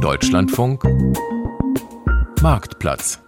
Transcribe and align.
Deutschlandfunk. 0.00 0.84
Marktplatz 2.42 3.22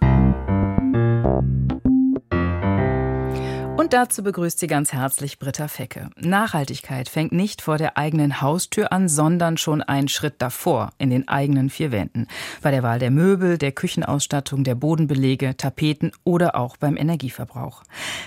dazu 3.93 4.23
begrüßt 4.23 4.57
sie 4.57 4.65
ganz 4.65 4.91
herzlich 4.91 5.37
Britta 5.37 5.67
Fecke. 5.67 6.09
Nachhaltigkeit 6.17 7.07
fängt 7.09 7.31
nicht 7.31 7.61
vor 7.61 7.77
der 7.77 7.95
eigenen 7.95 8.41
Haustür 8.41 8.91
an, 8.91 9.07
sondern 9.07 9.55
schon 9.55 9.83
einen 9.83 10.07
Schritt 10.07 10.35
davor, 10.39 10.93
in 10.97 11.11
den 11.11 11.27
eigenen 11.27 11.69
vier 11.69 11.91
Wänden. 11.91 12.27
Bei 12.63 12.71
der 12.71 12.81
Wahl 12.81 12.97
der 12.97 13.11
Möbel, 13.11 13.59
der 13.59 13.71
Küchenausstattung, 13.71 14.63
der 14.63 14.73
Bodenbelege, 14.73 15.55
Tapeten 15.57 16.11
oder 16.23 16.55
auch 16.55 16.75
beim 16.77 16.97
Energieverbrauch. 16.97 17.83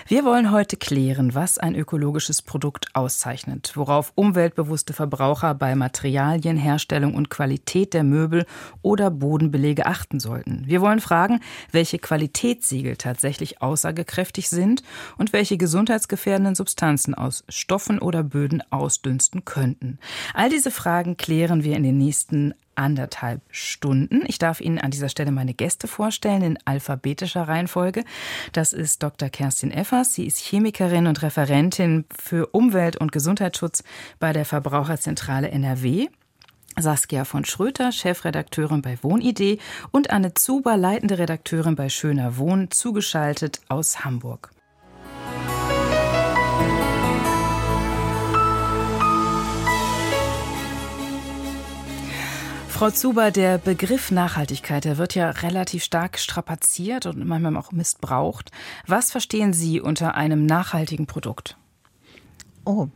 Wir 0.07 0.23
wollen 0.23 0.51
heute 0.53 0.77
klären, 0.77 1.35
was 1.35 1.57
ein 1.57 1.75
ökologisches 1.75 2.41
Produkt 2.41 2.87
auszeichnet, 2.93 3.73
worauf 3.75 4.13
umweltbewusste 4.15 4.93
Verbraucher 4.93 5.53
bei 5.53 5.75
Materialien, 5.75 6.55
Herstellung 6.55 7.13
und 7.13 7.29
Qualität 7.29 7.93
der 7.93 8.03
Möbel 8.03 8.45
oder 8.81 9.11
Bodenbelege 9.11 9.85
achten 9.85 10.21
sollten. 10.21 10.63
Wir 10.65 10.79
wollen 10.79 11.01
fragen, 11.01 11.41
welche 11.73 11.99
Qualitätssiegel 11.99 12.95
tatsächlich 12.95 13.61
aussagekräftig 13.61 14.47
sind 14.47 14.81
und 15.17 15.33
welche 15.33 15.56
welche 15.57 15.67
gesundheitsgefährdenden 15.67 16.55
Substanzen 16.55 17.15
aus 17.15 17.43
Stoffen 17.49 17.99
oder 17.99 18.23
Böden 18.23 18.63
ausdünsten 18.71 19.43
könnten. 19.43 19.97
All 20.33 20.49
diese 20.49 20.71
Fragen 20.71 21.17
klären 21.17 21.63
wir 21.63 21.75
in 21.75 21.83
den 21.83 21.97
nächsten 21.97 22.53
anderthalb 22.75 23.41
Stunden. 23.49 24.21
Ich 24.27 24.37
darf 24.37 24.61
Ihnen 24.61 24.77
an 24.77 24.91
dieser 24.91 25.09
Stelle 25.09 25.31
meine 25.31 25.55
Gäste 25.55 25.87
vorstellen 25.87 26.43
in 26.43 26.59
alphabetischer 26.65 27.47
Reihenfolge. 27.47 28.03
Das 28.53 28.71
ist 28.71 29.01
Dr. 29.01 29.29
Kerstin 29.29 29.71
Effers. 29.71 30.13
Sie 30.13 30.27
ist 30.27 30.37
Chemikerin 30.37 31.07
und 31.07 31.23
Referentin 31.23 32.05
für 32.15 32.47
Umwelt- 32.47 32.97
und 32.97 33.11
Gesundheitsschutz 33.11 33.83
bei 34.19 34.33
der 34.33 34.45
Verbraucherzentrale 34.45 35.49
NRW. 35.49 36.07
Saskia 36.79 37.25
von 37.25 37.45
Schröter, 37.45 37.91
Chefredakteurin 37.91 38.83
bei 38.83 38.99
Wohnidee 39.01 39.57
und 39.89 40.11
Anne 40.11 40.35
Zuber, 40.35 40.77
leitende 40.77 41.17
Redakteurin 41.17 41.75
bei 41.75 41.89
Schöner 41.89 42.37
Wohnen, 42.37 42.69
zugeschaltet 42.69 43.61
aus 43.67 44.05
Hamburg. 44.05 44.51
Frau 52.77 52.91
Zuber, 52.91 53.31
der 53.31 53.57
Begriff 53.57 54.11
Nachhaltigkeit, 54.11 54.85
der 54.85 54.99
wird 54.99 55.15
ja 55.15 55.31
relativ 55.31 55.83
stark 55.83 56.19
strapaziert 56.19 57.07
und 57.07 57.25
manchmal 57.25 57.57
auch 57.57 57.71
missbraucht. 57.71 58.51
Was 58.85 59.09
verstehen 59.09 59.51
Sie 59.51 59.81
unter 59.81 60.13
einem 60.13 60.45
nachhaltigen 60.45 61.07
Produkt? 61.07 61.57
Oh, 62.65 62.89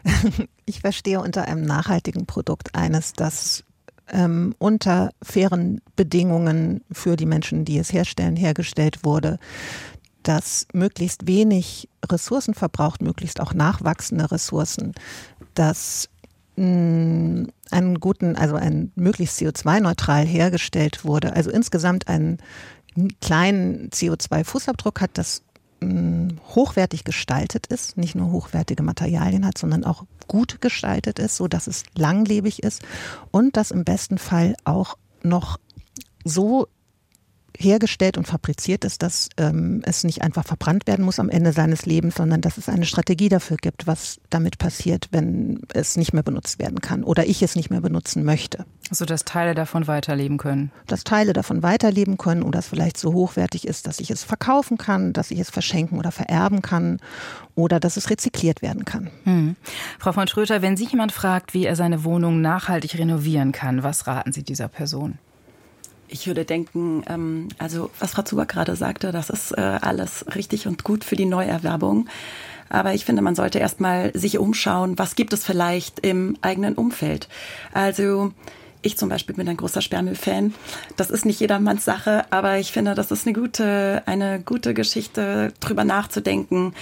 ich 0.64 0.80
verstehe 0.80 1.20
unter 1.20 1.46
einem 1.46 1.66
nachhaltigen 1.66 2.24
Produkt 2.24 2.74
eines, 2.74 3.12
das 3.12 3.64
ähm, 4.08 4.54
unter 4.56 5.10
fairen 5.22 5.82
Bedingungen 5.96 6.82
für 6.90 7.16
die 7.16 7.26
Menschen, 7.26 7.66
die 7.66 7.76
es 7.76 7.92
herstellen, 7.92 8.36
hergestellt 8.36 9.04
wurde, 9.04 9.38
das 10.22 10.66
möglichst 10.72 11.26
wenig 11.26 11.90
Ressourcen 12.10 12.54
verbraucht, 12.54 13.02
möglichst 13.02 13.42
auch 13.42 13.52
nachwachsende 13.52 14.30
Ressourcen, 14.30 14.94
das 15.52 16.08
einen 16.60 18.00
guten, 18.00 18.36
also 18.36 18.56
ein 18.56 18.92
möglichst 18.94 19.40
CO2-neutral 19.40 20.26
hergestellt 20.26 21.04
wurde, 21.04 21.34
also 21.34 21.50
insgesamt 21.50 22.08
einen 22.08 22.38
kleinen 23.20 23.88
CO2-Fußabdruck 23.90 25.00
hat, 25.00 25.10
das 25.14 25.42
hochwertig 26.54 27.04
gestaltet 27.04 27.66
ist, 27.68 27.96
nicht 27.96 28.14
nur 28.14 28.30
hochwertige 28.30 28.82
Materialien 28.82 29.46
hat, 29.46 29.56
sondern 29.56 29.84
auch 29.84 30.04
gut 30.28 30.60
gestaltet 30.60 31.18
ist, 31.18 31.36
so 31.36 31.48
dass 31.48 31.66
es 31.66 31.84
langlebig 31.96 32.62
ist 32.62 32.82
und 33.30 33.56
das 33.56 33.70
im 33.70 33.84
besten 33.84 34.18
Fall 34.18 34.56
auch 34.64 34.98
noch 35.22 35.58
so 36.24 36.68
hergestellt 37.60 38.16
und 38.16 38.26
fabriziert 38.26 38.84
ist, 38.84 39.02
dass 39.02 39.28
ähm, 39.36 39.82
es 39.84 40.04
nicht 40.04 40.22
einfach 40.22 40.46
verbrannt 40.46 40.86
werden 40.86 41.04
muss 41.04 41.20
am 41.20 41.28
Ende 41.28 41.52
seines 41.52 41.86
Lebens, 41.86 42.14
sondern 42.16 42.40
dass 42.40 42.58
es 42.58 42.68
eine 42.68 42.86
Strategie 42.86 43.28
dafür 43.28 43.56
gibt, 43.56 43.86
was 43.86 44.20
damit 44.30 44.58
passiert, 44.58 45.08
wenn 45.12 45.60
es 45.74 45.96
nicht 45.96 46.12
mehr 46.12 46.22
benutzt 46.22 46.58
werden 46.58 46.80
kann 46.80 47.04
oder 47.04 47.26
ich 47.26 47.42
es 47.42 47.56
nicht 47.56 47.70
mehr 47.70 47.80
benutzen 47.80 48.24
möchte. 48.24 48.64
Also 48.88 49.04
dass 49.04 49.24
Teile 49.24 49.54
davon 49.54 49.86
weiterleben 49.86 50.38
können. 50.38 50.72
Dass 50.86 51.04
Teile 51.04 51.32
davon 51.32 51.62
weiterleben 51.62 52.16
können 52.16 52.42
oder 52.42 52.58
es 52.58 52.68
vielleicht 52.68 52.96
so 52.96 53.12
hochwertig 53.12 53.66
ist, 53.66 53.86
dass 53.86 54.00
ich 54.00 54.10
es 54.10 54.24
verkaufen 54.24 54.78
kann, 54.78 55.12
dass 55.12 55.30
ich 55.30 55.38
es 55.38 55.50
verschenken 55.50 55.98
oder 55.98 56.10
vererben 56.10 56.62
kann 56.62 56.98
oder 57.54 57.78
dass 57.78 57.96
es 57.96 58.10
rezykliert 58.10 58.62
werden 58.62 58.84
kann. 58.84 59.10
Hm. 59.24 59.56
Frau 59.98 60.12
von 60.12 60.26
Schröter, 60.26 60.62
wenn 60.62 60.76
sich 60.76 60.90
jemand 60.90 61.12
fragt, 61.12 61.54
wie 61.54 61.66
er 61.66 61.76
seine 61.76 62.04
Wohnung 62.04 62.40
nachhaltig 62.40 62.98
renovieren 62.98 63.52
kann, 63.52 63.82
was 63.82 64.06
raten 64.06 64.32
Sie 64.32 64.42
dieser 64.42 64.68
Person? 64.68 65.18
Ich 66.12 66.26
würde 66.26 66.44
denken, 66.44 67.04
ähm, 67.08 67.48
also 67.58 67.90
was 68.00 68.12
Frau 68.12 68.22
Zuber 68.22 68.44
gerade 68.44 68.74
sagte, 68.74 69.12
das 69.12 69.30
ist 69.30 69.52
äh, 69.52 69.60
alles 69.60 70.24
richtig 70.34 70.66
und 70.66 70.82
gut 70.82 71.04
für 71.04 71.16
die 71.16 71.24
Neuerwerbung. 71.24 72.08
Aber 72.68 72.94
ich 72.94 73.04
finde, 73.04 73.22
man 73.22 73.34
sollte 73.34 73.58
erstmal 73.58 74.12
sich 74.14 74.38
umschauen, 74.38 74.98
was 74.98 75.14
gibt 75.14 75.32
es 75.32 75.44
vielleicht 75.44 76.00
im 76.00 76.36
eigenen 76.40 76.74
Umfeld. 76.74 77.28
Also 77.72 78.32
ich 78.82 78.96
zum 78.96 79.08
Beispiel 79.08 79.34
bin 79.34 79.48
ein 79.48 79.56
großer 79.56 79.82
Sperrmüll-Fan. 79.82 80.54
Das 80.96 81.10
ist 81.10 81.24
nicht 81.24 81.40
jedermanns 81.40 81.84
Sache, 81.84 82.24
aber 82.30 82.58
ich 82.58 82.72
finde, 82.72 82.94
das 82.94 83.10
ist 83.10 83.26
eine 83.26 83.34
gute, 83.34 84.02
eine 84.06 84.40
gute 84.40 84.74
Geschichte, 84.74 85.52
drüber 85.60 85.84
nachzudenken 85.84 86.74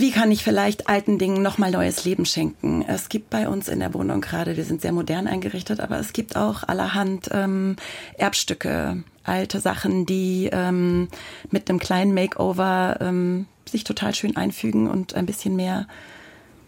wie 0.00 0.10
kann 0.10 0.32
ich 0.32 0.42
vielleicht 0.42 0.88
alten 0.88 1.18
Dingen 1.18 1.42
nochmal 1.42 1.70
neues 1.70 2.04
Leben 2.04 2.24
schenken? 2.24 2.82
Es 2.88 3.10
gibt 3.10 3.28
bei 3.28 3.48
uns 3.48 3.68
in 3.68 3.80
der 3.80 3.92
Wohnung 3.92 4.22
gerade, 4.22 4.56
wir 4.56 4.64
sind 4.64 4.80
sehr 4.80 4.92
modern 4.92 5.26
eingerichtet, 5.26 5.78
aber 5.78 5.98
es 5.98 6.12
gibt 6.14 6.36
auch 6.36 6.62
allerhand 6.62 7.28
ähm, 7.32 7.76
Erbstücke, 8.16 9.04
alte 9.24 9.60
Sachen, 9.60 10.06
die 10.06 10.48
ähm, 10.50 11.08
mit 11.50 11.68
einem 11.68 11.78
kleinen 11.78 12.14
Makeover 12.14 12.96
ähm, 13.00 13.46
sich 13.68 13.84
total 13.84 14.14
schön 14.14 14.36
einfügen 14.36 14.88
und 14.88 15.14
ein 15.14 15.26
bisschen 15.26 15.54
mehr 15.54 15.86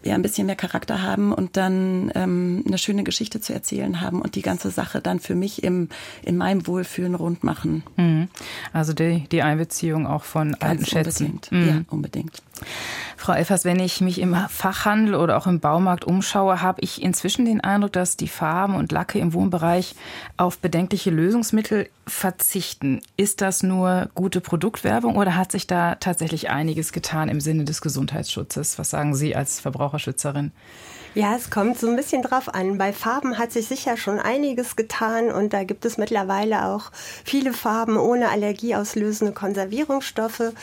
ja 0.05 0.15
ein 0.15 0.21
bisschen 0.21 0.45
mehr 0.45 0.55
Charakter 0.55 1.01
haben 1.01 1.31
und 1.31 1.57
dann 1.57 2.11
ähm, 2.15 2.63
eine 2.67 2.77
schöne 2.77 3.03
Geschichte 3.03 3.39
zu 3.41 3.53
erzählen 3.53 4.01
haben 4.01 4.21
und 4.21 4.35
die 4.35 4.41
ganze 4.41 4.69
Sache 4.69 5.01
dann 5.01 5.19
für 5.19 5.35
mich 5.35 5.63
im, 5.63 5.89
in 6.23 6.37
meinem 6.37 6.67
Wohlfühlen 6.67 7.15
rund 7.15 7.43
machen. 7.43 7.83
Mhm. 7.95 8.27
Also 8.73 8.93
die, 8.93 9.27
die 9.31 9.41
Einbeziehung 9.41 10.05
auch 10.05 10.23
von 10.23 10.51
Ganz 10.51 10.63
alten 10.63 10.85
Schätzen. 10.85 11.25
Unbedingt. 11.25 11.51
Mhm. 11.51 11.67
Ja, 11.67 11.81
unbedingt. 11.89 12.43
Frau 13.17 13.33
Elfers, 13.33 13.63
wenn 13.63 13.79
ich 13.79 14.01
mich 14.01 14.19
im 14.19 14.35
Fachhandel 14.49 15.15
oder 15.15 15.37
auch 15.37 15.47
im 15.47 15.59
Baumarkt 15.59 16.03
umschaue, 16.03 16.61
habe 16.61 16.81
ich 16.81 17.01
inzwischen 17.01 17.45
den 17.45 17.61
Eindruck, 17.61 17.93
dass 17.93 18.17
die 18.17 18.27
Farben 18.27 18.75
und 18.75 18.91
Lacke 18.91 19.19
im 19.19 19.33
Wohnbereich 19.33 19.95
auf 20.37 20.57
bedenkliche 20.57 21.09
Lösungsmittel 21.09 21.89
verzichten. 22.05 23.01
Ist 23.15 23.41
das 23.41 23.63
nur 23.63 24.09
gute 24.13 24.41
Produktwerbung 24.41 25.15
oder 25.15 25.35
hat 25.35 25.51
sich 25.51 25.67
da 25.67 25.95
tatsächlich 25.95 26.49
einiges 26.49 26.91
getan 26.91 27.29
im 27.29 27.39
Sinne 27.39 27.63
des 27.63 27.81
Gesundheitsschutzes? 27.81 28.77
Was 28.77 28.89
sagen 28.89 29.15
Sie 29.15 29.35
als 29.35 29.59
Verbraucherschützerin? 29.59 30.51
Ja, 31.15 31.35
es 31.35 31.51
kommt 31.51 31.77
so 31.77 31.87
ein 31.87 31.95
bisschen 31.95 32.23
drauf 32.23 32.51
an. 32.51 32.79
Bei 32.79 32.91
Farben 32.91 33.37
hat 33.37 33.51
sich 33.51 33.67
sicher 33.67 33.97
schon 33.97 34.17
einiges 34.17 34.75
getan 34.75 35.31
und 35.31 35.53
da 35.53 35.63
gibt 35.63 35.85
es 35.85 35.99
mittlerweile 35.99 36.65
auch 36.65 36.91
viele 37.23 37.53
Farben 37.53 37.97
ohne 37.97 38.29
allergieauslösende 38.29 39.31
Konservierungsstoffe. 39.31 40.53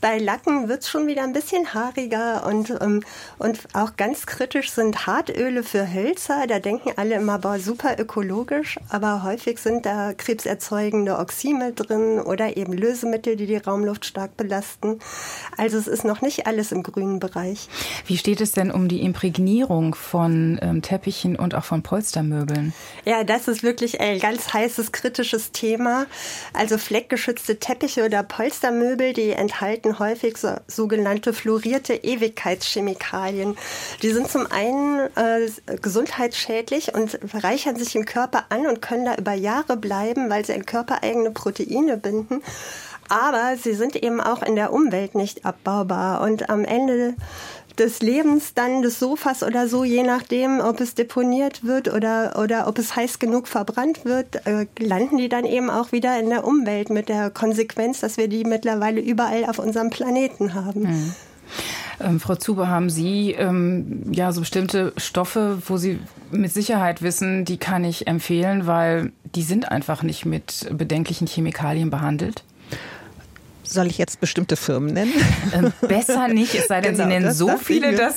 Bei 0.00 0.18
Lacken 0.18 0.68
wird 0.68 0.82
es 0.82 0.90
schon 0.90 1.06
wieder 1.06 1.22
ein 1.22 1.32
bisschen 1.32 1.74
haariger 1.74 2.44
und, 2.44 2.70
ähm, 2.80 3.04
und 3.38 3.60
auch 3.72 3.94
ganz 3.96 4.26
kritisch 4.26 4.72
sind 4.72 5.06
Hartöle 5.06 5.62
für 5.62 5.94
Hölzer. 5.94 6.48
Da 6.48 6.58
denken 6.58 6.90
alle 6.96 7.14
immer, 7.14 7.38
boah, 7.38 7.60
super 7.60 7.96
ökologisch, 7.96 8.80
aber 8.88 9.22
häufig 9.22 9.60
sind 9.60 9.86
da 9.86 10.12
krebserzeugende 10.12 11.18
Oxime 11.18 11.72
drin 11.72 12.18
oder 12.18 12.56
eben 12.56 12.72
Lösemittel, 12.72 13.36
die 13.36 13.46
die 13.46 13.58
Raumluft 13.58 14.04
stark 14.04 14.36
belasten. 14.36 14.98
Also 15.56 15.78
es 15.78 15.86
ist 15.86 16.02
noch 16.02 16.20
nicht 16.20 16.48
alles 16.48 16.72
im 16.72 16.82
grünen 16.82 17.20
Bereich. 17.20 17.68
Wie 18.06 18.18
steht 18.18 18.40
es 18.40 18.50
denn 18.50 18.72
um 18.72 18.88
die 18.88 19.02
Imprägnierung 19.02 19.94
von 20.00 20.58
ähm, 20.62 20.82
Teppichen 20.82 21.36
und 21.36 21.54
auch 21.54 21.64
von 21.64 21.82
Polstermöbeln. 21.82 22.72
Ja, 23.04 23.22
das 23.22 23.46
ist 23.48 23.62
wirklich 23.62 24.00
ein 24.00 24.18
ganz 24.18 24.52
heißes, 24.52 24.92
kritisches 24.92 25.52
Thema. 25.52 26.06
Also 26.52 26.78
fleckgeschützte 26.78 27.58
Teppiche 27.58 28.04
oder 28.04 28.22
Polstermöbel, 28.22 29.12
die 29.12 29.30
enthalten 29.30 29.98
häufig 29.98 30.36
so, 30.38 30.54
sogenannte 30.66 31.32
fluorierte 31.32 31.94
Ewigkeitschemikalien. 31.94 33.56
Die 34.02 34.10
sind 34.10 34.28
zum 34.28 34.50
einen 34.50 35.08
äh, 35.16 35.76
gesundheitsschädlich 35.80 36.94
und 36.94 37.18
reichern 37.34 37.76
sich 37.76 37.94
im 37.94 38.06
Körper 38.06 38.44
an 38.48 38.66
und 38.66 38.82
können 38.82 39.04
da 39.04 39.14
über 39.16 39.34
Jahre 39.34 39.76
bleiben, 39.76 40.30
weil 40.30 40.44
sie 40.44 40.52
in 40.52 40.66
körpereigene 40.66 41.30
Proteine 41.30 41.96
binden 41.96 42.42
aber 43.10 43.56
sie 43.56 43.74
sind 43.74 43.96
eben 43.96 44.20
auch 44.20 44.40
in 44.40 44.54
der 44.54 44.72
Umwelt 44.72 45.16
nicht 45.16 45.44
abbaubar. 45.44 46.20
Und 46.20 46.48
am 46.48 46.64
Ende 46.64 47.14
des 47.78 48.00
Lebens 48.00 48.54
dann 48.54 48.82
des 48.82 48.98
Sofas 48.98 49.42
oder 49.42 49.68
so, 49.68 49.84
je 49.84 50.02
nachdem, 50.02 50.60
ob 50.60 50.80
es 50.80 50.94
deponiert 50.94 51.64
wird 51.64 51.92
oder, 51.92 52.38
oder 52.42 52.66
ob 52.68 52.78
es 52.78 52.96
heiß 52.96 53.18
genug 53.18 53.48
verbrannt 53.48 54.04
wird, 54.04 54.46
äh, 54.46 54.66
landen 54.78 55.18
die 55.18 55.28
dann 55.28 55.44
eben 55.44 55.70
auch 55.70 55.92
wieder 55.92 56.18
in 56.18 56.30
der 56.30 56.46
Umwelt 56.46 56.90
mit 56.90 57.08
der 57.08 57.30
Konsequenz, 57.30 58.00
dass 58.00 58.16
wir 58.16 58.28
die 58.28 58.44
mittlerweile 58.44 59.00
überall 59.00 59.44
auf 59.44 59.58
unserem 59.58 59.90
Planeten 59.90 60.54
haben. 60.54 60.82
Mhm. 60.82 61.14
Ähm, 62.00 62.20
Frau 62.20 62.34
Zuber, 62.34 62.68
haben 62.68 62.90
Sie 62.90 63.32
ähm, 63.32 64.02
ja 64.12 64.32
so 64.32 64.40
bestimmte 64.40 64.92
Stoffe, 64.96 65.58
wo 65.66 65.76
Sie 65.76 65.98
mit 66.30 66.52
Sicherheit 66.52 67.02
wissen, 67.02 67.44
die 67.44 67.58
kann 67.58 67.84
ich 67.84 68.06
empfehlen, 68.06 68.66
weil 68.66 69.12
die 69.34 69.42
sind 69.42 69.70
einfach 69.70 70.02
nicht 70.02 70.24
mit 70.24 70.68
bedenklichen 70.72 71.26
Chemikalien 71.26 71.90
behandelt? 71.90 72.44
Soll 73.72 73.86
ich 73.86 73.98
jetzt 73.98 74.20
bestimmte 74.20 74.56
Firmen 74.56 74.92
nennen? 74.92 75.12
Ähm, 75.52 75.72
besser 75.80 76.28
nicht, 76.28 76.54
es 76.54 76.68
sei 76.68 76.80
denn, 76.80 76.92
genau, 76.92 77.04
Sie 77.04 77.08
nennen 77.08 77.34
so 77.34 77.56
viele, 77.56 77.94
dass. 77.96 78.14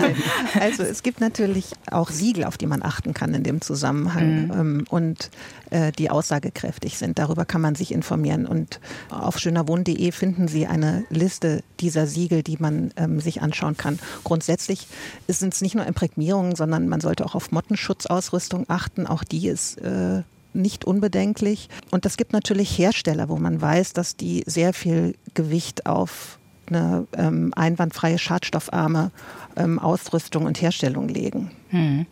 also 0.60 0.82
es 0.82 1.02
gibt 1.02 1.20
natürlich 1.20 1.66
auch 1.90 2.10
Siegel, 2.10 2.44
auf 2.44 2.58
die 2.58 2.66
man 2.66 2.82
achten 2.82 3.14
kann 3.14 3.32
in 3.32 3.44
dem 3.44 3.60
Zusammenhang 3.60 4.46
mhm. 4.46 4.52
ähm, 4.52 4.84
und 4.88 5.30
äh, 5.70 5.92
die 5.92 6.10
aussagekräftig 6.10 6.98
sind. 6.98 7.18
Darüber 7.18 7.44
kann 7.44 7.60
man 7.60 7.74
sich 7.74 7.92
informieren. 7.92 8.46
Und 8.46 8.80
auf 9.10 9.38
schönerwohn.de 9.38 10.10
finden 10.10 10.48
Sie 10.48 10.66
eine 10.66 11.04
Liste 11.10 11.62
dieser 11.80 12.06
Siegel, 12.06 12.42
die 12.42 12.56
man 12.58 12.92
ähm, 12.96 13.20
sich 13.20 13.42
anschauen 13.42 13.76
kann. 13.76 13.98
Grundsätzlich 14.24 14.88
sind 15.28 15.54
es 15.54 15.60
nicht 15.60 15.74
nur 15.74 15.86
Imprägnierungen, 15.86 16.56
sondern 16.56 16.88
man 16.88 17.00
sollte 17.00 17.24
auch 17.24 17.34
auf 17.34 17.52
Mottenschutzausrüstung 17.52 18.64
achten. 18.68 19.06
Auch 19.06 19.22
die 19.22 19.48
ist 19.48 19.78
äh, 19.78 20.22
nicht 20.54 20.84
unbedenklich. 20.84 21.68
Und 21.90 22.06
es 22.06 22.16
gibt 22.16 22.32
natürlich 22.32 22.78
Hersteller, 22.78 23.28
wo 23.28 23.36
man 23.36 23.60
weiß, 23.60 23.92
dass 23.92 24.16
die 24.16 24.44
sehr 24.46 24.72
viel 24.72 25.14
Gewicht 25.34 25.86
auf 25.86 26.38
eine 26.66 27.06
ähm, 27.16 27.52
einwandfreie, 27.54 28.18
schadstoffarme 28.18 29.10
ähm, 29.56 29.78
Ausrüstung 29.78 30.46
und 30.46 30.60
Herstellung 30.60 31.08
legen. 31.08 31.50
Hm. 31.68 32.06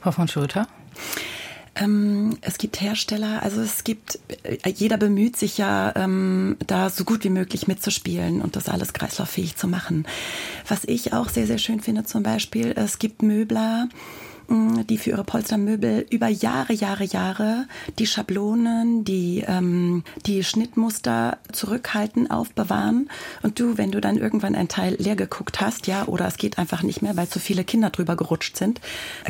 Frau 0.00 0.12
von 0.12 0.28
Schulter? 0.28 0.68
Ähm, 1.76 2.36
es 2.40 2.58
gibt 2.58 2.80
Hersteller, 2.80 3.42
also 3.42 3.60
es 3.60 3.84
gibt, 3.84 4.18
äh, 4.42 4.70
jeder 4.70 4.96
bemüht 4.96 5.36
sich 5.36 5.58
ja, 5.58 5.92
ähm, 5.96 6.56
da 6.66 6.90
so 6.90 7.04
gut 7.04 7.22
wie 7.24 7.30
möglich 7.30 7.68
mitzuspielen 7.68 8.42
und 8.42 8.56
das 8.56 8.68
alles 8.68 8.92
kreislauffähig 8.92 9.56
zu 9.56 9.68
machen. 9.68 10.06
Was 10.66 10.84
ich 10.84 11.12
auch 11.12 11.28
sehr, 11.28 11.46
sehr 11.46 11.58
schön 11.58 11.80
finde 11.80 12.04
zum 12.04 12.22
Beispiel, 12.22 12.74
es 12.76 12.98
gibt 12.98 13.22
Möbler, 13.22 13.88
die 14.50 14.98
für 14.98 15.10
ihre 15.10 15.24
Polstermöbel 15.24 16.06
über 16.10 16.28
Jahre, 16.28 16.72
Jahre, 16.72 17.04
Jahre 17.04 17.66
die 17.98 18.06
Schablonen, 18.06 19.04
die, 19.04 19.44
ähm, 19.46 20.02
die 20.26 20.42
Schnittmuster 20.42 21.38
zurückhalten, 21.52 22.30
aufbewahren. 22.30 23.08
Und 23.42 23.60
du, 23.60 23.78
wenn 23.78 23.92
du 23.92 24.00
dann 24.00 24.16
irgendwann 24.16 24.54
ein 24.54 24.68
Teil 24.68 24.96
leer 24.98 25.14
geguckt 25.14 25.60
hast, 25.60 25.86
ja, 25.86 26.04
oder 26.06 26.26
es 26.26 26.36
geht 26.36 26.58
einfach 26.58 26.82
nicht 26.82 27.00
mehr, 27.00 27.16
weil 27.16 27.28
zu 27.28 27.38
viele 27.38 27.64
Kinder 27.64 27.90
drüber 27.90 28.16
gerutscht 28.16 28.56
sind, 28.56 28.80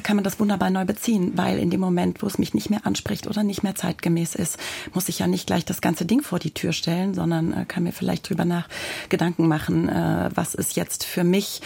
kann 0.03 0.17
man 0.17 0.25
das 0.25 0.41
wunderbar 0.41 0.71
neu 0.71 0.85
beziehen, 0.87 1.33
weil 1.37 1.59
in 1.59 1.71
dem 1.71 1.81
Moment, 1.81 2.23
wo 2.23 2.27
es 2.27 2.39
mich 2.39 2.55
nicht 2.55 2.71
mehr 2.71 2.87
anspricht 2.87 3.27
oder 3.27 3.43
nicht 3.43 3.63
mehr 3.63 3.75
zeitgemäß 3.75 4.35
ist, 4.35 4.59
muss 4.95 5.09
ich 5.09 5.19
ja 5.19 5.27
nicht 5.27 5.47
gleich 5.47 5.65
das 5.65 5.81
ganze 5.83 6.07
Ding 6.07 6.23
vor 6.23 6.39
die 6.39 6.55
Tür 6.55 6.73
stellen, 6.73 7.15
sondern 7.15 7.53
äh, 7.53 7.65
kann 7.67 7.83
mir 7.83 7.93
vielleicht 7.93 8.29
drüber 8.29 8.45
nach 8.47 8.69
Gedanken 9.11 9.49
machen, 9.49 9.89
äh, 9.89 10.31
was 10.35 10.55
ist 10.55 10.77
jetzt 10.77 11.05
für 11.05 11.25
mich 11.25 11.61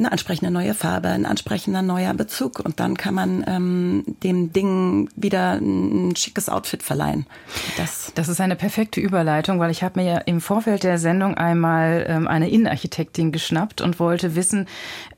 eine 0.00 0.12
ansprechende 0.12 0.50
neue 0.50 0.74
Farbe, 0.74 1.08
ein 1.08 1.26
ansprechender 1.26 1.82
neuer 1.82 2.14
Bezug 2.14 2.58
und 2.58 2.80
dann 2.80 2.96
kann 2.96 3.14
man 3.14 3.44
ähm, 3.46 4.04
dem 4.22 4.52
Ding 4.52 5.08
wieder 5.14 5.52
ein 5.52 6.16
schickes 6.16 6.48
Outfit 6.48 6.82
verleihen. 6.82 7.26
Das, 7.76 8.12
das 8.14 8.28
ist 8.28 8.40
eine 8.40 8.56
perfekte 8.56 9.00
Überleitung, 9.00 9.60
weil 9.60 9.70
ich 9.70 9.82
habe 9.82 10.00
mir 10.00 10.22
im 10.26 10.40
Vorfeld 10.40 10.82
der 10.82 10.98
Sendung 10.98 11.34
einmal 11.36 12.06
ähm, 12.08 12.26
eine 12.26 12.48
Innenarchitektin 12.50 13.30
geschnappt 13.30 13.80
und 13.80 14.00
wollte 14.00 14.34
wissen, 14.34 14.66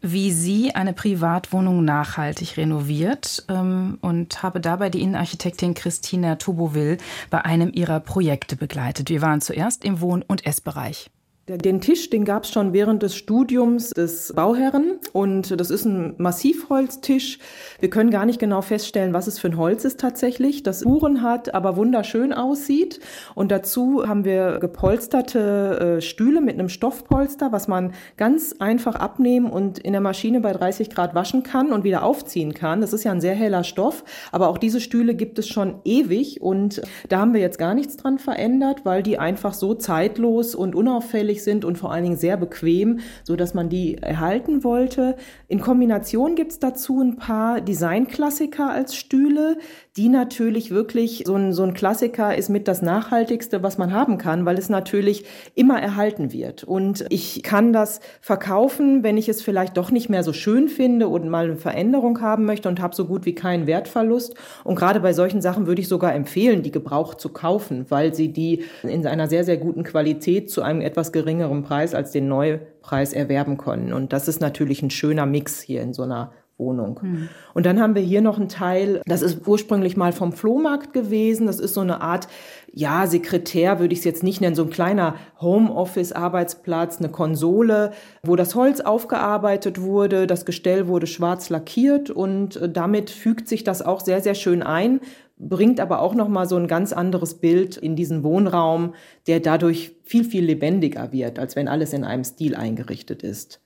wie 0.00 0.32
sie 0.32 0.74
eine 0.74 0.92
Privatwohnung 0.92 1.84
nachhaltig 1.84 2.56
renoviert 2.56 3.44
ähm, 3.48 3.98
und 4.00 4.42
habe 4.42 4.60
dabei 4.60 4.90
die 4.90 5.00
Innenarchitektin 5.00 5.74
Christina 5.74 6.36
Toboville 6.36 6.98
bei 7.30 7.44
einem 7.44 7.70
ihrer 7.72 8.00
Projekte 8.00 8.56
begleitet. 8.56 9.08
Wir 9.08 9.22
waren 9.22 9.40
zuerst 9.40 9.84
im 9.84 10.00
Wohn- 10.00 10.22
und 10.22 10.44
Essbereich. 10.44 11.10
Den 11.48 11.80
Tisch, 11.80 12.08
den 12.08 12.24
gab 12.24 12.44
es 12.44 12.50
schon 12.50 12.72
während 12.72 13.02
des 13.02 13.16
Studiums 13.16 13.90
des 13.90 14.32
Bauherren 14.32 15.00
und 15.12 15.60
das 15.60 15.70
ist 15.70 15.84
ein 15.84 16.14
Massivholztisch. 16.16 17.40
Wir 17.80 17.90
können 17.90 18.10
gar 18.12 18.26
nicht 18.26 18.38
genau 18.38 18.62
feststellen, 18.62 19.12
was 19.12 19.26
es 19.26 19.40
für 19.40 19.48
ein 19.48 19.56
Holz 19.56 19.84
ist 19.84 19.98
tatsächlich, 19.98 20.62
das 20.62 20.84
Uhren 20.84 21.20
hat, 21.20 21.52
aber 21.52 21.76
wunderschön 21.76 22.32
aussieht. 22.32 23.00
Und 23.34 23.50
dazu 23.50 24.06
haben 24.06 24.24
wir 24.24 24.58
gepolsterte 24.60 25.96
äh, 25.98 26.00
Stühle 26.00 26.40
mit 26.40 26.60
einem 26.60 26.68
Stoffpolster, 26.68 27.50
was 27.50 27.66
man 27.66 27.92
ganz 28.16 28.54
einfach 28.60 28.94
abnehmen 28.94 29.50
und 29.50 29.80
in 29.80 29.90
der 29.90 30.00
Maschine 30.00 30.40
bei 30.40 30.52
30 30.52 30.90
Grad 30.90 31.16
waschen 31.16 31.42
kann 31.42 31.72
und 31.72 31.82
wieder 31.82 32.04
aufziehen 32.04 32.54
kann. 32.54 32.80
Das 32.80 32.92
ist 32.92 33.02
ja 33.02 33.10
ein 33.10 33.20
sehr 33.20 33.34
heller 33.34 33.64
Stoff, 33.64 34.04
aber 34.30 34.48
auch 34.48 34.58
diese 34.58 34.80
Stühle 34.80 35.16
gibt 35.16 35.40
es 35.40 35.48
schon 35.48 35.80
ewig 35.84 36.40
und 36.40 36.82
da 37.08 37.18
haben 37.18 37.34
wir 37.34 37.40
jetzt 37.40 37.58
gar 37.58 37.74
nichts 37.74 37.96
dran 37.96 38.20
verändert, 38.20 38.84
weil 38.84 39.02
die 39.02 39.18
einfach 39.18 39.54
so 39.54 39.74
zeitlos 39.74 40.54
und 40.54 40.76
unauffällig 40.76 41.41
sind 41.44 41.64
und 41.64 41.78
vor 41.78 41.92
allen 41.92 42.04
Dingen 42.04 42.16
sehr 42.16 42.36
bequem, 42.36 43.00
so 43.24 43.36
dass 43.36 43.54
man 43.54 43.68
die 43.68 43.98
erhalten 43.98 44.64
wollte. 44.64 45.16
In 45.48 45.60
Kombination 45.60 46.34
gibt 46.34 46.52
es 46.52 46.58
dazu 46.58 47.00
ein 47.00 47.16
paar 47.16 47.60
Designklassiker 47.60 48.70
als 48.70 48.94
Stühle, 48.96 49.58
die 49.96 50.08
natürlich 50.08 50.70
wirklich 50.70 51.24
so 51.26 51.34
ein, 51.34 51.52
so 51.52 51.62
ein 51.62 51.74
Klassiker 51.74 52.34
ist 52.34 52.48
mit 52.48 52.66
das 52.66 52.80
Nachhaltigste, 52.80 53.62
was 53.62 53.76
man 53.76 53.92
haben 53.92 54.16
kann, 54.16 54.46
weil 54.46 54.56
es 54.56 54.70
natürlich 54.70 55.26
immer 55.54 55.80
erhalten 55.80 56.32
wird. 56.32 56.64
Und 56.64 57.04
ich 57.10 57.42
kann 57.42 57.74
das 57.74 58.00
verkaufen, 58.22 59.02
wenn 59.02 59.18
ich 59.18 59.28
es 59.28 59.42
vielleicht 59.42 59.76
doch 59.76 59.90
nicht 59.90 60.08
mehr 60.08 60.22
so 60.22 60.32
schön 60.32 60.68
finde 60.68 61.08
und 61.08 61.28
mal 61.28 61.44
eine 61.44 61.56
Veränderung 61.56 62.22
haben 62.22 62.46
möchte 62.46 62.70
und 62.70 62.80
habe 62.80 62.94
so 62.94 63.04
gut 63.04 63.26
wie 63.26 63.34
keinen 63.34 63.66
Wertverlust. 63.66 64.34
Und 64.64 64.76
gerade 64.76 65.00
bei 65.00 65.12
solchen 65.12 65.42
Sachen 65.42 65.66
würde 65.66 65.82
ich 65.82 65.88
sogar 65.88 66.14
empfehlen, 66.14 66.62
die 66.62 66.72
gebraucht 66.72 67.20
zu 67.20 67.28
kaufen, 67.28 67.84
weil 67.90 68.14
sie 68.14 68.32
die 68.32 68.64
in 68.82 69.06
einer 69.06 69.28
sehr, 69.28 69.44
sehr 69.44 69.58
guten 69.58 69.82
Qualität 69.82 70.50
zu 70.50 70.62
einem 70.62 70.80
etwas 70.80 71.12
geringeren 71.12 71.64
Preis 71.64 71.94
als 71.94 72.12
den 72.12 72.28
Neupreis 72.28 73.12
erwerben 73.12 73.58
können. 73.58 73.92
Und 73.92 74.14
das 74.14 74.26
ist 74.26 74.40
natürlich 74.40 74.80
ein 74.80 74.90
schöner 74.90 75.26
Mix 75.26 75.60
hier 75.60 75.82
in 75.82 75.92
so 75.92 76.02
einer 76.02 76.32
Wohnung. 76.62 77.00
Mhm. 77.02 77.28
Und 77.54 77.66
dann 77.66 77.80
haben 77.80 77.94
wir 77.94 78.02
hier 78.02 78.20
noch 78.20 78.38
einen 78.38 78.48
Teil, 78.48 79.02
das 79.04 79.20
ist 79.20 79.46
ursprünglich 79.46 79.96
mal 79.96 80.12
vom 80.12 80.32
Flohmarkt 80.32 80.92
gewesen. 80.92 81.46
Das 81.46 81.58
ist 81.58 81.74
so 81.74 81.80
eine 81.80 82.00
Art, 82.00 82.28
ja, 82.72 83.06
Sekretär 83.06 83.80
würde 83.80 83.92
ich 83.92 83.98
es 83.98 84.04
jetzt 84.04 84.22
nicht 84.22 84.40
nennen, 84.40 84.54
so 84.54 84.62
ein 84.62 84.70
kleiner 84.70 85.16
Homeoffice-Arbeitsplatz, 85.40 86.98
eine 86.98 87.10
Konsole, 87.10 87.92
wo 88.22 88.36
das 88.36 88.54
Holz 88.54 88.80
aufgearbeitet 88.80 89.80
wurde, 89.80 90.26
das 90.26 90.46
Gestell 90.46 90.86
wurde 90.86 91.06
schwarz 91.06 91.50
lackiert 91.50 92.10
und 92.10 92.56
äh, 92.56 92.70
damit 92.70 93.10
fügt 93.10 93.48
sich 93.48 93.64
das 93.64 93.82
auch 93.82 94.00
sehr, 94.00 94.20
sehr 94.20 94.34
schön 94.34 94.62
ein, 94.62 95.00
bringt 95.38 95.80
aber 95.80 96.00
auch 96.00 96.14
nochmal 96.14 96.48
so 96.48 96.56
ein 96.56 96.68
ganz 96.68 96.92
anderes 96.92 97.34
Bild 97.34 97.76
in 97.76 97.96
diesen 97.96 98.22
Wohnraum, 98.22 98.94
der 99.26 99.40
dadurch 99.40 99.92
viel, 100.04 100.24
viel 100.24 100.44
lebendiger 100.44 101.12
wird, 101.12 101.38
als 101.38 101.56
wenn 101.56 101.68
alles 101.68 101.92
in 101.92 102.04
einem 102.04 102.24
Stil 102.24 102.54
eingerichtet 102.54 103.22
ist. 103.22 103.61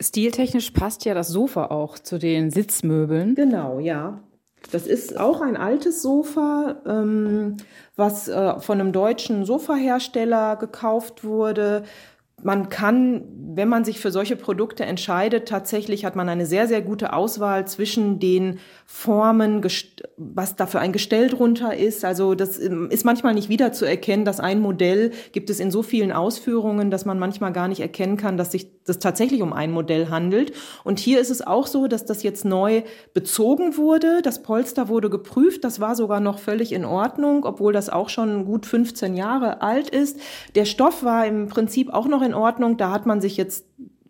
Stiltechnisch 0.00 0.70
passt 0.72 1.04
ja 1.04 1.14
das 1.14 1.28
Sofa 1.28 1.66
auch 1.66 1.98
zu 1.98 2.18
den 2.18 2.50
Sitzmöbeln. 2.50 3.34
Genau, 3.34 3.78
ja. 3.78 4.20
Das 4.72 4.86
ist 4.86 5.18
auch 5.18 5.40
ein 5.40 5.56
altes 5.56 6.02
Sofa, 6.02 6.76
ähm, 6.86 7.56
was 7.94 8.28
äh, 8.28 8.58
von 8.60 8.80
einem 8.80 8.92
deutschen 8.92 9.44
Sofahersteller 9.44 10.56
gekauft 10.56 11.24
wurde. 11.24 11.84
Man 12.42 12.68
kann, 12.68 13.24
wenn 13.54 13.68
man 13.68 13.84
sich 13.84 13.98
für 13.98 14.10
solche 14.10 14.36
Produkte 14.36 14.84
entscheidet, 14.84 15.48
tatsächlich 15.48 16.04
hat 16.04 16.16
man 16.16 16.28
eine 16.28 16.44
sehr, 16.44 16.68
sehr 16.68 16.82
gute 16.82 17.14
Auswahl 17.14 17.66
zwischen 17.66 18.18
den 18.18 18.58
Formen, 18.84 19.66
was 20.18 20.56
da 20.56 20.66
für 20.66 20.80
ein 20.80 20.92
Gestell 20.92 21.28
drunter 21.28 21.74
ist. 21.74 22.04
Also 22.04 22.34
das 22.34 22.58
ähm, 22.58 22.90
ist 22.90 23.04
manchmal 23.04 23.34
nicht 23.34 23.48
wiederzuerkennen, 23.48 24.26
dass 24.26 24.40
ein 24.40 24.60
Modell 24.60 25.12
gibt 25.32 25.48
es 25.48 25.60
in 25.60 25.70
so 25.70 25.82
vielen 25.82 26.12
Ausführungen, 26.12 26.90
dass 26.90 27.06
man 27.06 27.18
manchmal 27.18 27.52
gar 27.52 27.68
nicht 27.68 27.80
erkennen 27.80 28.16
kann, 28.18 28.36
dass 28.36 28.52
sich 28.52 28.75
das 28.86 28.98
tatsächlich 28.98 29.42
um 29.42 29.52
ein 29.52 29.72
Modell 29.72 30.08
handelt. 30.08 30.52
Und 30.84 30.98
hier 30.98 31.20
ist 31.20 31.30
es 31.30 31.46
auch 31.46 31.66
so, 31.66 31.86
dass 31.86 32.04
das 32.04 32.22
jetzt 32.22 32.44
neu 32.44 32.82
bezogen 33.12 33.76
wurde. 33.76 34.22
Das 34.22 34.42
Polster 34.42 34.88
wurde 34.88 35.10
geprüft. 35.10 35.64
Das 35.64 35.80
war 35.80 35.94
sogar 35.94 36.20
noch 36.20 36.38
völlig 36.38 36.72
in 36.72 36.84
Ordnung, 36.84 37.44
obwohl 37.44 37.72
das 37.72 37.90
auch 37.90 38.08
schon 38.08 38.44
gut 38.44 38.66
15 38.66 39.14
Jahre 39.14 39.62
alt 39.62 39.90
ist. 39.90 40.18
Der 40.54 40.64
Stoff 40.64 41.02
war 41.02 41.26
im 41.26 41.48
Prinzip 41.48 41.92
auch 41.92 42.06
noch 42.06 42.22
in 42.22 42.34
Ordnung. 42.34 42.76
Da 42.76 42.90
hat 42.90 43.06
man 43.06 43.20
sich 43.20 43.36
jetzt 43.36 43.66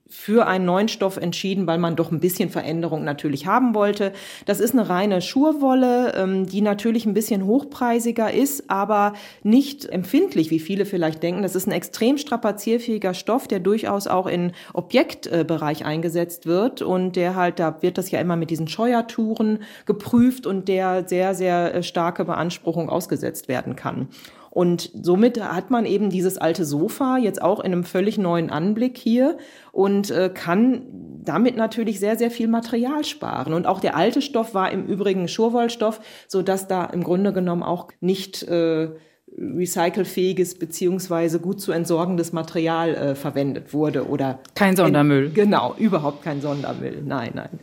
für 0.08 0.46
einen 0.46 0.64
neuen 0.64 0.88
Stoff 0.88 1.16
entschieden, 1.16 1.66
weil 1.66 1.78
man 1.78 1.96
doch 1.96 2.12
ein 2.12 2.20
bisschen 2.20 2.48
Veränderung 2.48 3.02
natürlich 3.04 3.46
haben 3.46 3.74
wollte. 3.74 4.12
Das 4.44 4.60
ist 4.60 4.72
eine 4.72 4.88
reine 4.88 5.20
Schurwolle, 5.20 6.14
ähm, 6.14 6.46
die 6.46 6.60
natürlich 6.60 7.06
ein 7.06 7.14
bisschen 7.14 7.44
hochpreisiger 7.44 8.32
ist, 8.32 8.70
aber 8.70 9.14
nicht 9.42 9.84
empfindlich, 9.86 10.50
wie 10.50 10.60
viele 10.60 10.86
vielleicht 10.86 11.22
denken. 11.22 11.42
Das 11.42 11.56
ist 11.56 11.66
ein 11.66 11.72
extrem 11.72 12.18
strapazierfähiger 12.18 13.14
Stoff, 13.14 13.48
der 13.48 13.58
durchaus 13.58 14.06
auch 14.06 14.26
in 14.26 14.52
Objektbereich 14.74 15.84
eingesetzt 15.84 16.46
wird 16.46 16.82
und 16.82 17.16
der 17.16 17.34
halt, 17.34 17.58
da 17.58 17.82
wird 17.82 17.98
das 17.98 18.10
ja 18.10 18.20
immer 18.20 18.36
mit 18.36 18.50
diesen 18.50 18.68
Scheuertouren 18.68 19.60
geprüft 19.86 20.46
und 20.46 20.68
der 20.68 21.08
sehr, 21.08 21.34
sehr 21.34 21.74
äh, 21.74 21.82
starke 21.82 22.24
Beanspruchung 22.24 22.88
ausgesetzt 22.88 23.48
werden 23.48 23.74
kann. 23.74 24.08
Und 24.56 24.90
somit 24.94 25.38
hat 25.38 25.70
man 25.70 25.84
eben 25.84 26.08
dieses 26.08 26.38
alte 26.38 26.64
Sofa 26.64 27.18
jetzt 27.18 27.42
auch 27.42 27.60
in 27.60 27.74
einem 27.74 27.84
völlig 27.84 28.16
neuen 28.16 28.48
Anblick 28.48 28.96
hier 28.96 29.36
und 29.70 30.10
äh, 30.10 30.30
kann 30.32 30.86
damit 31.22 31.58
natürlich 31.58 32.00
sehr, 32.00 32.16
sehr 32.16 32.30
viel 32.30 32.48
Material 32.48 33.04
sparen. 33.04 33.52
Und 33.52 33.66
auch 33.66 33.80
der 33.80 33.94
alte 33.98 34.22
Stoff 34.22 34.54
war 34.54 34.72
im 34.72 34.86
Übrigen 34.86 35.28
Schurwollstoff, 35.28 36.00
so 36.26 36.40
dass 36.40 36.68
da 36.68 36.86
im 36.86 37.04
Grunde 37.04 37.34
genommen 37.34 37.62
auch 37.62 37.88
nicht 38.00 38.44
äh, 38.44 38.88
recycelfähiges 39.36 40.58
beziehungsweise 40.58 41.38
gut 41.38 41.60
zu 41.60 41.72
entsorgendes 41.72 42.32
Material 42.32 42.94
äh, 42.94 43.14
verwendet 43.14 43.74
wurde 43.74 44.08
oder 44.08 44.38
kein 44.54 44.74
Sondermüll. 44.74 45.32
genau, 45.34 45.74
überhaupt 45.76 46.22
kein 46.22 46.40
Sondermüll. 46.40 47.02
Nein, 47.04 47.32
nein. 47.34 47.60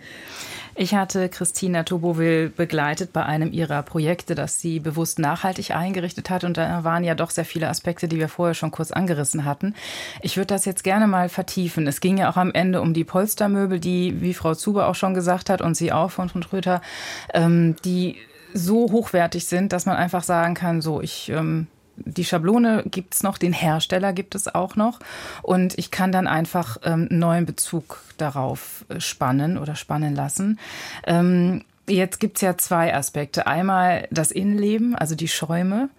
Ich 0.76 0.96
hatte 0.96 1.30
Christina 1.30 1.84
Tobowil 1.84 2.50
begleitet 2.50 3.14
bei 3.14 3.24
einem 3.24 3.52
ihrer 3.52 3.84
Projekte, 3.84 4.34
das 4.34 4.60
sie 4.60 4.80
bewusst 4.80 5.20
nachhaltig 5.20 5.72
eingerichtet 5.76 6.32
hat. 6.32 6.44
Und 6.44 6.58
da 6.58 6.84
waren 6.84 7.04
ja 7.04 7.14
doch 7.14 7.30
sehr 7.30 7.46
viele 7.46 7.70
Aspekte, 7.70 8.08
die 8.08 8.18
wir 8.18 8.28
vorher 8.28 8.56
schon 8.56 8.72
kurz 8.72 8.92
angerissen 8.92 9.46
hatten. 9.46 9.76
Ich 10.22 10.36
würde 10.36 10.48
das 10.48 10.66
jetzt 10.66 10.84
gerne 10.84 11.06
mal 11.06 11.30
vertiefen. 11.30 11.86
Es 11.86 12.02
ging 12.02 12.18
ja 12.18 12.32
auch 12.32 12.38
am 12.38 12.52
Ende 12.52 12.82
um 12.82 12.96
die 12.96 13.04
Polstermöbel, 13.04 13.80
die, 13.80 14.22
wie 14.22 14.34
Frau 14.34 14.56
Zuber 14.56 14.88
auch 14.88 14.96
schon 14.96 15.14
gesagt 15.14 15.52
hat 15.52 15.62
und 15.62 15.76
sie 15.76 15.92
auch 15.92 16.10
von, 16.10 16.30
Tröter, 16.30 16.82
ähm, 17.34 17.76
die 17.86 18.18
so 18.54 18.92
hochwertig 18.92 19.46
sind, 19.46 19.74
dass 19.74 19.86
man 19.86 19.96
einfach 19.96 20.24
sagen 20.24 20.56
kann, 20.56 20.82
so, 20.82 21.02
ich 21.02 21.30
ähm, 21.30 21.68
die 21.96 22.26
Schablone 22.26 22.84
gibt 22.86 23.14
es 23.14 23.24
noch, 23.24 23.38
den 23.38 23.54
Hersteller 23.54 24.14
gibt 24.14 24.36
es 24.36 24.54
auch 24.54 24.76
noch. 24.76 25.00
Und 25.42 25.78
ich 25.78 25.92
kann 25.92 26.12
dann 26.12 26.28
einfach 26.28 26.78
ähm, 26.84 27.08
neuen 27.10 27.46
Bezug 27.46 28.02
darauf 28.18 28.86
äh, 28.90 29.00
spannen 29.00 29.58
oder 29.58 29.76
spannen 29.76 30.16
lassen. 30.16 30.60
Ähm, 31.06 31.64
Jetzt 31.88 32.20
gibt's 32.20 32.42
ja 32.42 32.58
zwei 32.58 32.96
Aspekte. 32.96 33.46
Einmal 33.46 34.08
das 34.10 34.32
Innenleben, 34.32 34.96
also 34.96 35.16
die 35.16 35.28
Schäume 35.28 35.90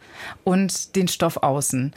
und 0.42 0.96
den 0.96 1.08
Stoff 1.08 1.38
außen. 1.38 1.94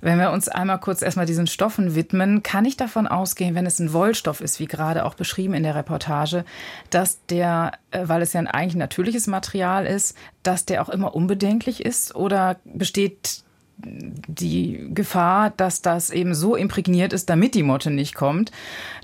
Wenn 0.00 0.18
wir 0.18 0.30
uns 0.30 0.48
einmal 0.48 0.78
kurz 0.78 1.02
erstmal 1.02 1.26
diesen 1.26 1.48
Stoffen 1.48 1.94
widmen, 1.94 2.42
kann 2.42 2.64
ich 2.64 2.76
davon 2.76 3.08
ausgehen, 3.08 3.54
wenn 3.54 3.66
es 3.66 3.80
ein 3.80 3.92
Wollstoff 3.92 4.40
ist, 4.40 4.60
wie 4.60 4.66
gerade 4.66 5.04
auch 5.04 5.14
beschrieben 5.14 5.54
in 5.54 5.64
der 5.64 5.74
Reportage, 5.74 6.44
dass 6.90 7.24
der, 7.26 7.72
äh, 7.90 8.02
weil 8.04 8.22
es 8.22 8.32
ja 8.32 8.40
ein 8.40 8.46
eigentlich 8.46 8.76
natürliches 8.76 9.26
Material 9.26 9.86
ist, 9.86 10.16
dass 10.42 10.66
der 10.66 10.82
auch 10.82 10.88
immer 10.88 11.14
unbedenklich 11.14 11.84
ist 11.84 12.14
oder 12.14 12.56
besteht 12.64 13.42
die 13.78 14.90
Gefahr, 14.92 15.50
dass 15.50 15.82
das 15.82 16.10
eben 16.10 16.34
so 16.34 16.56
imprägniert 16.56 17.12
ist, 17.12 17.30
damit 17.30 17.54
die 17.54 17.62
Motte 17.62 17.90
nicht 17.90 18.14
kommt, 18.14 18.50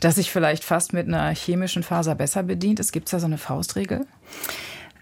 dass 0.01 0.17
sich 0.17 0.31
vielleicht 0.31 0.65
fast 0.65 0.93
mit 0.93 1.07
einer 1.07 1.35
chemischen 1.35 1.83
Faser 1.83 2.15
besser 2.15 2.43
bedient. 2.43 2.81
Es 2.81 2.93
gibt 2.93 3.13
da 3.13 3.21
so 3.21 3.27
eine 3.27 3.39
Faustregel? 3.39 4.07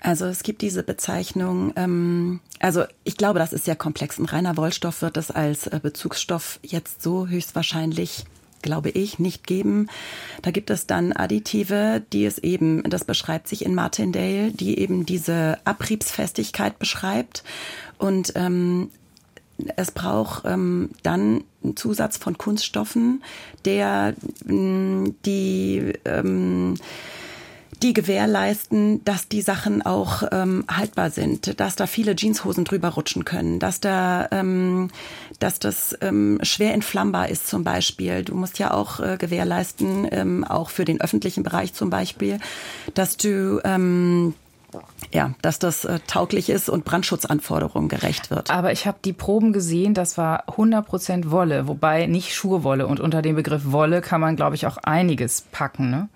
Also 0.00 0.26
es 0.26 0.42
gibt 0.42 0.62
diese 0.62 0.82
Bezeichnung, 0.82 1.72
ähm, 1.76 2.40
also 2.58 2.84
ich 3.04 3.16
glaube, 3.16 3.38
das 3.38 3.52
ist 3.52 3.64
sehr 3.64 3.76
komplex. 3.76 4.18
Ein 4.18 4.24
reiner 4.24 4.56
Wollstoff 4.56 5.00
wird 5.00 5.16
es 5.16 5.30
als 5.30 5.68
äh, 5.68 5.78
Bezugsstoff 5.80 6.58
jetzt 6.62 7.02
so 7.02 7.28
höchstwahrscheinlich 7.28 8.24
glaube 8.62 8.90
ich, 8.90 9.18
nicht 9.18 9.46
geben. 9.46 9.88
Da 10.40 10.52
gibt 10.52 10.70
es 10.70 10.86
dann 10.86 11.12
Additive, 11.12 12.00
die 12.12 12.24
es 12.24 12.38
eben, 12.38 12.88
das 12.88 13.04
beschreibt 13.04 13.48
sich 13.48 13.64
in 13.64 13.74
Martindale, 13.74 14.52
die 14.52 14.78
eben 14.78 15.04
diese 15.04 15.58
Abriebsfestigkeit 15.64 16.78
beschreibt. 16.78 17.42
Und 17.98 18.32
ähm, 18.36 18.90
es 19.76 19.90
braucht 19.90 20.44
ähm, 20.44 20.90
dann 21.02 21.44
einen 21.62 21.76
Zusatz 21.76 22.16
von 22.16 22.38
Kunststoffen, 22.38 23.22
der 23.64 24.14
mh, 24.46 25.10
die 25.24 25.92
ähm, 26.04 26.76
die 27.82 27.92
gewährleisten, 27.92 29.04
dass 29.04 29.28
die 29.28 29.42
Sachen 29.42 29.82
auch 29.82 30.22
ähm, 30.30 30.64
haltbar 30.70 31.10
sind, 31.10 31.58
dass 31.60 31.74
da 31.74 31.86
viele 31.86 32.14
Jeanshosen 32.16 32.64
drüber 32.64 32.90
rutschen 32.90 33.24
können, 33.24 33.58
dass 33.58 33.80
da, 33.80 34.28
ähm, 34.30 34.88
dass 35.40 35.58
das 35.58 35.96
ähm, 36.00 36.38
schwer 36.42 36.74
entflammbar 36.74 37.28
ist 37.28 37.48
zum 37.48 37.64
Beispiel. 37.64 38.22
Du 38.22 38.34
musst 38.34 38.58
ja 38.58 38.72
auch 38.72 39.00
äh, 39.00 39.16
gewährleisten, 39.18 40.06
ähm, 40.10 40.44
auch 40.44 40.70
für 40.70 40.84
den 40.84 41.00
öffentlichen 41.00 41.42
Bereich 41.42 41.74
zum 41.74 41.90
Beispiel, 41.90 42.38
dass 42.94 43.16
du 43.16 43.60
ähm, 43.64 44.34
ja, 45.12 45.32
dass 45.42 45.58
das 45.58 45.84
äh, 45.84 46.00
tauglich 46.06 46.50
ist 46.50 46.68
und 46.68 46.84
Brandschutzanforderungen 46.84 47.88
gerecht 47.88 48.30
wird. 48.30 48.50
Aber 48.50 48.72
ich 48.72 48.86
habe 48.86 48.98
die 49.04 49.12
Proben 49.12 49.52
gesehen, 49.52 49.94
das 49.94 50.16
war 50.18 50.48
100% 50.48 51.30
Wolle, 51.30 51.68
wobei 51.68 52.06
nicht 52.06 52.34
Schurwolle. 52.34 52.86
Und 52.86 53.00
unter 53.00 53.22
dem 53.22 53.36
Begriff 53.36 53.62
Wolle 53.66 54.00
kann 54.00 54.20
man, 54.20 54.36
glaube 54.36 54.54
ich, 54.54 54.66
auch 54.66 54.78
einiges 54.78 55.42
packen. 55.52 55.90
Ne? 55.90 56.08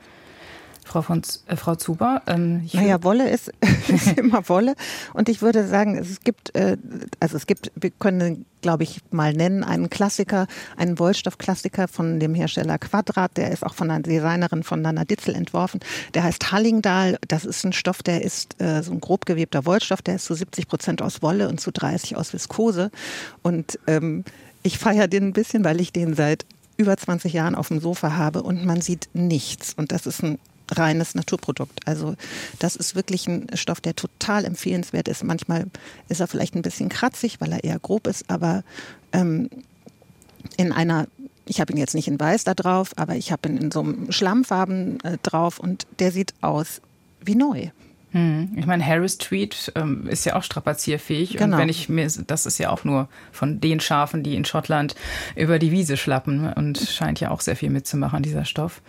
Frau, 0.87 1.03
von, 1.03 1.21
äh, 1.49 1.57
Frau 1.57 1.75
Zuber? 1.75 2.23
Ähm, 2.29 2.69
naja, 2.73 3.03
Wolle 3.03 3.29
ist, 3.29 3.53
ist, 3.89 4.17
immer 4.19 4.49
Wolle. 4.49 4.77
Und 5.15 5.29
ich 5.29 5.43
würde 5.43 5.67
sagen, 5.67 5.99
es 5.99 6.21
gibt, 6.21 6.55
äh, 6.55 6.77
also 7.19 7.37
es 7.37 7.47
gibt, 7.47 7.73
wir 7.75 7.91
können, 7.91 8.47
glaube 8.63 8.85
ich, 8.85 9.01
mal 9.11 9.33
nennen, 9.33 9.65
einen 9.65 9.91
Klassiker, 9.91 10.47
einen 10.77 10.99
Wollstoffklassiker 10.99 11.89
von 11.89 12.21
dem 12.21 12.35
Hersteller 12.35 12.79
Quadrat. 12.79 13.37
Der 13.37 13.51
ist 13.51 13.67
auch 13.67 13.75
von 13.75 13.91
einer 13.91 14.01
Designerin 14.01 14.63
von 14.63 14.81
Nana 14.81 15.05
Ditzel 15.05 15.35
entworfen. 15.35 15.81
Der 16.15 16.23
heißt 16.23 16.53
Hallingdal. 16.53 17.19
Das 17.27 17.45
ist 17.45 17.65
ein 17.65 17.73
Stoff, 17.73 18.05
der 18.05 18.23
ist 18.23 18.61
äh, 18.63 18.83
so 18.83 18.93
ein 18.93 19.01
grob 19.01 19.27
gewebter 19.27 19.67
Wollstoff. 19.67 20.03
Der 20.03 20.15
ist 20.15 20.27
zu 20.27 20.35
70 20.35 20.69
Prozent 20.69 21.03
aus 21.03 21.21
Wolle 21.21 21.49
und 21.49 21.61
zu 21.61 21.73
30 21.73 22.17
aus 22.17 22.33
Viskose. 22.33 22.93
Und 23.43 23.79
ähm, 23.89 24.25
ich 24.63 24.79
feiere 24.79 25.09
den 25.09 25.29
ein 25.29 25.33
bisschen, 25.33 25.65
weil 25.65 25.81
ich 25.81 25.93
den 25.93 26.15
seit 26.15 26.47
über 26.77 26.97
20 26.97 27.33
Jahren 27.33 27.55
auf 27.55 27.69
dem 27.69 27.81
Sofa 27.81 28.17
habe 28.17 28.43
und 28.43 28.65
man 28.65 28.81
sieht 28.81 29.09
nichts. 29.15 29.75
Und 29.75 29.93
das 29.93 30.07
ist 30.07 30.23
ein 30.23 30.39
reines 30.73 31.15
Naturprodukt. 31.15 31.81
Also 31.87 32.17
das 32.59 32.77
ist 32.77 32.95
wirklich 32.95 33.27
ein 33.27 33.49
Stoff, 33.55 33.81
der 33.81 33.97
total 33.97 34.45
empfehlenswert 34.45 35.09
ist. 35.09 35.25
Manchmal 35.25 35.67
ist 36.09 36.21
er 36.21 36.27
vielleicht 36.27 36.55
ein 36.55 36.63
bisschen 36.63 36.89
kratzig, 36.89 37.41
weil 37.41 37.53
er 37.53 37.65
eher 37.65 37.79
grob 37.79 38.07
ist, 38.07 38.29
aber 38.29 38.65
ähm, 39.13 39.49
in 40.57 40.73
einer, 40.73 41.07
ich 41.47 41.61
habe 41.61 41.73
ihn 41.73 41.79
jetzt 41.79 41.95
nicht 41.95 42.09
in 42.09 42.19
weiß 42.19 42.45
da 42.45 42.55
drauf, 42.55 42.93
aber 42.97 43.17
ich 43.17 43.33
habe 43.33 43.49
ihn 43.49 43.57
in 43.57 43.71
so 43.71 43.81
einem 43.81 44.13
Schlammfarben 44.13 45.01
äh, 45.01 45.19
drauf 45.23 45.59
und 45.59 45.87
der 45.99 46.13
sieht 46.13 46.35
aus 46.41 46.81
wie 47.21 47.35
neu. 47.35 47.71
Hm. 48.13 48.53
Ich 48.57 48.67
meine, 48.67 48.87
Harris 48.87 49.19
Tweed 49.19 49.73
ähm, 49.75 50.07
ist 50.09 50.25
ja 50.25 50.37
auch 50.37 50.43
strapazierfähig. 50.43 51.37
Genau. 51.37 51.57
Und 51.57 51.61
wenn 51.61 51.69
ich 51.69 51.89
mir, 51.89 52.09
das 52.27 52.47
ist 52.47 52.59
ja 52.59 52.71
auch 52.71 52.85
nur 52.85 53.09
von 53.33 53.61
den 53.61 53.79
Schafen, 53.81 54.23
die 54.23 54.37
in 54.37 54.45
Schottland 54.45 54.95
über 55.35 55.59
die 55.59 55.71
Wiese 55.71 55.97
schlappen 55.97 56.53
und 56.53 56.79
scheint 56.79 57.21
ja 57.21 57.31
auch 57.31 57.41
sehr 57.41 57.57
viel 57.57 57.69
mitzumachen, 57.69 58.23
dieser 58.23 58.45
Stoff. 58.45 58.81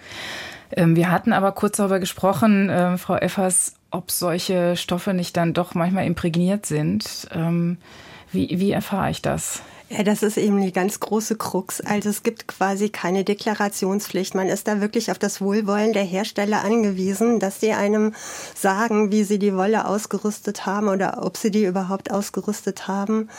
Ähm, 0.71 0.95
wir 0.95 1.11
hatten 1.11 1.33
aber 1.33 1.51
kurz 1.51 1.77
darüber 1.77 1.99
gesprochen, 1.99 2.69
äh, 2.69 2.97
Frau 2.97 3.15
Effers, 3.15 3.73
ob 3.91 4.11
solche 4.11 4.75
Stoffe 4.75 5.13
nicht 5.13 5.37
dann 5.37 5.53
doch 5.53 5.73
manchmal 5.73 6.05
imprägniert 6.05 6.65
sind. 6.65 7.27
Ähm, 7.33 7.77
wie, 8.31 8.59
wie 8.59 8.71
erfahre 8.71 9.09
ich 9.11 9.21
das? 9.21 9.61
Ja, 9.89 10.03
das 10.03 10.21
ist 10.21 10.37
eben 10.37 10.61
die 10.61 10.73
ganz 10.73 10.99
große 10.99 11.37
Krux. 11.37 11.79
Also 11.79 12.09
es 12.09 12.21
gibt 12.21 12.45
quasi 12.45 12.89
keine 12.89 13.23
Deklarationspflicht. 13.23 14.35
Man 14.35 14.49
ist 14.49 14.67
da 14.67 14.81
wirklich 14.81 15.11
auf 15.11 15.17
das 15.17 15.39
Wohlwollen 15.39 15.93
der 15.93 16.03
Hersteller 16.03 16.65
angewiesen, 16.65 17.39
dass 17.39 17.61
sie 17.61 17.71
einem 17.71 18.13
sagen, 18.53 19.13
wie 19.13 19.23
sie 19.23 19.39
die 19.39 19.55
Wolle 19.55 19.87
ausgerüstet 19.87 20.65
haben 20.65 20.89
oder 20.89 21.23
ob 21.25 21.37
sie 21.37 21.51
die 21.51 21.63
überhaupt 21.63 22.11
ausgerüstet 22.11 22.89
haben. 22.89 23.29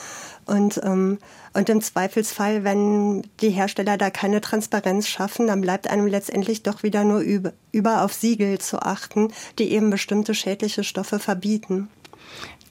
Und, 0.47 0.81
ähm, 0.83 1.19
und 1.59 1.69
im 1.69 1.81
Zweifelsfall, 1.81 2.63
wenn 2.63 3.23
die 3.41 3.51
Hersteller 3.51 3.97
da 3.97 4.11
keine 4.11 4.41
Transparenz 4.41 5.09
schaffen, 5.09 5.49
dann 5.49 5.61
bleibt 5.61 5.91
einem 5.91 6.07
letztendlich 6.07 6.63
doch 6.63 6.85
wieder 6.85 7.03
nur 7.03 7.19
über, 7.19 7.53
über 7.73 8.05
auf 8.05 8.15
Siegel 8.15 8.59
zu 8.59 8.81
achten, 8.81 9.33
die 9.59 9.73
eben 9.73 9.91
bestimmte 9.91 10.35
schädliche 10.35 10.85
Stoffe 10.85 11.19
verbieten. 11.19 11.89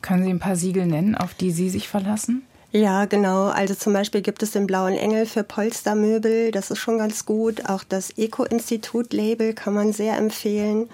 Können 0.01 0.23
Sie 0.23 0.29
ein 0.29 0.39
paar 0.39 0.55
Siegel 0.55 0.85
nennen, 0.85 1.15
auf 1.15 1.33
die 1.33 1.51
Sie 1.51 1.69
sich 1.69 1.89
verlassen? 1.89 2.43
Ja, 2.71 3.03
genau. 3.03 3.47
Also 3.47 3.75
zum 3.75 3.91
Beispiel 3.91 4.21
gibt 4.21 4.41
es 4.41 4.51
den 4.51 4.67
Blauen 4.67 4.95
Engel 4.95 5.25
für 5.25 5.43
Polstermöbel. 5.43 6.51
Das 6.51 6.71
ist 6.71 6.79
schon 6.79 6.97
ganz 6.97 7.25
gut. 7.25 7.69
Auch 7.69 7.83
das 7.83 8.17
Eco-Institut-Label 8.17 9.53
kann 9.53 9.73
man 9.73 9.91
sehr 9.91 10.15
empfehlen. 10.15 10.87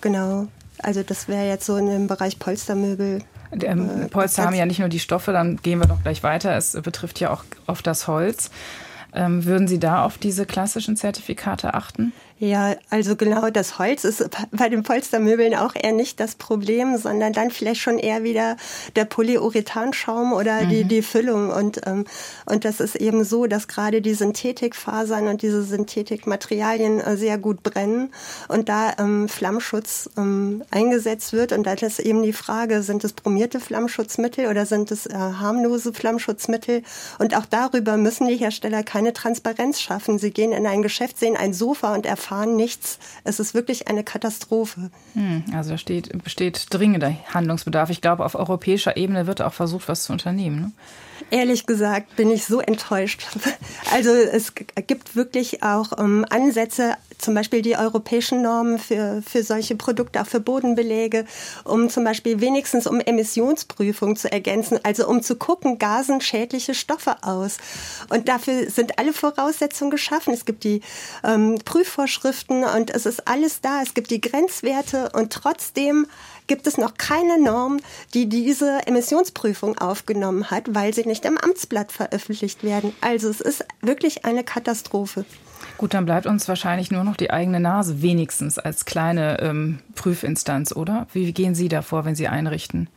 Genau. 0.00 0.48
Also 0.78 1.04
das 1.04 1.28
wäre 1.28 1.46
jetzt 1.46 1.66
so 1.66 1.76
in 1.76 1.86
dem 1.86 2.08
Bereich 2.08 2.40
Polstermöbel 2.40 3.22
ähm, 3.62 4.02
äh, 4.02 4.08
Polster 4.08 4.44
haben 4.44 4.54
ja 4.54 4.66
nicht 4.66 4.78
nur 4.78 4.88
die 4.88 4.98
Stoffe, 4.98 5.32
dann 5.32 5.56
gehen 5.56 5.80
wir 5.80 5.86
doch 5.86 6.02
gleich 6.02 6.22
weiter. 6.22 6.56
Es 6.56 6.72
betrifft 6.80 7.20
ja 7.20 7.30
auch 7.30 7.44
oft 7.66 7.86
das 7.86 8.08
Holz. 8.08 8.50
Ähm, 9.14 9.44
würden 9.44 9.68
Sie 9.68 9.78
da 9.78 10.04
auf 10.04 10.18
diese 10.18 10.44
klassischen 10.44 10.96
Zertifikate 10.96 11.74
achten? 11.74 12.12
Ja, 12.40 12.76
also 12.88 13.16
genau, 13.16 13.50
das 13.50 13.80
Holz 13.80 14.04
ist 14.04 14.24
bei 14.52 14.68
den 14.68 14.84
Polstermöbeln 14.84 15.56
auch 15.56 15.74
eher 15.74 15.90
nicht 15.90 16.20
das 16.20 16.36
Problem, 16.36 16.96
sondern 16.96 17.32
dann 17.32 17.50
vielleicht 17.50 17.80
schon 17.80 17.98
eher 17.98 18.22
wieder 18.22 18.56
der 18.94 19.06
Polyurethanschaum 19.06 20.32
oder 20.32 20.62
mhm. 20.62 20.68
die, 20.68 20.84
die 20.84 21.02
Füllung. 21.02 21.50
Und, 21.50 21.80
ähm, 21.84 22.04
und 22.46 22.64
das 22.64 22.78
ist 22.78 22.94
eben 22.94 23.24
so, 23.24 23.46
dass 23.46 23.66
gerade 23.66 24.00
die 24.02 24.14
Synthetikfasern 24.14 25.26
und 25.26 25.42
diese 25.42 25.64
Synthetikmaterialien 25.64 27.00
äh, 27.00 27.16
sehr 27.16 27.38
gut 27.38 27.64
brennen 27.64 28.12
und 28.46 28.68
da 28.68 28.92
ähm, 29.00 29.28
Flammschutz 29.28 30.08
ähm, 30.16 30.62
eingesetzt 30.70 31.32
wird. 31.32 31.50
Und 31.50 31.66
da 31.66 31.72
ist 31.72 31.98
eben 31.98 32.22
die 32.22 32.32
Frage, 32.32 32.84
sind 32.84 33.02
es 33.02 33.14
bromierte 33.14 33.58
Flammschutzmittel 33.58 34.46
oder 34.46 34.64
sind 34.64 34.92
es 34.92 35.06
äh, 35.06 35.14
harmlose 35.14 35.92
Flammschutzmittel? 35.92 36.82
Und 37.18 37.36
auch 37.36 37.46
darüber 37.46 37.96
müssen 37.96 38.28
die 38.28 38.36
Hersteller 38.36 38.84
keine 38.84 39.12
Transparenz 39.12 39.80
schaffen. 39.80 40.20
Sie 40.20 40.30
gehen 40.30 40.52
in 40.52 40.68
ein 40.68 40.82
Geschäft, 40.82 41.18
sehen 41.18 41.36
ein 41.36 41.52
Sofa 41.52 41.94
und 41.94 42.06
erfahren, 42.06 42.27
erfahren 42.28 42.56
nichts. 42.56 42.98
Es 43.24 43.40
ist 43.40 43.54
wirklich 43.54 43.88
eine 43.88 44.04
Katastrophe. 44.04 44.90
Hm, 45.14 45.44
also 45.54 45.70
da 45.70 45.78
steht, 45.78 46.22
besteht 46.22 46.66
dringender 46.70 47.14
Handlungsbedarf. 47.32 47.90
Ich 47.90 48.00
glaube, 48.00 48.24
auf 48.24 48.34
europäischer 48.34 48.96
Ebene 48.96 49.26
wird 49.26 49.40
auch 49.40 49.54
versucht, 49.54 49.88
was 49.88 50.04
zu 50.04 50.12
unternehmen. 50.12 50.60
Ne? 50.60 50.72
Ehrlich 51.30 51.66
gesagt 51.66 52.16
bin 52.16 52.30
ich 52.30 52.44
so 52.44 52.60
enttäuscht. 52.60 53.26
Also 53.90 54.10
es 54.10 54.52
gibt 54.54 55.16
wirklich 55.16 55.62
auch 55.62 55.98
ähm, 55.98 56.26
Ansätze, 56.28 56.94
zum 57.18 57.34
Beispiel 57.34 57.62
die 57.62 57.76
europäischen 57.76 58.42
Normen 58.42 58.78
für, 58.78 59.22
für 59.22 59.42
solche 59.42 59.76
Produkte, 59.76 60.22
auch 60.22 60.26
für 60.26 60.40
Bodenbeläge, 60.40 61.24
um 61.64 61.90
zum 61.90 62.04
Beispiel 62.04 62.40
wenigstens 62.40 62.86
um 62.86 63.00
Emissionsprüfung 63.00 64.16
zu 64.16 64.30
ergänzen, 64.30 64.78
also 64.84 65.08
um 65.08 65.22
zu 65.22 65.36
gucken, 65.36 65.78
gasen 65.78 66.20
schädliche 66.20 66.74
Stoffe 66.74 67.16
aus. 67.22 67.58
Und 68.08 68.28
dafür 68.28 68.70
sind 68.70 68.98
alle 68.98 69.12
Voraussetzungen 69.12 69.90
geschaffen. 69.90 70.32
Es 70.32 70.44
gibt 70.44 70.64
die 70.64 70.80
ähm, 71.24 71.58
Prüfvorschriften 71.64 72.64
und 72.64 72.90
es 72.90 73.06
ist 73.06 73.28
alles 73.28 73.60
da. 73.60 73.82
Es 73.82 73.94
gibt 73.94 74.10
die 74.10 74.20
Grenzwerte 74.20 75.10
und 75.12 75.32
trotzdem 75.32 76.06
gibt 76.46 76.66
es 76.66 76.78
noch 76.78 76.94
keine 76.94 77.38
Norm, 77.38 77.78
die 78.14 78.26
diese 78.26 78.86
Emissionsprüfung 78.86 79.78
aufgenommen 79.78 80.50
hat, 80.50 80.74
weil 80.74 80.94
sie 80.94 81.04
nicht 81.04 81.24
im 81.24 81.38
Amtsblatt 81.38 81.92
veröffentlicht 81.92 82.64
werden. 82.64 82.94
Also 83.00 83.28
es 83.28 83.40
ist 83.40 83.64
wirklich 83.82 84.24
eine 84.24 84.44
Katastrophe. 84.44 85.24
Gut, 85.76 85.94
dann 85.94 86.06
bleibt 86.06 86.26
uns 86.26 86.48
wahrscheinlich 86.48 86.90
nur 86.90 87.04
noch 87.04 87.16
die 87.16 87.30
eigene 87.30 87.60
Nase, 87.60 88.02
wenigstens 88.02 88.58
als 88.58 88.84
kleine 88.84 89.40
ähm, 89.40 89.78
Prüfinstanz, 89.94 90.72
oder? 90.72 91.06
Wie 91.12 91.32
gehen 91.32 91.54
Sie 91.54 91.68
davor, 91.68 92.04
wenn 92.04 92.14
Sie 92.14 92.28
einrichten? 92.28 92.88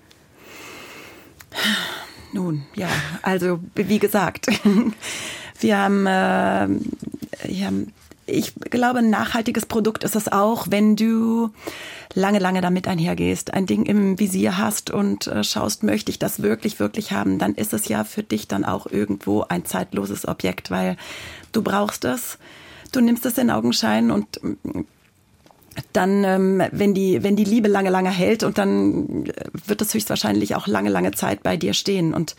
Nun, 2.34 2.64
ja, 2.76 2.88
also 3.22 3.60
wie 3.76 4.00
gesagt, 4.00 4.48
wir 5.60 5.78
haben, 5.78 6.08
äh, 6.08 6.68
wir 7.48 7.66
haben 7.68 7.94
ich 8.32 8.54
glaube, 8.56 9.00
ein 9.00 9.10
nachhaltiges 9.10 9.66
Produkt 9.66 10.04
ist 10.04 10.16
es 10.16 10.32
auch, 10.32 10.68
wenn 10.70 10.96
du 10.96 11.52
lange, 12.14 12.40
lange 12.40 12.62
damit 12.62 12.88
einhergehst, 12.88 13.54
ein 13.54 13.66
Ding 13.66 13.86
im 13.86 14.20
Visier 14.20 14.58
hast 14.58 14.92
und 14.92 15.28
äh, 15.28 15.44
schaust, 15.44 15.84
möchte 15.84 16.12
ich 16.12 16.20
das 16.20 16.42
wirklich, 16.42 16.80
wirklich 16.80 17.12
haben, 17.12 17.40
dann 17.40 17.56
ist 17.56 17.74
es 17.74 17.88
ja 17.88 18.04
für 18.04 18.24
dich 18.24 18.48
dann 18.48 18.66
auch 18.66 18.88
irgendwo 18.88 19.44
ein 19.48 19.66
zeitloses 19.66 20.28
Objekt, 20.28 20.72
weil 20.72 20.98
du 21.52 21.62
brauchst 21.62 22.06
es, 22.06 22.38
du 22.92 23.02
nimmst 23.02 23.26
es 23.26 23.38
in 23.38 23.50
Augenschein 23.50 24.12
und 24.12 24.44
mm, 24.44 24.82
dann, 25.94 26.24
ähm, 26.26 26.64
wenn 26.72 26.94
die, 26.94 27.24
wenn 27.24 27.38
die 27.38 27.46
Liebe 27.46 27.70
lange, 27.70 27.90
lange 27.90 28.10
hält 28.10 28.44
und 28.44 28.58
dann 28.58 29.26
äh, 29.26 29.34
wird 29.66 29.82
es 29.82 29.94
höchstwahrscheinlich 29.94 30.56
auch 30.56 30.68
lange, 30.68 30.90
lange 30.90 31.12
Zeit 31.12 31.44
bei 31.44 31.56
dir 31.56 31.74
stehen 31.74 32.14
und 32.14 32.36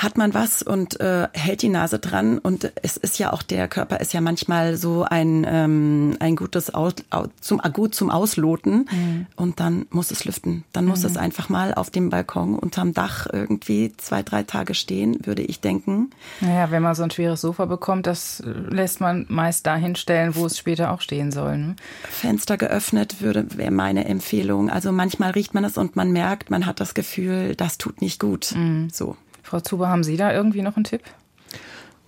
hat 0.00 0.16
man 0.16 0.32
was 0.32 0.62
und 0.62 0.98
äh, 0.98 1.28
hält 1.32 1.60
die 1.60 1.68
Nase 1.68 1.98
dran 1.98 2.38
und 2.38 2.72
es 2.82 2.96
ist 2.96 3.18
ja 3.18 3.32
auch 3.32 3.42
der 3.42 3.68
Körper 3.68 4.00
ist 4.00 4.14
ja 4.14 4.20
manchmal 4.22 4.76
so 4.76 5.04
ein 5.04 5.46
ähm, 5.46 6.16
ein 6.20 6.36
gutes 6.36 6.72
Aus, 6.72 6.94
zum 7.40 7.60
gut 7.72 7.94
zum 7.94 8.10
Ausloten 8.10 8.88
mhm. 8.90 9.26
und 9.36 9.60
dann 9.60 9.86
muss 9.90 10.10
es 10.10 10.24
lüften, 10.24 10.64
dann 10.72 10.86
muss 10.86 11.00
mhm. 11.00 11.06
es 11.06 11.16
einfach 11.16 11.50
mal 11.50 11.74
auf 11.74 11.90
dem 11.90 12.08
Balkon 12.08 12.58
unterm 12.58 12.94
Dach 12.94 13.26
irgendwie 13.30 13.92
zwei 13.98 14.22
drei 14.22 14.42
Tage 14.42 14.74
stehen, 14.74 15.18
würde 15.26 15.42
ich 15.42 15.60
denken. 15.60 16.10
Naja, 16.40 16.70
wenn 16.70 16.82
man 16.82 16.94
so 16.94 17.02
ein 17.02 17.10
schweres 17.10 17.42
Sofa 17.42 17.66
bekommt, 17.66 18.06
das 18.06 18.42
lässt 18.44 19.00
man 19.00 19.26
meist 19.28 19.66
dahin 19.66 19.96
stellen, 19.96 20.34
wo 20.34 20.46
es 20.46 20.58
später 20.58 20.92
auch 20.92 21.02
stehen 21.02 21.30
soll. 21.30 21.58
Ne? 21.58 21.76
Fenster 22.08 22.56
geöffnet 22.56 23.20
würde 23.20 23.44
wäre 23.56 23.70
meine 23.70 24.06
Empfehlung. 24.06 24.70
Also 24.70 24.92
manchmal 24.92 25.32
riecht 25.32 25.52
man 25.52 25.64
es 25.64 25.76
und 25.76 25.96
man 25.96 26.10
merkt, 26.10 26.50
man 26.50 26.64
hat 26.66 26.80
das 26.80 26.94
Gefühl, 26.94 27.54
das 27.54 27.78
tut 27.78 28.00
nicht 28.00 28.18
gut. 28.18 28.54
Mhm. 28.54 28.88
So. 28.90 29.16
Frau 29.50 29.58
Zuber, 29.58 29.88
haben 29.88 30.04
Sie 30.04 30.16
da 30.16 30.32
irgendwie 30.32 30.62
noch 30.62 30.76
einen 30.76 30.84
Tipp? 30.84 31.02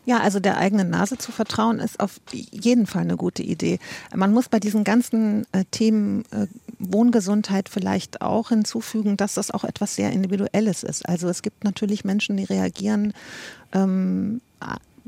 Ja, 0.04 0.20
also 0.20 0.38
der 0.38 0.58
eigenen 0.58 0.90
Nase 0.90 1.18
zu 1.18 1.32
vertrauen, 1.32 1.80
ist 1.80 1.98
auf 1.98 2.20
jeden 2.32 2.86
Fall 2.86 3.02
eine 3.02 3.16
gute 3.16 3.42
Idee. 3.42 3.80
Man 4.14 4.32
muss 4.32 4.48
bei 4.48 4.60
diesen 4.60 4.84
ganzen 4.84 5.44
äh, 5.50 5.64
Themen 5.72 6.24
äh, 6.30 6.46
Wohngesundheit 6.78 7.68
vielleicht 7.68 8.22
auch 8.22 8.50
hinzufügen, 8.50 9.16
dass 9.16 9.34
das 9.34 9.50
auch 9.50 9.64
etwas 9.64 9.96
sehr 9.96 10.12
Individuelles 10.12 10.84
ist. 10.84 11.08
Also 11.08 11.28
es 11.28 11.42
gibt 11.42 11.64
natürlich 11.64 12.04
Menschen, 12.04 12.36
die 12.36 12.44
reagieren, 12.44 13.12
ähm, 13.72 14.40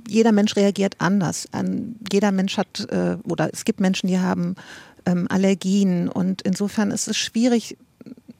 jeder 0.08 0.32
Mensch 0.32 0.56
reagiert 0.56 0.96
anders. 0.98 1.48
An, 1.52 1.96
jeder 2.12 2.32
Mensch 2.32 2.58
hat, 2.58 2.80
äh, 2.90 3.16
oder 3.22 3.48
es 3.52 3.64
gibt 3.64 3.78
Menschen, 3.78 4.08
die 4.08 4.18
haben 4.18 4.56
ähm, 5.06 5.26
Allergien 5.30 6.08
und 6.08 6.42
insofern 6.42 6.90
ist 6.90 7.06
es 7.06 7.16
schwierig, 7.16 7.76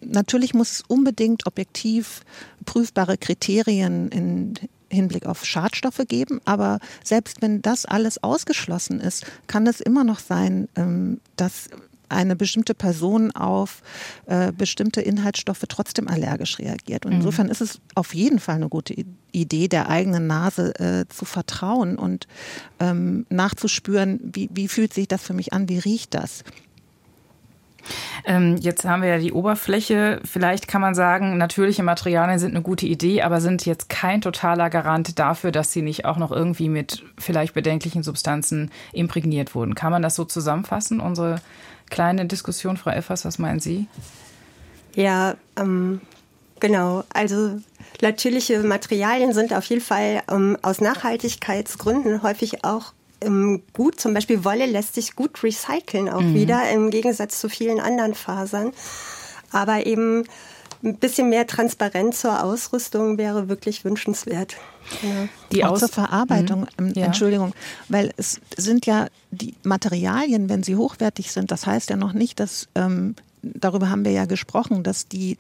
natürlich 0.07 0.55
muss 0.55 0.73
es 0.73 0.83
unbedingt 0.87 1.47
objektiv 1.47 2.23
prüfbare 2.65 3.17
Kriterien 3.19 4.09
in 4.09 4.55
Hinblick 4.91 5.27
auf 5.27 5.45
Schadstoffe 5.45 6.03
geben, 6.09 6.41
aber 6.45 6.79
selbst 7.03 7.43
wenn 7.43 7.63
das 7.63 7.85
alles 7.85 8.23
ausgeschlossen 8.23 9.01
ist, 9.01 9.27
kann 9.47 9.67
es 9.67 9.81
immer 9.81 10.05
noch 10.05 10.21
sein, 10.21 10.69
ähm, 10.77 11.21
dass 11.37 11.69
eine 12.09 12.37
bestimmte 12.37 12.75
Person 12.75 13.33
auf 13.33 13.83
äh, 14.27 14.53
bestimmte 14.53 15.01
Inhaltsstoffe 15.01 15.65
trotzdem 15.69 16.09
allergisch 16.09 16.59
reagiert. 16.59 17.07
Und 17.07 17.13
mhm. 17.13 17.19
insofern 17.19 17.49
ist 17.49 17.61
es 17.61 17.81
auf 17.95 18.15
jeden 18.15 18.39
Fall 18.39 18.57
eine 18.57 18.69
gute 18.69 18.95
Idee, 19.33 19.69
der 19.69 19.89
eigenen 19.89 20.27
Nase 20.27 20.79
äh, 20.79 21.07
zu 21.09 21.25
vertrauen 21.25 21.97
und 21.97 22.27
ähm, 22.79 23.27
nachzuspüren, 23.31 24.21
wie, 24.23 24.49
wie 24.53 24.69
fühlt 24.69 24.95
sich 24.95 25.09
das 25.09 25.23
für 25.23 25.35
mich 25.35 25.53
an, 25.53 25.69
wie 25.69 25.79
riecht 25.79 26.15
das. 26.15 26.45
Ähm, 28.25 28.57
jetzt 28.57 28.85
haben 28.85 29.03
wir 29.03 29.09
ja 29.11 29.19
die 29.19 29.33
Oberfläche. 29.33 30.21
Vielleicht 30.25 30.69
kann 30.69 30.81
man 30.81 30.95
sagen, 30.95 31.37
natürliche 31.37 31.83
Materialien 31.83 32.39
sind 32.39 32.53
eine 32.53 32.63
gute 32.63 32.87
Idee, 32.87 33.23
aber 33.23 33.41
sind 33.41 33.67
jetzt 33.67 33.89
kein 33.89 34.21
totaler 34.21 34.71
Garant 34.71 35.19
dafür, 35.19 35.53
dass 35.53 35.73
sie 35.73 35.83
nicht 35.83 36.05
auch 36.05 36.17
noch 36.17 36.33
irgendwie 36.33 36.69
mit 36.69 37.03
vielleicht 37.19 37.55
bedenklichen 37.55 38.03
Substanzen 38.03 38.71
imprägniert 38.93 39.55
wurden. 39.55 39.75
Kann 39.75 39.93
man 39.93 40.03
das 40.03 40.15
so 40.15 40.25
zusammenfassen, 40.25 41.01
unsere 41.01 41.41
kleine 41.91 42.27
Diskussion, 42.27 42.77
Frau 42.77 42.91
Effers, 42.91 43.25
was 43.25 43.39
meinen 43.39 43.61
Sie? 43.61 43.87
Ja, 44.95 45.35
ähm, 45.57 46.01
genau. 46.61 47.05
Also 47.13 47.61
natürliche 48.01 48.61
Materialien 48.61 49.33
sind 49.33 49.53
auf 49.53 49.65
jeden 49.67 49.83
Fall 49.83 50.23
ähm, 50.31 50.57
aus 50.63 50.81
Nachhaltigkeitsgründen 50.81 52.23
häufig 52.23 52.65
auch 52.65 52.93
gut. 53.73 54.01
Zum 54.01 54.15
Beispiel 54.15 54.45
Wolle 54.45 54.67
lässt 54.67 54.95
sich 54.95 55.15
gut 55.15 55.43
recyceln 55.43 56.09
auch 56.09 56.21
mhm. 56.21 56.35
wieder, 56.35 56.71
im 56.71 56.91
Gegensatz 56.91 57.41
zu 57.41 57.49
vielen 57.49 57.81
anderen 57.81 58.15
Fasern. 58.15 58.73
Aber 59.51 59.87
eben 59.87 60.25
ein 60.83 60.97
bisschen 60.97 61.31
mehr 61.31 61.47
Transparenz 61.47 62.21
zur 62.21 62.43
Ausrüstung 62.43 63.17
wäre 63.17 63.49
wirklich 63.49 63.85
wünschenswert. 63.85 64.57
Ja. 65.03 65.29
Die 65.51 65.65
auch 65.65 65.79
zur 65.79 65.89
Verarbeitung, 65.89 66.67
mhm. 66.79 66.93
ja. 66.95 67.07
Entschuldigung, 67.07 67.55
weil 67.89 68.13
es 68.19 68.41
sind 68.57 68.85
ja 68.85 69.07
die 69.31 69.55
Materialien, 69.63 70.51
wenn 70.51 70.63
sie 70.63 70.77
hochwertig 70.77 71.33
sind, 71.33 71.51
das 71.51 71.67
heißt 71.67 71.89
ja 71.89 71.97
noch 71.97 72.13
nicht, 72.13 72.39
dass 72.39 72.69
ähm, 72.75 73.15
darüber 73.55 73.91
haben 73.91 74.05
wir 74.05 74.13
ja 74.13 74.25
gesprochen, 74.25 74.83
dass 74.83 75.09
die 75.09 75.37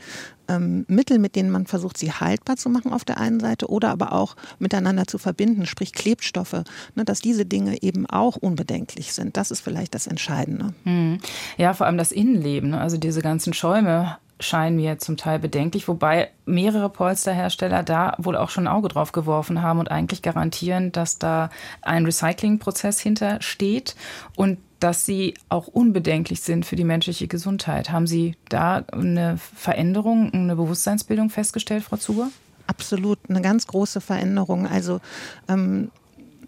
ähm, 0.48 0.84
Mittel, 0.88 1.18
mit 1.18 1.36
denen 1.36 1.50
man 1.50 1.66
versucht, 1.66 1.98
sie 1.98 2.12
haltbar 2.12 2.56
zu 2.56 2.68
machen 2.68 2.92
auf 2.92 3.04
der 3.04 3.18
einen 3.18 3.40
Seite 3.40 3.68
oder 3.68 3.90
aber 3.90 4.12
auch 4.12 4.36
miteinander 4.58 5.06
zu 5.06 5.18
verbinden, 5.18 5.66
sprich 5.66 5.92
Klebstoffe, 5.92 6.64
ne, 6.94 7.04
dass 7.04 7.20
diese 7.20 7.46
Dinge 7.46 7.82
eben 7.82 8.06
auch 8.06 8.36
unbedenklich 8.36 9.12
sind. 9.12 9.36
Das 9.36 9.50
ist 9.50 9.60
vielleicht 9.60 9.94
das 9.94 10.06
Entscheidende. 10.06 10.74
Hm. 10.84 11.18
Ja, 11.56 11.72
vor 11.72 11.86
allem 11.86 11.98
das 11.98 12.12
Innenleben, 12.12 12.70
ne? 12.70 12.80
also 12.80 12.96
diese 12.96 13.22
ganzen 13.22 13.52
Schäume 13.52 14.18
scheinen 14.40 14.76
mir 14.76 14.98
zum 14.98 15.16
Teil 15.16 15.38
bedenklich, 15.38 15.86
wobei 15.88 16.30
mehrere 16.44 16.90
Polsterhersteller 16.90 17.82
da 17.82 18.16
wohl 18.18 18.36
auch 18.36 18.50
schon 18.50 18.66
ein 18.66 18.72
Auge 18.72 18.88
drauf 18.88 19.12
geworfen 19.12 19.62
haben 19.62 19.78
und 19.78 19.90
eigentlich 19.90 20.22
garantieren, 20.22 20.92
dass 20.92 21.18
da 21.18 21.50
ein 21.82 22.04
Recyclingprozess 22.04 23.00
hintersteht 23.00 23.94
und 24.36 24.58
dass 24.84 25.06
sie 25.06 25.32
auch 25.48 25.66
unbedenklich 25.66 26.42
sind 26.42 26.66
für 26.66 26.76
die 26.76 26.84
menschliche 26.84 27.26
Gesundheit. 27.26 27.90
Haben 27.90 28.06
Sie 28.06 28.36
da 28.50 28.84
eine 28.92 29.38
Veränderung, 29.38 30.30
eine 30.34 30.56
Bewusstseinsbildung 30.56 31.30
festgestellt, 31.30 31.84
Frau 31.84 31.96
Zuber? 31.96 32.28
Absolut, 32.66 33.18
eine 33.30 33.40
ganz 33.40 33.66
große 33.66 34.02
Veränderung. 34.02 34.66
Also 34.66 35.00
ähm, 35.48 35.90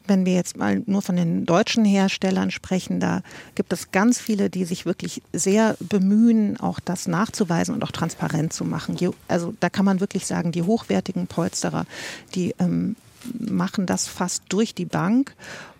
wenn 0.06 0.26
wir 0.26 0.34
jetzt 0.34 0.58
mal 0.58 0.82
nur 0.84 1.00
von 1.00 1.16
den 1.16 1.46
deutschen 1.46 1.86
Herstellern 1.86 2.50
sprechen, 2.50 3.00
da 3.00 3.22
gibt 3.54 3.72
es 3.72 3.90
ganz 3.90 4.20
viele, 4.20 4.50
die 4.50 4.66
sich 4.66 4.84
wirklich 4.84 5.22
sehr 5.32 5.74
bemühen, 5.80 6.60
auch 6.60 6.78
das 6.78 7.08
nachzuweisen 7.08 7.74
und 7.74 7.82
auch 7.84 7.90
transparent 7.90 8.52
zu 8.52 8.66
machen. 8.66 8.98
Also 9.28 9.54
da 9.60 9.70
kann 9.70 9.86
man 9.86 10.00
wirklich 10.00 10.26
sagen, 10.26 10.52
die 10.52 10.62
hochwertigen 10.62 11.26
Polsterer, 11.26 11.86
die 12.34 12.54
ähm, 12.58 12.96
machen 13.38 13.86
das 13.86 14.06
fast 14.06 14.42
durch 14.50 14.74
die 14.74 14.84
Bank 14.84 15.34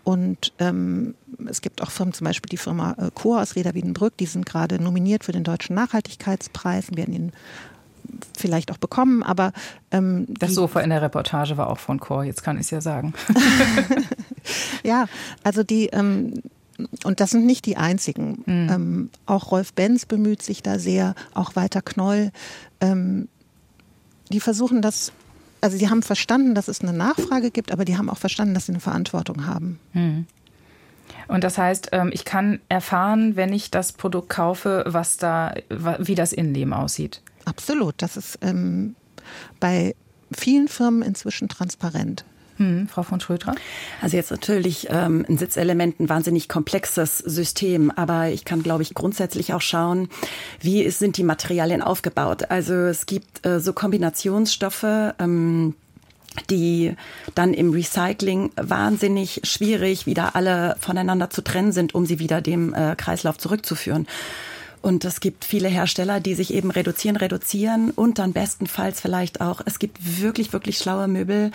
und 0.06 0.52
ähm, 0.60 1.16
es 1.48 1.60
gibt 1.60 1.82
auch 1.82 1.90
Firmen, 1.90 2.14
zum 2.14 2.26
Beispiel 2.26 2.48
die 2.48 2.58
Firma 2.58 2.92
äh, 2.92 3.10
Chor 3.12 3.42
aus 3.42 3.56
Reda 3.56 3.74
Wiedenbrück, 3.74 4.16
die 4.16 4.26
sind 4.26 4.46
gerade 4.46 4.80
nominiert 4.80 5.24
für 5.24 5.32
den 5.32 5.42
Deutschen 5.42 5.74
Nachhaltigkeitspreis 5.74 6.90
und 6.90 6.96
werden 6.96 7.12
ihn 7.12 7.32
vielleicht 8.38 8.70
auch 8.70 8.76
bekommen, 8.76 9.24
aber 9.24 9.52
ähm, 9.90 10.26
das 10.28 10.54
Sofa 10.54 10.78
in 10.78 10.90
der 10.90 11.02
Reportage 11.02 11.56
war 11.56 11.68
auch 11.68 11.78
von 11.78 11.98
Chor, 11.98 12.22
jetzt 12.22 12.44
kann 12.44 12.54
ich 12.54 12.66
es 12.66 12.70
ja 12.70 12.80
sagen. 12.80 13.14
ja, 14.84 15.06
also 15.42 15.64
die 15.64 15.86
ähm, 15.88 16.34
und 17.02 17.18
das 17.18 17.30
sind 17.30 17.44
nicht 17.44 17.66
die 17.66 17.76
einzigen. 17.76 18.44
Mhm. 18.46 18.68
Ähm, 18.70 19.10
auch 19.24 19.50
Rolf 19.50 19.72
Benz 19.72 20.06
bemüht 20.06 20.40
sich 20.40 20.62
da 20.62 20.78
sehr, 20.78 21.16
auch 21.34 21.56
Walter 21.56 21.82
Knoll. 21.82 22.30
Ähm, 22.80 23.26
die 24.30 24.38
versuchen 24.38 24.82
das 24.82 25.10
also 25.60 25.76
sie 25.76 25.88
haben 25.88 26.02
verstanden, 26.02 26.54
dass 26.54 26.68
es 26.68 26.80
eine 26.80 26.92
Nachfrage 26.92 27.50
gibt, 27.50 27.72
aber 27.72 27.84
die 27.84 27.96
haben 27.96 28.10
auch 28.10 28.18
verstanden, 28.18 28.54
dass 28.54 28.66
sie 28.66 28.72
eine 28.72 28.80
Verantwortung 28.80 29.46
haben. 29.46 29.78
Hm. 29.92 30.26
Und 31.28 31.44
das 31.44 31.58
heißt, 31.58 31.90
ähm, 31.92 32.10
ich 32.12 32.24
kann 32.24 32.60
erfahren, 32.68 33.36
wenn 33.36 33.52
ich 33.52 33.70
das 33.70 33.92
Produkt 33.92 34.28
kaufe, 34.28 34.84
was 34.86 35.16
da, 35.16 35.54
wie 35.68 36.14
das 36.14 36.32
Innenleben 36.32 36.72
aussieht. 36.72 37.22
Absolut. 37.44 37.94
Das 37.98 38.16
ist 38.16 38.38
ähm, 38.42 38.94
bei 39.60 39.94
vielen 40.32 40.68
Firmen 40.68 41.02
inzwischen 41.02 41.48
transparent. 41.48 42.24
Hm, 42.56 42.88
Frau 42.88 43.02
von 43.02 43.20
Schröter? 43.20 43.54
Also 44.00 44.16
jetzt 44.16 44.30
natürlich 44.30 44.88
ähm, 44.90 45.24
ein 45.28 45.36
Sitzelement 45.38 46.00
ein 46.00 46.08
wahnsinnig 46.08 46.48
komplexes 46.48 47.18
System, 47.18 47.90
aber 47.90 48.28
ich 48.30 48.44
kann, 48.44 48.62
glaube 48.62 48.82
ich, 48.82 48.94
grundsätzlich 48.94 49.52
auch 49.52 49.60
schauen, 49.60 50.08
wie 50.60 50.82
ist, 50.82 50.98
sind 50.98 51.16
die 51.18 51.22
Materialien 51.22 51.82
aufgebaut. 51.82 52.50
Also 52.50 52.74
es 52.74 53.06
gibt 53.06 53.44
äh, 53.44 53.60
so 53.60 53.72
Kombinationsstoffe, 53.72 54.86
ähm, 55.18 55.74
die 56.50 56.94
dann 57.34 57.54
im 57.54 57.72
Recycling 57.72 58.50
wahnsinnig 58.56 59.40
schwierig 59.44 60.06
wieder 60.06 60.36
alle 60.36 60.76
voneinander 60.80 61.30
zu 61.30 61.42
trennen 61.42 61.72
sind, 61.72 61.94
um 61.94 62.06
sie 62.06 62.18
wieder 62.18 62.40
dem 62.40 62.74
äh, 62.74 62.94
Kreislauf 62.96 63.38
zurückzuführen. 63.38 64.06
Und 64.82 65.04
es 65.04 65.20
gibt 65.20 65.44
viele 65.44 65.68
Hersteller, 65.68 66.20
die 66.20 66.34
sich 66.34 66.54
eben 66.54 66.70
reduzieren, 66.70 67.16
reduzieren 67.16 67.90
und 67.90 68.18
dann 68.18 68.32
bestenfalls 68.32 69.00
vielleicht 69.00 69.40
auch, 69.40 69.60
es 69.64 69.78
gibt 69.78 70.20
wirklich, 70.20 70.52
wirklich 70.52 70.78
schlaue 70.78 71.08
Möbel, 71.08 71.50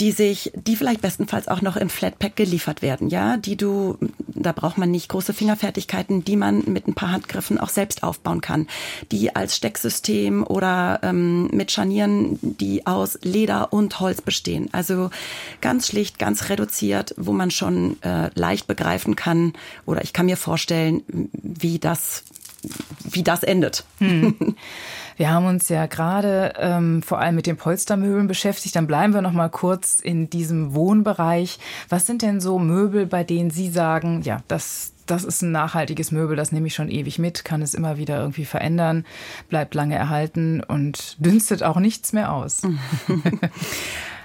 die 0.00 0.12
sich, 0.12 0.50
die 0.54 0.76
vielleicht 0.76 1.02
bestenfalls 1.02 1.46
auch 1.48 1.62
noch 1.62 1.76
im 1.76 1.88
Flatpack 1.88 2.34
geliefert 2.36 2.82
werden, 2.82 3.08
ja, 3.08 3.36
die 3.36 3.56
du, 3.56 3.96
da 4.26 4.52
braucht 4.52 4.78
man 4.78 4.90
nicht 4.90 5.08
große 5.08 5.32
Fingerfertigkeiten, 5.32 6.24
die 6.24 6.36
man 6.36 6.64
mit 6.66 6.88
ein 6.88 6.94
paar 6.94 7.12
Handgriffen 7.12 7.58
auch 7.58 7.68
selbst 7.68 8.02
aufbauen 8.02 8.40
kann, 8.40 8.66
die 9.12 9.34
als 9.36 9.56
Stecksystem 9.56 10.44
oder 10.44 11.00
ähm, 11.02 11.48
mit 11.52 11.70
Scharnieren, 11.70 12.38
die 12.42 12.86
aus 12.86 13.18
Leder 13.22 13.72
und 13.72 14.00
Holz 14.00 14.20
bestehen. 14.20 14.68
Also 14.72 15.10
ganz 15.60 15.88
schlicht, 15.88 16.18
ganz 16.18 16.48
reduziert, 16.48 17.14
wo 17.16 17.32
man 17.32 17.50
schon 17.50 18.02
äh, 18.02 18.30
leicht 18.34 18.66
begreifen 18.66 19.14
kann 19.16 19.52
oder 19.86 20.02
ich 20.02 20.12
kann 20.12 20.26
mir 20.26 20.36
vorstellen, 20.36 21.02
wie 21.32 21.78
das, 21.78 22.24
wie 23.04 23.22
das 23.22 23.42
endet. 23.42 23.84
Hm. 23.98 24.56
Wir 25.16 25.30
haben 25.30 25.46
uns 25.46 25.68
ja 25.68 25.86
gerade 25.86 26.54
ähm, 26.58 27.02
vor 27.02 27.20
allem 27.20 27.36
mit 27.36 27.46
den 27.46 27.56
Polstermöbeln 27.56 28.26
beschäftigt. 28.26 28.76
Dann 28.76 28.86
bleiben 28.86 29.14
wir 29.14 29.22
noch 29.22 29.32
mal 29.32 29.48
kurz 29.48 30.00
in 30.00 30.30
diesem 30.30 30.74
Wohnbereich. 30.74 31.58
Was 31.88 32.06
sind 32.06 32.22
denn 32.22 32.40
so 32.40 32.58
Möbel, 32.58 33.06
bei 33.06 33.24
denen 33.24 33.50
Sie 33.50 33.70
sagen, 33.70 34.22
ja, 34.22 34.42
das, 34.48 34.92
das 35.06 35.24
ist 35.24 35.42
ein 35.42 35.52
nachhaltiges 35.52 36.10
Möbel, 36.10 36.36
das 36.36 36.52
nehme 36.52 36.66
ich 36.66 36.74
schon 36.74 36.90
ewig 36.90 37.18
mit, 37.18 37.44
kann 37.44 37.62
es 37.62 37.74
immer 37.74 37.96
wieder 37.96 38.18
irgendwie 38.18 38.44
verändern, 38.44 39.04
bleibt 39.48 39.74
lange 39.74 39.96
erhalten 39.96 40.62
und 40.62 41.16
dünstet 41.24 41.62
auch 41.62 41.78
nichts 41.78 42.12
mehr 42.12 42.32
aus. 42.32 42.62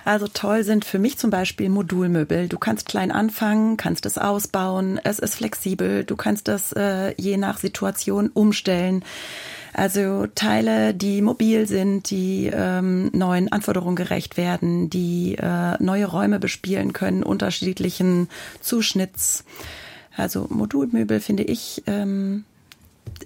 Also 0.05 0.27
toll 0.27 0.63
sind 0.63 0.85
für 0.85 0.97
mich 0.97 1.17
zum 1.19 1.29
Beispiel 1.29 1.69
Modulmöbel. 1.69 2.47
Du 2.47 2.57
kannst 2.57 2.87
klein 2.87 3.11
anfangen, 3.11 3.77
kannst 3.77 4.07
es 4.07 4.17
ausbauen, 4.17 4.99
es 5.03 5.19
ist 5.19 5.35
flexibel, 5.35 6.03
du 6.03 6.15
kannst 6.15 6.47
das 6.47 6.71
äh, 6.73 7.13
je 7.17 7.37
nach 7.37 7.59
Situation 7.59 8.29
umstellen. 8.33 9.03
Also 9.73 10.27
Teile, 10.27 10.93
die 10.93 11.21
mobil 11.21 11.67
sind, 11.67 12.09
die 12.09 12.49
ähm, 12.53 13.09
neuen 13.13 13.51
Anforderungen 13.51 13.95
gerecht 13.95 14.37
werden, 14.37 14.89
die 14.89 15.35
äh, 15.35 15.81
neue 15.81 16.05
Räume 16.05 16.39
bespielen 16.39 16.93
können, 16.93 17.23
unterschiedlichen 17.23 18.29
Zuschnitts. 18.61 19.45
Also 20.15 20.47
Modulmöbel 20.49 21.19
finde 21.19 21.43
ich 21.43 21.83
ähm, 21.87 22.45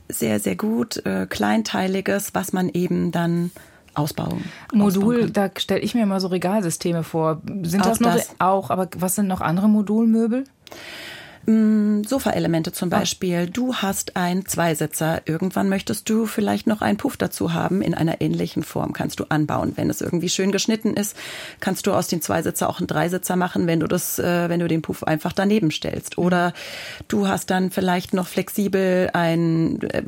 sehr, 0.10 0.40
sehr 0.40 0.56
gut. 0.56 1.06
Äh, 1.06 1.28
kleinteiliges, 1.28 2.36
was 2.36 2.54
man 2.54 2.70
eben 2.70 3.12
dann 3.12 3.52
ausbauen. 3.96 4.44
Modul, 4.74 5.30
da 5.30 5.50
stelle 5.58 5.82
ich 5.82 5.94
mir 5.96 6.06
mal 6.06 6.20
so 6.20 6.28
Regalsysteme 6.28 7.04
vor. 7.04 7.42
Sind 7.64 7.82
auch 7.82 7.90
das 7.90 8.00
nur 8.00 8.12
das? 8.12 8.30
auch, 8.40 8.70
aber 8.70 8.90
was 8.98 9.16
sind 9.16 9.28
noch 9.28 9.42
andere 9.42 9.70
Modulmöbel? 9.70 10.46
Mm, 11.46 12.04
Sofaelemente 12.04 12.72
zum 12.72 12.90
Beispiel. 12.90 13.50
Du 13.50 13.76
hast 13.76 14.16
einen 14.16 14.46
Zweisitzer. 14.46 15.22
Irgendwann 15.26 15.68
möchtest 15.70 16.10
du 16.10 16.26
vielleicht 16.26 16.68
noch 16.68 16.82
einen 16.82 16.98
Puff 16.98 17.18
dazu 17.18 17.54
haben 17.54 17.82
in 17.82 17.94
einer 17.94 18.22
ähnlichen 18.22 18.64
Form. 18.64 18.94
Kannst 18.94 19.20
du 19.20 19.26
anbauen. 19.26 19.74
Wenn 19.76 19.90
es 19.90 20.02
irgendwie 20.02 20.30
schön 20.30 20.52
geschnitten 20.52 20.96
ist, 20.96 21.18
kannst 21.60 21.86
du 21.86 21.94
aus 21.94 22.08
dem 22.08 22.22
Zweisitzer 22.22 22.70
auch 22.70 22.80
einen 22.80 22.88
Dreisitzer 22.88 23.36
machen, 23.36 23.68
wenn 23.68 23.80
du 23.80 23.88
das, 23.88 24.20
äh, 24.20 24.48
wenn 24.50 24.60
du 24.60 24.68
den 24.68 24.82
Puff 24.82 25.04
einfach 25.04 25.34
daneben 25.34 25.72
stellst. 25.72 26.18
Oder 26.18 26.54
du 27.08 27.28
hast 27.28 27.50
dann 27.50 27.72
vielleicht 27.72 28.14
noch 28.14 28.28
flexibel 28.28 29.10
ein 29.14 29.82
äh, 29.82 30.04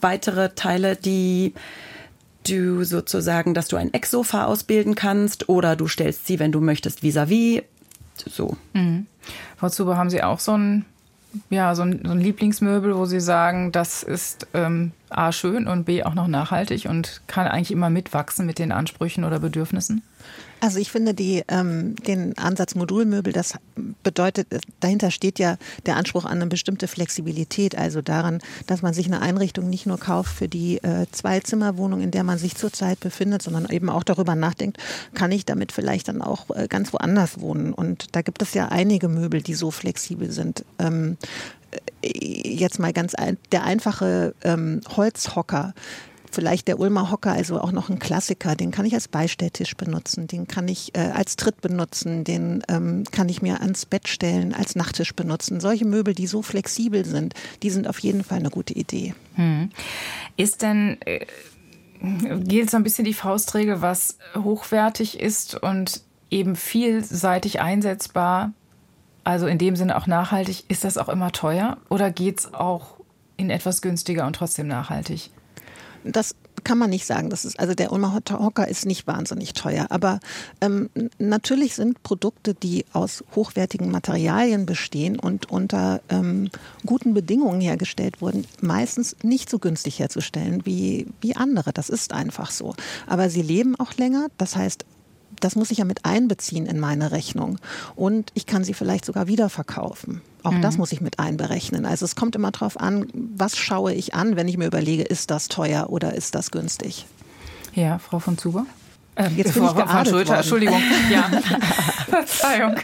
weitere 0.00 0.50
Teile, 0.54 0.96
die 0.96 1.54
du 2.48 2.84
sozusagen, 2.84 3.54
dass 3.54 3.68
du 3.68 3.76
ein 3.76 3.92
Ecksofa 3.92 4.44
ausbilden 4.44 4.94
kannst 4.94 5.48
oder 5.48 5.76
du 5.76 5.88
stellst 5.88 6.26
sie, 6.26 6.38
wenn 6.38 6.52
du 6.52 6.60
möchtest, 6.60 7.02
vis-à-vis. 7.02 7.60
-vis. 7.60 7.64
So. 8.28 8.56
Mhm. 8.72 9.06
Frau 9.56 9.68
Zuber, 9.68 9.96
haben 9.96 10.10
Sie 10.10 10.22
auch 10.22 10.38
so 10.40 10.56
ein, 10.56 10.84
ja, 11.50 11.74
so 11.74 11.82
ein, 11.82 12.00
so 12.04 12.12
ein 12.12 12.20
Lieblingsmöbel, 12.20 12.96
wo 12.96 13.04
Sie 13.06 13.20
sagen, 13.20 13.72
das 13.72 14.02
ist 14.02 14.46
ähm, 14.54 14.92
A 15.10 15.32
schön 15.32 15.66
und 15.66 15.84
B 15.84 16.02
auch 16.04 16.14
noch 16.14 16.28
nachhaltig 16.28 16.86
und 16.88 17.22
kann 17.26 17.46
eigentlich 17.46 17.72
immer 17.72 17.90
mitwachsen 17.90 18.46
mit 18.46 18.58
den 18.58 18.72
Ansprüchen 18.72 19.24
oder 19.24 19.38
Bedürfnissen? 19.38 20.02
Also 20.60 20.78
ich 20.78 20.90
finde 20.90 21.14
die, 21.14 21.42
ähm, 21.48 21.96
den 21.96 22.36
Ansatz 22.38 22.74
Modulmöbel, 22.74 23.32
das 23.32 23.54
bedeutet, 24.02 24.48
dahinter 24.80 25.10
steht 25.10 25.38
ja 25.38 25.56
der 25.84 25.96
Anspruch 25.96 26.24
an 26.24 26.38
eine 26.38 26.46
bestimmte 26.46 26.88
Flexibilität, 26.88 27.76
also 27.76 28.00
daran, 28.00 28.40
dass 28.66 28.82
man 28.82 28.94
sich 28.94 29.06
eine 29.06 29.20
Einrichtung 29.20 29.68
nicht 29.68 29.86
nur 29.86 29.98
kauft 29.98 30.34
für 30.34 30.48
die 30.48 30.78
äh, 30.78 31.06
Zweizimmerwohnung, 31.12 32.00
in 32.00 32.10
der 32.10 32.24
man 32.24 32.38
sich 32.38 32.54
zurzeit 32.54 33.00
befindet, 33.00 33.42
sondern 33.42 33.68
eben 33.68 33.90
auch 33.90 34.02
darüber 34.02 34.34
nachdenkt, 34.34 34.78
kann 35.14 35.30
ich 35.30 35.44
damit 35.44 35.72
vielleicht 35.72 36.08
dann 36.08 36.22
auch 36.22 36.48
äh, 36.54 36.68
ganz 36.68 36.92
woanders 36.92 37.40
wohnen. 37.40 37.74
Und 37.74 38.16
da 38.16 38.22
gibt 38.22 38.40
es 38.40 38.54
ja 38.54 38.68
einige 38.68 39.08
Möbel, 39.08 39.42
die 39.42 39.54
so 39.54 39.70
flexibel 39.70 40.30
sind. 40.30 40.64
Ähm, 40.78 41.18
äh, 42.02 42.08
jetzt 42.48 42.78
mal 42.78 42.92
ganz 42.92 43.14
ein, 43.14 43.36
der 43.52 43.64
einfache 43.64 44.34
ähm, 44.42 44.80
Holzhocker 44.96 45.74
vielleicht 46.36 46.68
der 46.68 46.78
Ulmer 46.78 47.10
Hocker, 47.10 47.32
also 47.32 47.58
auch 47.58 47.72
noch 47.72 47.88
ein 47.88 47.98
Klassiker, 47.98 48.54
den 48.54 48.70
kann 48.70 48.84
ich 48.84 48.92
als 48.92 49.08
Beistelltisch 49.08 49.74
benutzen, 49.74 50.26
den 50.26 50.46
kann 50.46 50.68
ich 50.68 50.94
äh, 50.94 51.00
als 51.00 51.36
Tritt 51.36 51.62
benutzen, 51.62 52.24
den 52.24 52.62
ähm, 52.68 53.04
kann 53.10 53.30
ich 53.30 53.40
mir 53.40 53.62
ans 53.62 53.86
Bett 53.86 54.06
stellen, 54.06 54.52
als 54.52 54.76
Nachttisch 54.76 55.14
benutzen. 55.14 55.60
Solche 55.60 55.86
Möbel, 55.86 56.14
die 56.14 56.26
so 56.26 56.42
flexibel 56.42 57.06
sind, 57.06 57.32
die 57.62 57.70
sind 57.70 57.88
auf 57.88 57.98
jeden 58.00 58.22
Fall 58.22 58.38
eine 58.38 58.50
gute 58.50 58.74
Idee. 58.74 59.14
Hm. 59.36 59.70
Ist 60.36 60.60
denn 60.60 60.98
äh, 61.06 61.24
gilt 62.00 62.70
so 62.70 62.76
ein 62.76 62.82
bisschen 62.82 63.06
die 63.06 63.14
Faustregel, 63.14 63.80
was 63.80 64.18
hochwertig 64.36 65.18
ist 65.18 65.54
und 65.54 66.02
eben 66.30 66.54
vielseitig 66.54 67.62
einsetzbar, 67.62 68.52
also 69.24 69.46
in 69.46 69.56
dem 69.56 69.74
Sinne 69.74 69.96
auch 69.96 70.06
nachhaltig, 70.06 70.64
ist 70.68 70.84
das 70.84 70.98
auch 70.98 71.08
immer 71.08 71.32
teuer 71.32 71.78
oder 71.88 72.10
geht 72.10 72.40
es 72.40 72.52
auch 72.52 72.96
in 73.38 73.48
etwas 73.48 73.80
günstiger 73.80 74.26
und 74.26 74.36
trotzdem 74.36 74.66
nachhaltig? 74.66 75.30
Das 76.12 76.34
kann 76.64 76.78
man 76.78 76.90
nicht 76.90 77.06
sagen. 77.06 77.30
Das 77.30 77.44
ist, 77.44 77.60
also 77.60 77.74
der 77.74 77.92
Ulmer 77.92 78.12
Hocker 78.14 78.66
ist 78.66 78.86
nicht 78.86 79.06
wahnsinnig 79.06 79.52
teuer. 79.52 79.86
Aber 79.90 80.18
ähm, 80.60 80.90
natürlich 81.18 81.74
sind 81.74 82.02
Produkte, 82.02 82.54
die 82.54 82.84
aus 82.92 83.22
hochwertigen 83.34 83.90
Materialien 83.90 84.66
bestehen 84.66 85.18
und 85.18 85.50
unter 85.50 86.00
ähm, 86.08 86.50
guten 86.84 87.14
Bedingungen 87.14 87.60
hergestellt 87.60 88.20
wurden, 88.20 88.46
meistens 88.60 89.16
nicht 89.22 89.48
so 89.48 89.58
günstig 89.58 90.00
herzustellen 90.00 90.66
wie, 90.66 91.06
wie 91.20 91.36
andere. 91.36 91.72
Das 91.72 91.88
ist 91.88 92.12
einfach 92.12 92.50
so. 92.50 92.74
Aber 93.06 93.30
sie 93.30 93.42
leben 93.42 93.76
auch 93.76 93.94
länger. 93.94 94.26
Das 94.36 94.56
heißt, 94.56 94.84
das 95.40 95.56
muss 95.56 95.70
ich 95.70 95.78
ja 95.78 95.84
mit 95.84 96.04
einbeziehen 96.04 96.66
in 96.66 96.78
meine 96.80 97.12
Rechnung. 97.12 97.58
Und 97.94 98.30
ich 98.34 98.46
kann 98.46 98.64
sie 98.64 98.74
vielleicht 98.74 99.04
sogar 99.04 99.26
wieder 99.26 99.48
verkaufen. 99.48 100.20
Auch 100.42 100.52
mhm. 100.52 100.62
das 100.62 100.78
muss 100.78 100.92
ich 100.92 101.00
mit 101.00 101.18
einberechnen. 101.18 101.86
Also 101.86 102.04
es 102.04 102.16
kommt 102.16 102.36
immer 102.36 102.50
darauf 102.50 102.78
an, 102.78 103.06
was 103.12 103.56
schaue 103.56 103.92
ich 103.92 104.14
an, 104.14 104.36
wenn 104.36 104.48
ich 104.48 104.56
mir 104.56 104.66
überlege, 104.66 105.02
ist 105.02 105.30
das 105.30 105.48
teuer 105.48 105.90
oder 105.90 106.14
ist 106.14 106.34
das 106.34 106.50
günstig. 106.50 107.06
Ja, 107.74 107.98
Frau 107.98 108.18
von 108.18 108.38
Zuber? 108.38 108.66
Ähm, 109.16 109.32
Jetzt 109.36 109.54
bin 109.54 109.64
Frau 109.64 109.78
ich 109.78 109.90
von 109.90 110.06
Schulter, 110.06 110.36
Entschuldigung. 110.36 110.80
Ja, 111.10 111.30
Verzeihung. 112.08 112.76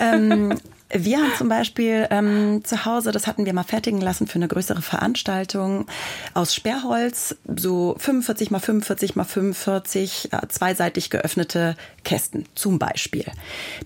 ähm, 0.00 0.54
wir 0.90 1.18
haben 1.18 1.32
zum 1.36 1.48
Beispiel 1.48 2.06
ähm, 2.10 2.62
zu 2.64 2.86
Hause, 2.86 3.12
das 3.12 3.26
hatten 3.26 3.44
wir 3.44 3.52
mal 3.52 3.62
fertigen 3.62 4.00
lassen 4.00 4.26
für 4.26 4.36
eine 4.36 4.48
größere 4.48 4.80
Veranstaltung, 4.80 5.86
aus 6.32 6.54
Sperrholz, 6.54 7.36
so 7.56 7.94
45 7.98 8.50
mal 8.50 8.58
45 8.58 9.14
mal 9.14 9.24
45 9.24 10.32
äh, 10.32 10.48
zweiseitig 10.48 11.10
geöffnete 11.10 11.76
Kästen 12.04 12.46
zum 12.54 12.78
Beispiel. 12.78 13.26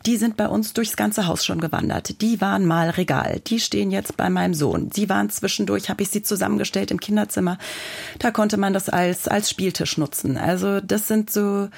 Die 0.06 0.16
sind 0.16 0.36
bei 0.36 0.46
uns 0.46 0.74
durchs 0.74 0.96
ganze 0.96 1.26
Haus 1.26 1.44
schon 1.44 1.60
gewandert. 1.60 2.20
Die 2.20 2.40
waren 2.40 2.66
mal 2.66 2.90
Regal. 2.90 3.40
Die 3.46 3.58
stehen 3.58 3.90
jetzt 3.90 4.16
bei 4.16 4.30
meinem 4.30 4.54
Sohn. 4.54 4.90
Sie 4.92 5.08
waren 5.08 5.28
zwischendurch, 5.28 5.90
habe 5.90 6.02
ich 6.02 6.10
sie 6.10 6.22
zusammengestellt 6.22 6.92
im 6.92 7.00
Kinderzimmer. 7.00 7.58
Da 8.20 8.30
konnte 8.30 8.56
man 8.58 8.72
das 8.72 8.88
als, 8.88 9.26
als 9.26 9.50
Spieltisch 9.50 9.98
nutzen. 9.98 10.36
Also 10.36 10.80
das 10.80 11.08
sind 11.08 11.30
so 11.30 11.68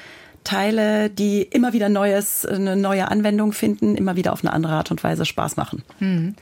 Teile, 0.44 1.10
die 1.10 1.42
immer 1.42 1.72
wieder 1.72 1.88
neues, 1.88 2.46
eine 2.46 2.76
neue 2.76 3.10
Anwendung 3.10 3.52
finden, 3.52 3.96
immer 3.96 4.16
wieder 4.16 4.32
auf 4.32 4.44
eine 4.44 4.52
andere 4.52 4.74
Art 4.74 4.90
und 4.90 5.02
Weise 5.02 5.24
Spaß 5.24 5.56
machen. 5.56 5.82
Hm. 5.98 6.34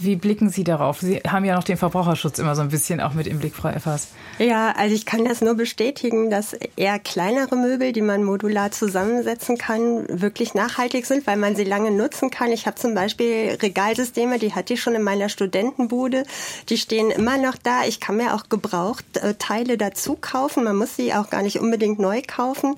Wie 0.00 0.14
blicken 0.14 0.48
Sie 0.48 0.62
darauf? 0.62 1.00
Sie 1.00 1.16
haben 1.26 1.44
ja 1.44 1.56
noch 1.56 1.64
den 1.64 1.76
Verbraucherschutz 1.76 2.38
immer 2.38 2.54
so 2.54 2.62
ein 2.62 2.68
bisschen 2.68 3.00
auch 3.00 3.14
mit 3.14 3.26
im 3.26 3.40
Blick, 3.40 3.56
Frau 3.56 3.68
Effers. 3.68 4.06
Ja, 4.38 4.70
also 4.76 4.94
ich 4.94 5.06
kann 5.06 5.24
das 5.24 5.40
nur 5.40 5.54
bestätigen, 5.54 6.30
dass 6.30 6.54
eher 6.76 7.00
kleinere 7.00 7.56
Möbel, 7.56 7.92
die 7.92 8.00
man 8.00 8.22
modular 8.22 8.70
zusammensetzen 8.70 9.58
kann, 9.58 10.06
wirklich 10.08 10.54
nachhaltig 10.54 11.04
sind, 11.04 11.26
weil 11.26 11.36
man 11.36 11.56
sie 11.56 11.64
lange 11.64 11.90
nutzen 11.90 12.30
kann. 12.30 12.52
Ich 12.52 12.66
habe 12.66 12.76
zum 12.76 12.94
Beispiel 12.94 13.58
Regalsysteme, 13.60 14.38
die 14.38 14.54
hatte 14.54 14.74
ich 14.74 14.80
schon 14.80 14.94
in 14.94 15.02
meiner 15.02 15.28
Studentenbude. 15.28 16.22
Die 16.68 16.78
stehen 16.78 17.10
immer 17.10 17.36
noch 17.36 17.56
da. 17.60 17.84
Ich 17.84 17.98
kann 17.98 18.18
mir 18.18 18.34
auch 18.34 18.48
gebraucht 18.48 19.04
äh, 19.16 19.34
Teile 19.34 19.76
dazu 19.78 20.16
kaufen. 20.20 20.62
Man 20.62 20.76
muss 20.76 20.94
sie 20.94 21.12
auch 21.12 21.28
gar 21.28 21.42
nicht 21.42 21.58
unbedingt 21.58 21.98
neu 21.98 22.22
kaufen. 22.24 22.76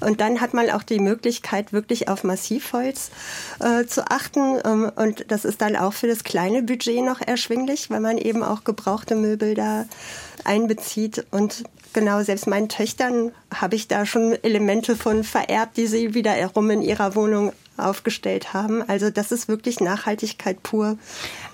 Und 0.00 0.20
dann 0.20 0.42
hat 0.42 0.52
man 0.52 0.68
auch 0.68 0.82
die 0.82 1.00
Möglichkeit, 1.00 1.72
wirklich 1.72 2.08
auf 2.08 2.24
Massivholz 2.24 3.10
äh, 3.60 3.86
zu 3.86 4.10
achten. 4.10 4.58
Ähm, 4.66 4.92
und 4.96 5.24
das 5.28 5.46
ist 5.46 5.62
dann 5.62 5.74
auch 5.74 5.94
für 5.94 6.08
das 6.08 6.24
kleine 6.24 6.57
Budget 6.62 7.04
noch 7.04 7.20
erschwinglich, 7.20 7.90
weil 7.90 8.00
man 8.00 8.18
eben 8.18 8.42
auch 8.42 8.64
gebrauchte 8.64 9.14
Möbel 9.14 9.54
da 9.54 9.86
einbezieht. 10.44 11.26
Und 11.30 11.64
genau, 11.92 12.22
selbst 12.22 12.46
meinen 12.46 12.68
Töchtern 12.68 13.32
habe 13.54 13.76
ich 13.76 13.88
da 13.88 14.06
schon 14.06 14.36
Elemente 14.42 14.96
von 14.96 15.24
vererbt, 15.24 15.76
die 15.76 15.86
sie 15.86 16.14
wiederum 16.14 16.70
in 16.70 16.82
ihrer 16.82 17.14
Wohnung 17.14 17.52
aufgestellt 17.76 18.52
haben. 18.52 18.82
Also 18.88 19.10
das 19.10 19.32
ist 19.32 19.48
wirklich 19.48 19.80
Nachhaltigkeit 19.80 20.62
pur. 20.62 20.98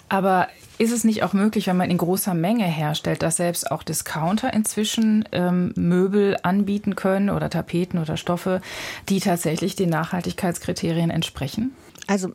Aber 0.08 0.48
ist 0.78 0.92
es 0.92 1.04
nicht 1.04 1.22
auch 1.22 1.32
möglich, 1.32 1.66
wenn 1.66 1.76
man 1.76 1.90
in 1.90 1.98
großer 1.98 2.34
Menge 2.34 2.64
herstellt, 2.64 3.22
dass 3.22 3.36
selbst 3.36 3.70
auch 3.70 3.82
Discounter 3.82 4.52
inzwischen 4.52 5.28
ähm, 5.32 5.72
Möbel 5.76 6.36
anbieten 6.42 6.96
können 6.96 7.30
oder 7.30 7.48
Tapeten 7.48 7.98
oder 7.98 8.16
Stoffe, 8.16 8.60
die 9.08 9.20
tatsächlich 9.20 9.76
den 9.76 9.90
Nachhaltigkeitskriterien 9.90 11.10
entsprechen? 11.10 11.74
Also 12.06 12.32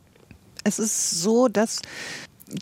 es 0.64 0.78
ist 0.78 1.22
so, 1.22 1.48
dass 1.48 1.80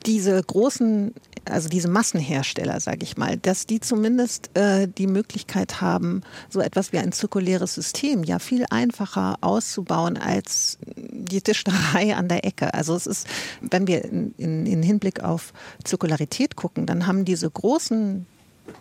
diese 0.07 0.43
großen, 0.43 1.15
also 1.45 1.69
diese 1.69 1.89
Massenhersteller, 1.89 2.81
sage 2.81 3.03
ich 3.03 3.17
mal, 3.17 3.37
dass 3.37 3.67
die 3.67 3.81
zumindest 3.81 4.57
äh, 4.57 4.87
die 4.87 5.07
Möglichkeit 5.07 5.81
haben, 5.81 6.23
so 6.49 6.61
etwas 6.61 6.93
wie 6.93 6.99
ein 6.99 7.13
zirkuläres 7.13 7.75
System 7.75 8.25
ja 8.25 8.39
viel 8.39 8.65
einfacher 8.71 9.39
auszubauen 9.41 10.17
als 10.17 10.79
die 10.87 11.41
Tischlerei 11.41 12.15
an 12.17 12.29
der 12.29 12.45
Ecke. 12.45 12.75
Also 12.75 12.95
es 12.95 13.07
ist, 13.07 13.27
wenn 13.61 13.87
wir 13.87 14.05
in, 14.05 14.35
in, 14.37 14.67
in 14.67 14.83
Hinblick 14.83 15.23
auf 15.23 15.53
Zirkularität 15.85 16.57
gucken, 16.57 16.87
dann 16.87 17.07
haben 17.07 17.25
diese 17.25 17.51
großen 17.51 18.27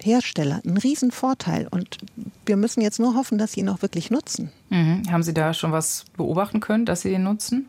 Hersteller 0.01 0.61
einen 0.65 0.77
riesen 0.77 1.11
Vorteil 1.11 1.67
und 1.69 1.97
wir 2.45 2.57
müssen 2.57 2.81
jetzt 2.81 2.99
nur 2.99 3.15
hoffen, 3.15 3.37
dass 3.37 3.53
sie 3.53 3.61
ihn 3.61 3.69
auch 3.69 3.81
wirklich 3.81 4.11
nutzen. 4.11 4.51
Mhm. 4.69 5.03
Haben 5.09 5.23
Sie 5.23 5.33
da 5.33 5.53
schon 5.53 5.71
was 5.71 6.05
beobachten 6.17 6.59
können, 6.59 6.85
dass 6.85 7.01
sie 7.01 7.09
den 7.09 7.23
nutzen? 7.23 7.67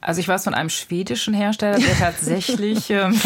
Also 0.00 0.20
ich 0.20 0.28
weiß 0.28 0.44
von 0.44 0.54
einem 0.54 0.70
schwedischen 0.70 1.34
Hersteller, 1.34 1.78
der 1.78 1.96
tatsächlich 1.98 2.90
ähm, 2.90 3.18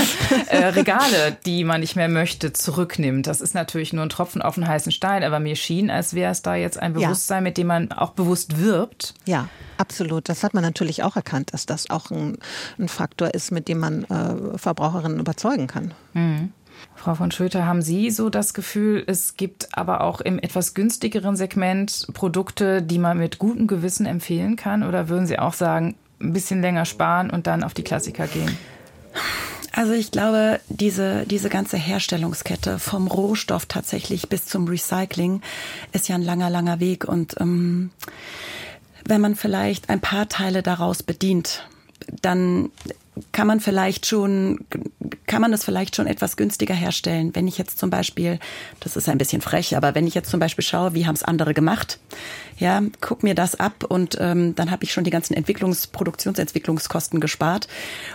äh, 0.48 0.66
Regale, 0.66 1.36
die 1.44 1.64
man 1.64 1.80
nicht 1.80 1.96
mehr 1.96 2.08
möchte, 2.08 2.52
zurücknimmt. 2.52 3.26
Das 3.26 3.40
ist 3.40 3.54
natürlich 3.54 3.92
nur 3.92 4.04
ein 4.04 4.08
Tropfen 4.08 4.42
auf 4.42 4.54
den 4.54 4.66
heißen 4.66 4.92
Stein, 4.92 5.24
aber 5.24 5.40
mir 5.40 5.56
schien, 5.56 5.90
als 5.90 6.14
wäre 6.14 6.32
es 6.32 6.42
da 6.42 6.54
jetzt 6.54 6.78
ein 6.78 6.94
Bewusstsein, 6.94 7.38
ja. 7.38 7.42
mit 7.42 7.58
dem 7.58 7.66
man 7.66 7.92
auch 7.92 8.12
bewusst 8.12 8.58
wirbt. 8.58 9.14
Ja, 9.26 9.48
absolut. 9.76 10.28
Das 10.28 10.42
hat 10.42 10.54
man 10.54 10.62
natürlich 10.62 11.02
auch 11.02 11.16
erkannt, 11.16 11.52
dass 11.52 11.66
das 11.66 11.90
auch 11.90 12.10
ein, 12.10 12.38
ein 12.78 12.88
Faktor 12.88 13.34
ist, 13.34 13.50
mit 13.50 13.68
dem 13.68 13.78
man 13.78 14.04
äh, 14.04 14.58
Verbraucherinnen 14.58 15.18
überzeugen 15.18 15.66
kann. 15.66 15.92
Mhm. 16.14 16.52
Frau 16.94 17.14
von 17.14 17.30
Schröter, 17.30 17.66
haben 17.66 17.82
Sie 17.82 18.10
so 18.10 18.30
das 18.30 18.54
Gefühl, 18.54 19.04
es 19.06 19.36
gibt 19.36 19.68
aber 19.72 20.02
auch 20.02 20.20
im 20.20 20.38
etwas 20.38 20.74
günstigeren 20.74 21.36
Segment 21.36 22.06
Produkte, 22.12 22.82
die 22.82 22.98
man 22.98 23.18
mit 23.18 23.38
gutem 23.38 23.66
Gewissen 23.66 24.06
empfehlen 24.06 24.56
kann? 24.56 24.82
Oder 24.82 25.08
würden 25.08 25.26
Sie 25.26 25.38
auch 25.38 25.54
sagen, 25.54 25.96
ein 26.20 26.32
bisschen 26.32 26.60
länger 26.60 26.84
sparen 26.84 27.30
und 27.30 27.46
dann 27.46 27.62
auf 27.62 27.74
die 27.74 27.82
Klassiker 27.82 28.26
gehen? 28.26 28.56
Also 29.72 29.92
ich 29.92 30.10
glaube, 30.10 30.60
diese, 30.68 31.26
diese 31.26 31.48
ganze 31.48 31.76
Herstellungskette 31.76 32.78
vom 32.78 33.06
Rohstoff 33.06 33.66
tatsächlich 33.66 34.28
bis 34.28 34.46
zum 34.46 34.66
Recycling 34.66 35.42
ist 35.92 36.08
ja 36.08 36.16
ein 36.16 36.22
langer, 36.22 36.50
langer 36.50 36.80
Weg. 36.80 37.04
Und 37.04 37.40
ähm, 37.40 37.90
wenn 39.04 39.20
man 39.20 39.36
vielleicht 39.36 39.88
ein 39.88 40.00
paar 40.00 40.28
Teile 40.28 40.62
daraus 40.62 41.02
bedient, 41.02 41.68
dann 42.20 42.70
kann 43.32 43.46
man 43.46 43.60
vielleicht 43.60 44.06
schon, 44.06 44.64
kann 45.26 45.42
man 45.42 45.50
das 45.50 45.64
vielleicht 45.64 45.96
schon 45.96 46.06
etwas 46.06 46.36
günstiger 46.36 46.74
herstellen. 46.74 47.34
Wenn 47.34 47.48
ich 47.48 47.58
jetzt 47.58 47.78
zum 47.78 47.90
Beispiel, 47.90 48.38
das 48.80 48.96
ist 48.96 49.08
ein 49.08 49.18
bisschen 49.18 49.42
frech, 49.42 49.76
aber 49.76 49.94
wenn 49.94 50.06
ich 50.06 50.14
jetzt 50.14 50.30
zum 50.30 50.40
Beispiel 50.40 50.64
schaue, 50.64 50.94
wie 50.94 51.06
haben 51.06 51.14
es 51.14 51.22
andere 51.22 51.54
gemacht, 51.54 51.98
ja, 52.60 52.82
guck 53.00 53.22
mir 53.22 53.34
das 53.34 53.58
ab 53.58 53.84
und 53.88 54.18
ähm, 54.20 54.54
dann 54.54 54.70
habe 54.70 54.84
ich 54.84 54.92
schon 54.92 55.04
die 55.04 55.10
ganzen 55.10 55.34
Entwicklungs-, 55.34 55.90
Produktionsentwicklungskosten 55.90 57.18
gespart 57.18 57.68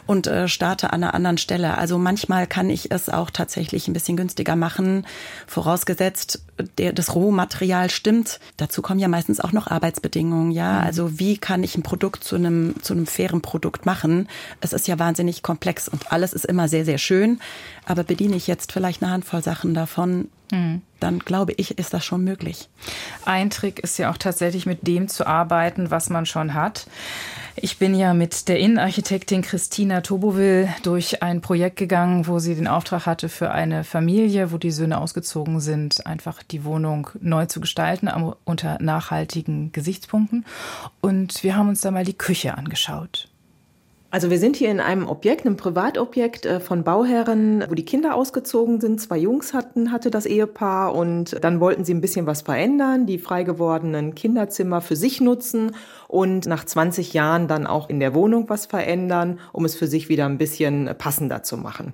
und 0.05 0.27
äh, 0.27 0.47
starte 0.47 0.93
an 0.93 1.03
einer 1.03 1.15
anderen 1.15 1.39
Stelle. 1.39 1.77
Also 1.77 1.97
manchmal 1.97 2.45
kann 2.45 2.69
ich 2.69 2.91
es 2.91 3.09
auch 3.09 3.31
tatsächlich 3.31 3.87
ein 3.87 3.93
bisschen 3.93 4.17
günstiger 4.17 4.55
machen, 4.55 5.07
vorausgesetzt, 5.47 6.43
der, 6.77 6.93
das 6.93 7.15
Rohmaterial 7.15 7.89
stimmt. 7.89 8.39
Dazu 8.57 8.81
kommen 8.83 8.99
ja 8.99 9.07
meistens 9.07 9.39
auch 9.39 9.51
noch 9.51 9.67
Arbeitsbedingungen, 9.67 10.51
ja. 10.51 10.73
Mhm. 10.73 10.85
Also 10.85 11.19
wie 11.19 11.37
kann 11.37 11.63
ich 11.63 11.75
ein 11.75 11.83
Produkt 11.83 12.23
zu 12.23 12.35
einem, 12.35 12.75
zu 12.81 12.93
einem 12.93 13.07
fairen 13.07 13.41
Produkt 13.41 13.85
machen? 13.87 14.29
Es 14.61 14.73
ist 14.73 14.84
ja 14.87 14.99
wahnsinnig 14.99 15.43
komplex 15.43 15.87
und 15.87 16.11
alles 16.11 16.33
ist 16.33 16.45
immer 16.45 16.67
sehr, 16.67 16.85
sehr 16.85 16.97
schön. 16.97 17.39
Aber 17.85 18.03
bediene 18.03 18.35
ich 18.35 18.47
jetzt 18.47 18.71
vielleicht 18.71 19.03
eine 19.03 19.11
Handvoll 19.11 19.43
Sachen 19.43 19.73
davon, 19.73 20.29
mhm. 20.51 20.81
dann 20.99 21.19
glaube 21.19 21.53
ich, 21.57 21.77
ist 21.77 21.93
das 21.93 22.03
schon 22.03 22.23
möglich. 22.23 22.69
Ein 23.25 23.49
Trick 23.49 23.79
ist 23.79 23.97
ja 23.97 24.11
auch 24.11 24.17
tatsächlich 24.17 24.65
mit 24.65 24.87
dem 24.87 25.07
zu 25.07 25.27
arbeiten, 25.27 25.91
was 25.91 26.09
man 26.09 26.25
schon 26.25 26.53
hat. 26.53 26.87
Ich 27.57 27.77
bin 27.77 27.95
ja 27.95 28.13
mit 28.13 28.49
der 28.49 28.59
Innenarchitektin 28.59 29.41
Christina 29.41 30.01
Tobowil 30.01 30.67
durch 30.83 31.23
ein 31.23 31.39
Projekt 31.39 31.77
gegangen, 31.77 32.27
wo 32.27 32.39
sie 32.39 32.53
den 32.53 32.67
Auftrag 32.67 33.05
hatte 33.05 33.29
für 33.29 33.51
eine 33.51 33.85
Familie, 33.85 34.51
wo 34.51 34.57
die 34.57 34.71
Söhne 34.71 34.99
ausgezogen 34.99 35.61
sind, 35.61 36.05
einfach 36.05 36.43
die 36.43 36.65
Wohnung 36.65 37.09
neu 37.21 37.45
zu 37.45 37.61
gestalten 37.61 38.09
unter 38.43 38.77
nachhaltigen 38.81 39.71
Gesichtspunkten. 39.71 40.45
Und 40.99 41.43
wir 41.43 41.55
haben 41.55 41.69
uns 41.69 41.79
da 41.79 41.91
mal 41.91 42.03
die 42.03 42.17
Küche 42.17 42.57
angeschaut. 42.57 43.29
Also 44.15 44.29
wir 44.29 44.39
sind 44.39 44.55
hier 44.55 44.71
in 44.71 44.79
einem 44.79 45.09
Objekt, 45.09 45.45
einem 45.45 45.57
Privatobjekt 45.57 46.45
äh, 46.45 46.61
von 46.61 46.85
Bauherren, 46.85 47.65
wo 47.67 47.73
die 47.73 47.83
Kinder 47.83 48.15
ausgezogen 48.15 48.79
sind. 48.79 49.01
Zwei 49.01 49.17
Jungs 49.17 49.53
hatten, 49.53 49.91
hatte 49.91 50.09
das 50.09 50.25
Ehepaar 50.25 50.95
und 50.95 51.43
dann 51.43 51.59
wollten 51.59 51.83
sie 51.83 51.93
ein 51.93 51.99
bisschen 51.99 52.25
was 52.25 52.41
verändern, 52.41 53.07
die 53.07 53.17
frei 53.17 53.43
gewordenen 53.43 54.15
Kinderzimmer 54.15 54.79
für 54.79 54.95
sich 54.95 55.19
nutzen 55.19 55.75
und 56.07 56.45
nach 56.45 56.63
20 56.63 57.11
Jahren 57.11 57.49
dann 57.49 57.67
auch 57.67 57.89
in 57.89 57.99
der 57.99 58.15
Wohnung 58.15 58.47
was 58.47 58.67
verändern, 58.67 59.37
um 59.51 59.65
es 59.65 59.75
für 59.75 59.87
sich 59.87 60.07
wieder 60.07 60.27
ein 60.27 60.37
bisschen 60.37 60.89
passender 60.97 61.43
zu 61.43 61.57
machen. 61.57 61.91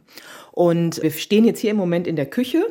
Und 0.52 1.02
wir 1.02 1.10
stehen 1.10 1.44
jetzt 1.44 1.58
hier 1.58 1.72
im 1.72 1.78
Moment 1.78 2.06
in 2.06 2.18
der 2.18 2.28
Küche. 2.28 2.68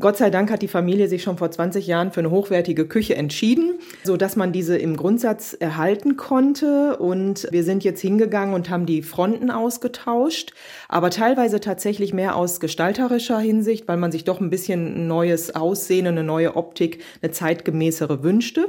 Gott 0.00 0.16
sei 0.16 0.30
Dank 0.30 0.50
hat 0.50 0.62
die 0.62 0.68
Familie 0.68 1.06
sich 1.06 1.22
schon 1.22 1.38
vor 1.38 1.48
20 1.48 1.86
Jahren 1.86 2.10
für 2.10 2.18
eine 2.18 2.32
hochwertige 2.32 2.88
Küche 2.88 3.14
entschieden, 3.14 3.78
so 4.02 4.16
dass 4.16 4.34
man 4.34 4.50
diese 4.50 4.76
im 4.76 4.96
Grundsatz 4.96 5.52
erhalten 5.52 6.16
konnte. 6.16 6.96
Und 6.96 7.46
wir 7.52 7.62
sind 7.62 7.84
jetzt 7.84 8.00
hingegangen 8.00 8.52
und 8.52 8.68
haben 8.68 8.84
die 8.84 9.02
Fronten 9.02 9.48
ausgetauscht, 9.52 10.54
aber 10.88 11.10
teilweise 11.10 11.60
tatsächlich 11.60 12.12
mehr 12.12 12.34
aus 12.34 12.58
gestalterischer 12.58 13.38
Hinsicht, 13.38 13.86
weil 13.86 13.96
man 13.96 14.10
sich 14.10 14.24
doch 14.24 14.40
ein 14.40 14.50
bisschen 14.50 15.04
ein 15.04 15.06
neues 15.06 15.54
Aussehen, 15.54 16.08
eine 16.08 16.24
neue 16.24 16.56
Optik, 16.56 17.04
eine 17.22 17.30
zeitgemäßere 17.30 18.24
wünschte. 18.24 18.66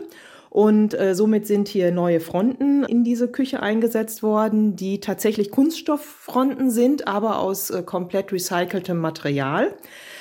Und 0.52 0.94
äh, 0.94 1.16
somit 1.16 1.48
sind 1.48 1.68
hier 1.68 1.92
neue 1.92 2.20
Fronten 2.20 2.84
in 2.84 3.04
diese 3.04 3.30
Küche 3.30 3.64
eingesetzt 3.64 4.22
worden, 4.22 4.76
die 4.76 5.00
tatsächlich 5.00 5.50
Kunststofffronten 5.50 6.70
sind, 6.70 7.08
aber 7.08 7.40
aus 7.40 7.72
äh, 7.72 7.82
komplett 7.82 8.32
recyceltem 8.34 8.98
Material. 8.98 9.74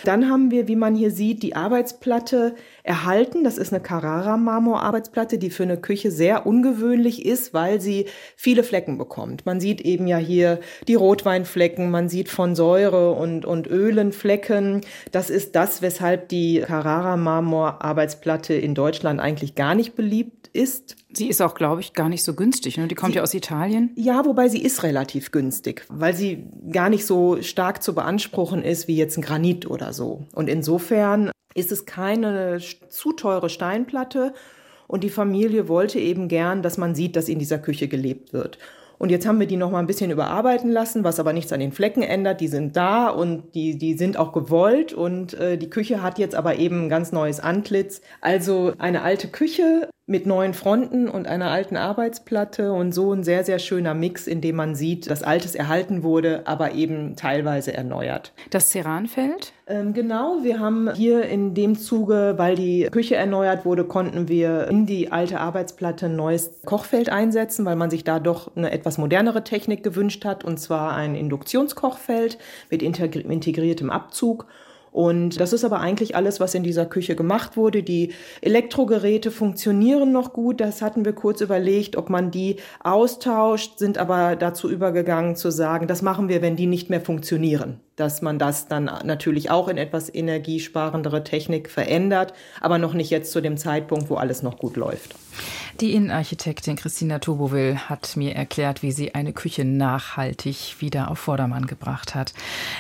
Dann 0.05 0.31
haben 0.31 0.51
wir, 0.51 0.69
wie 0.69 0.77
man 0.77 0.95
hier 0.95 1.11
sieht, 1.11 1.43
die 1.43 1.55
Arbeitsplatte 1.55 2.55
erhalten. 2.83 3.45
Das 3.45 3.59
ist 3.59 3.73
eine 3.73 3.83
Carrara-Marmor-Arbeitsplatte, 3.83 5.39
die 5.39 5.51
für 5.51 5.65
eine 5.65 5.77
Küche 5.77 6.11
sehr 6.11 6.47
ungewöhnlich 6.47 7.27
ist, 7.27 7.53
weil 7.55 7.81
sie 7.81 8.07
viele 8.37 8.63
Flecken 8.63 8.99
bekommt. 8.99 9.47
Man 9.47 9.61
sieht 9.61 9.81
eben 9.83 10.07
ja 10.07 10.17
hier 10.17 10.61
die 10.89 10.95
Rotweinflecken, 10.95 11.91
man 11.91 12.09
sieht 12.09 12.29
von 12.29 12.55
Säure 12.55 13.13
und, 13.13 13.45
und 13.45 13.67
Ölen 13.67 14.13
Flecken. 14.13 14.81
Das 15.13 15.31
ist 15.31 15.55
das, 15.55 15.83
weshalb 15.83 16.29
die 16.29 16.61
Carrara-Marmor-Arbeitsplatte 16.67 18.55
in 18.55 18.75
Deutschland 18.75 19.21
eigentlich 19.21 19.55
gar 19.55 19.75
nicht 19.75 19.95
beliebt 19.95 20.40
ist. 20.53 20.97
Sie 21.13 21.29
ist 21.29 21.41
auch, 21.41 21.55
glaube 21.55 21.81
ich, 21.81 21.93
gar 21.93 22.09
nicht 22.09 22.23
so 22.23 22.35
günstig. 22.35 22.77
Ne? 22.77 22.89
Die 22.89 22.95
kommt 22.95 23.13
sie, 23.13 23.19
ja 23.19 23.23
aus 23.23 23.35
Italien. 23.35 23.91
Ja, 23.97 24.25
wobei 24.25 24.49
sie 24.49 24.63
ist 24.63 24.83
relativ 24.83 25.31
günstig, 25.31 25.85
weil 25.89 26.15
sie 26.15 26.45
gar 26.71 26.89
nicht 26.89 27.07
so 27.07 27.41
stark 27.43 27.83
zu 27.83 27.95
beanspruchen 27.95 28.63
ist 28.63 28.89
wie 28.89 28.97
jetzt 28.97 29.17
ein 29.17 29.23
Granit 29.23 29.69
oder 29.69 29.93
so. 29.93 30.27
Und 30.35 30.49
insofern 30.49 31.31
ist 31.55 31.73
es 31.73 31.85
keine 31.87 32.59
zu 32.89 33.13
teure 33.13 33.49
Steinplatte. 33.49 34.35
Und 34.87 35.05
die 35.05 35.11
Familie 35.11 35.69
wollte 35.69 36.01
eben 36.01 36.29
gern, 36.29 36.63
dass 36.63 36.77
man 36.77 36.95
sieht, 36.95 37.15
dass 37.15 37.29
in 37.29 37.39
dieser 37.39 37.59
Küche 37.59 37.87
gelebt 37.87 38.33
wird. 38.33 38.59
Und 39.01 39.11
jetzt 39.11 39.27
haben 39.27 39.41
wir 39.41 39.47
die 39.47 39.57
noch 39.57 39.71
mal 39.71 39.79
ein 39.79 39.87
bisschen 39.87 40.11
überarbeiten 40.11 40.71
lassen, 40.71 41.05
was 41.05 41.19
aber 41.19 41.33
nichts 41.33 41.55
an 41.55 41.61
den 41.61 41.73
Flecken 41.73 42.03
ändert. 42.03 42.43
Die 42.43 42.49
sind 42.49 42.77
da 42.77 43.09
und 43.09 43.55
die, 43.55 43.79
die 43.79 43.95
sind 43.95 44.19
auch 44.19 44.33
gewollt. 44.33 44.93
Und 44.93 45.33
äh, 45.33 45.57
die 45.57 45.71
Küche 45.71 46.03
hat 46.03 46.19
jetzt 46.19 46.35
aber 46.35 46.57
eben 46.57 46.85
ein 46.85 46.89
ganz 46.91 47.11
neues 47.11 47.41
Antlitz. 47.41 48.03
Also 48.21 48.75
eine 48.77 49.01
alte 49.01 49.29
Küche 49.29 49.89
mit 50.11 50.27
neuen 50.27 50.55
Fronten 50.55 51.09
und 51.09 51.29
einer 51.29 51.53
alten 51.53 51.77
Arbeitsplatte 51.77 52.73
und 52.73 52.93
so 52.93 53.13
ein 53.13 53.23
sehr, 53.23 53.45
sehr 53.45 53.61
schöner 53.61 53.95
Mix, 53.95 54.27
in 54.27 54.41
dem 54.41 54.57
man 54.57 54.75
sieht, 54.75 55.09
dass 55.09 55.23
Altes 55.23 55.55
erhalten 55.55 56.03
wurde, 56.03 56.43
aber 56.47 56.73
eben 56.73 57.15
teilweise 57.15 57.73
erneuert. 57.73 58.33
Das 58.51 58.71
Ceranfeld? 58.71 59.53
Ähm, 59.69 59.95
genau, 59.95 60.39
wir 60.43 60.59
haben 60.59 60.93
hier 60.95 61.23
in 61.23 61.55
dem 61.55 61.79
Zuge, 61.79 62.35
weil 62.39 62.57
die 62.57 62.89
Küche 62.91 63.15
erneuert 63.15 63.65
wurde, 63.65 63.85
konnten 63.85 64.27
wir 64.27 64.67
in 64.67 64.85
die 64.85 65.13
alte 65.13 65.39
Arbeitsplatte 65.39 66.07
ein 66.07 66.17
neues 66.17 66.61
Kochfeld 66.65 67.09
einsetzen, 67.09 67.65
weil 67.65 67.77
man 67.77 67.89
sich 67.89 68.03
da 68.03 68.19
doch 68.19 68.57
eine 68.57 68.73
etwas 68.73 68.99
modernere 68.99 69.45
Technik 69.45 69.85
gewünscht 69.85 70.25
hat, 70.25 70.43
und 70.43 70.59
zwar 70.59 70.97
ein 70.97 71.15
Induktionskochfeld 71.15 72.37
mit 72.69 72.83
integriertem 72.83 73.91
Abzug. 73.91 74.47
Und 74.93 75.41
das 75.41 75.53
ist 75.53 75.65
aber 75.65 75.81
eigentlich 75.81 76.17
alles, 76.17 76.41
was 76.41 76.55
in 76.55 76.63
dieser 76.63 76.87
Küche 76.87 77.15
gemacht 77.15 77.57
wurde. 77.57 77.83
Die 77.83 78.13
Elektrogeräte 78.41 79.31
funktionieren 79.31 80.13
noch 80.13 80.33
gut. 80.33 80.61
Das 80.61 80.83
hatten 80.83 81.05
wir 81.05 81.13
kurz 81.13 81.41
überlegt, 81.41 81.97
ob 81.97 82.11
man 82.11 82.31
die 82.31 82.57
austauscht, 82.83 83.79
sind 83.79 83.99
aber 83.99 84.37
dazu 84.37 84.69
übergegangen 84.69 85.37
zu 85.37 85.51
sagen, 85.51 85.87
das 85.87 86.03
machen 86.03 86.29
wir, 86.29 86.43
wenn 86.43 86.57
die 86.57 86.67
nicht 86.67 86.91
mehr 86.91 87.01
funktionieren 87.01 87.81
dass 88.01 88.23
man 88.23 88.39
das 88.39 88.67
dann 88.67 88.85
natürlich 89.05 89.51
auch 89.51 89.69
in 89.69 89.77
etwas 89.77 90.13
energiesparendere 90.13 91.23
Technik 91.23 91.71
verändert, 91.71 92.33
aber 92.61 92.79
noch 92.79 92.95
nicht 92.95 93.11
jetzt 93.11 93.31
zu 93.31 93.41
dem 93.41 93.57
Zeitpunkt, 93.59 94.09
wo 94.09 94.17
alles 94.17 94.43
noch 94.43 94.59
gut 94.59 94.77
läuft. 94.77 95.15
Die 95.81 95.95
Innenarchitektin 95.95 96.77
Christina 96.77 97.19
Tobowil 97.19 97.77
hat 97.77 98.17
mir 98.17 98.35
erklärt, 98.35 98.83
wie 98.83 98.93
sie 98.93 99.15
eine 99.15 99.33
Küche 99.33 99.65
nachhaltig 99.65 100.77
wieder 100.81 101.11
auf 101.11 101.19
Vordermann 101.19 101.67
gebracht 101.67 102.15
hat. 102.15 102.35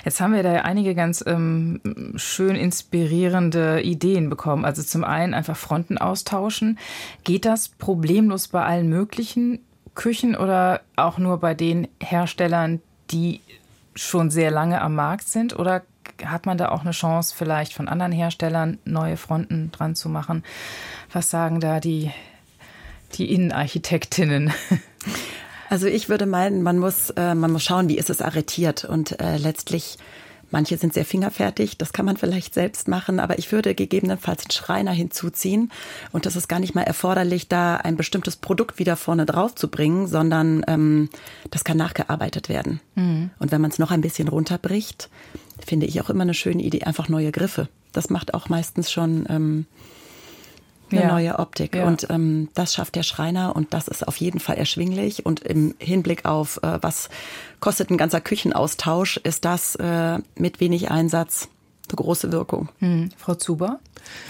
Jetzt 0.04 0.20
haben 0.20 0.34
wir 0.34 0.42
da 0.42 0.52
einige 0.62 0.94
ganz 0.94 1.22
ähm, 1.26 1.80
schön 2.16 2.56
inspirierende 2.56 3.82
Ideen 3.82 4.28
bekommen. 4.28 4.64
Also 4.64 4.82
zum 4.82 5.04
einen 5.04 5.34
einfach 5.34 5.56
Fronten 5.56 5.98
austauschen. 5.98 6.78
Geht 7.24 7.44
das 7.44 7.68
problemlos 7.68 8.48
bei 8.48 8.62
allen 8.62 8.88
möglichen 8.88 9.60
Küchen 9.94 10.36
oder 10.36 10.82
auch 10.96 11.18
nur 11.18 11.38
bei 11.38 11.54
den 11.54 11.88
Herstellern, 12.00 12.80
die 13.10 13.40
schon 14.00 14.30
sehr 14.30 14.50
lange 14.50 14.80
am 14.80 14.94
Markt 14.94 15.28
sind? 15.28 15.58
Oder 15.58 15.82
hat 16.24 16.46
man 16.46 16.58
da 16.58 16.70
auch 16.70 16.80
eine 16.80 16.92
Chance, 16.92 17.34
vielleicht 17.36 17.72
von 17.72 17.88
anderen 17.88 18.12
Herstellern 18.12 18.78
neue 18.84 19.16
Fronten 19.16 19.70
dran 19.72 19.94
zu 19.94 20.08
machen? 20.08 20.42
Was 21.12 21.30
sagen 21.30 21.60
da 21.60 21.80
die, 21.80 22.10
die 23.14 23.32
Innenarchitektinnen? 23.32 24.52
Also 25.72 25.86
ich 25.86 26.08
würde 26.08 26.26
meinen, 26.26 26.64
man 26.64 26.78
muss, 26.78 27.10
äh, 27.10 27.36
man 27.36 27.52
muss 27.52 27.62
schauen, 27.62 27.88
wie 27.88 27.96
ist 27.96 28.10
es 28.10 28.20
arretiert 28.20 28.84
und 28.84 29.20
äh, 29.20 29.36
letztlich 29.36 29.98
Manche 30.50 30.76
sind 30.76 30.94
sehr 30.94 31.04
fingerfertig, 31.04 31.78
das 31.78 31.92
kann 31.92 32.04
man 32.04 32.16
vielleicht 32.16 32.54
selbst 32.54 32.88
machen, 32.88 33.20
aber 33.20 33.38
ich 33.38 33.52
würde 33.52 33.74
gegebenenfalls 33.74 34.44
einen 34.44 34.50
Schreiner 34.50 34.92
hinzuziehen. 34.92 35.70
Und 36.12 36.26
das 36.26 36.36
ist 36.36 36.48
gar 36.48 36.58
nicht 36.58 36.74
mal 36.74 36.82
erforderlich, 36.82 37.48
da 37.48 37.76
ein 37.76 37.96
bestimmtes 37.96 38.36
Produkt 38.36 38.78
wieder 38.78 38.96
vorne 38.96 39.26
drauf 39.26 39.54
zu 39.54 39.68
bringen, 39.68 40.06
sondern 40.06 40.64
ähm, 40.66 41.08
das 41.50 41.64
kann 41.64 41.76
nachgearbeitet 41.76 42.48
werden. 42.48 42.80
Mhm. 42.94 43.30
Und 43.38 43.52
wenn 43.52 43.60
man 43.60 43.70
es 43.70 43.78
noch 43.78 43.90
ein 43.90 44.00
bisschen 44.00 44.28
runterbricht, 44.28 45.08
finde 45.64 45.86
ich 45.86 46.00
auch 46.00 46.10
immer 46.10 46.22
eine 46.22 46.34
schöne 46.34 46.62
Idee, 46.62 46.82
einfach 46.82 47.08
neue 47.08 47.32
Griffe. 47.32 47.68
Das 47.92 48.10
macht 48.10 48.34
auch 48.34 48.48
meistens 48.48 48.90
schon 48.90 49.26
ähm, 49.28 49.66
eine 50.92 51.02
ja. 51.02 51.08
neue 51.08 51.38
Optik. 51.38 51.74
Ja. 51.74 51.86
Und 51.86 52.06
ähm, 52.10 52.48
das 52.54 52.74
schafft 52.74 52.94
der 52.94 53.02
Schreiner 53.02 53.54
und 53.54 53.74
das 53.74 53.88
ist 53.88 54.06
auf 54.06 54.16
jeden 54.16 54.40
Fall 54.40 54.56
erschwinglich. 54.56 55.26
Und 55.26 55.40
im 55.40 55.74
Hinblick 55.78 56.24
auf, 56.24 56.58
äh, 56.62 56.78
was 56.80 57.08
kostet 57.60 57.90
ein 57.90 57.96
ganzer 57.96 58.20
Küchenaustausch, 58.20 59.18
ist 59.18 59.44
das 59.44 59.76
äh, 59.76 60.18
mit 60.36 60.60
wenig 60.60 60.90
Einsatz 60.90 61.48
eine 61.90 61.96
große 61.96 62.32
Wirkung. 62.32 62.68
Hm. 62.78 63.10
Frau 63.16 63.34
Zuber? 63.34 63.80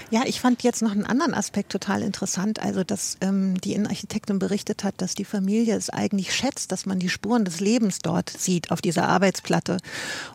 Ja, 0.09 0.23
ich 0.25 0.41
fand 0.41 0.63
jetzt 0.63 0.81
noch 0.81 0.91
einen 0.91 1.05
anderen 1.05 1.33
Aspekt 1.33 1.71
total 1.71 2.01
interessant. 2.01 2.61
Also, 2.61 2.83
dass 2.83 3.17
ähm, 3.21 3.59
die 3.61 3.73
Innenarchitektin 3.73 4.39
berichtet 4.39 4.83
hat, 4.83 4.95
dass 4.97 5.15
die 5.15 5.25
Familie 5.25 5.75
es 5.75 5.89
eigentlich 5.89 6.35
schätzt, 6.35 6.71
dass 6.71 6.85
man 6.85 6.99
die 6.99 7.09
Spuren 7.09 7.45
des 7.45 7.59
Lebens 7.59 7.99
dort 7.99 8.29
sieht 8.29 8.71
auf 8.71 8.81
dieser 8.81 9.07
Arbeitsplatte. 9.07 9.77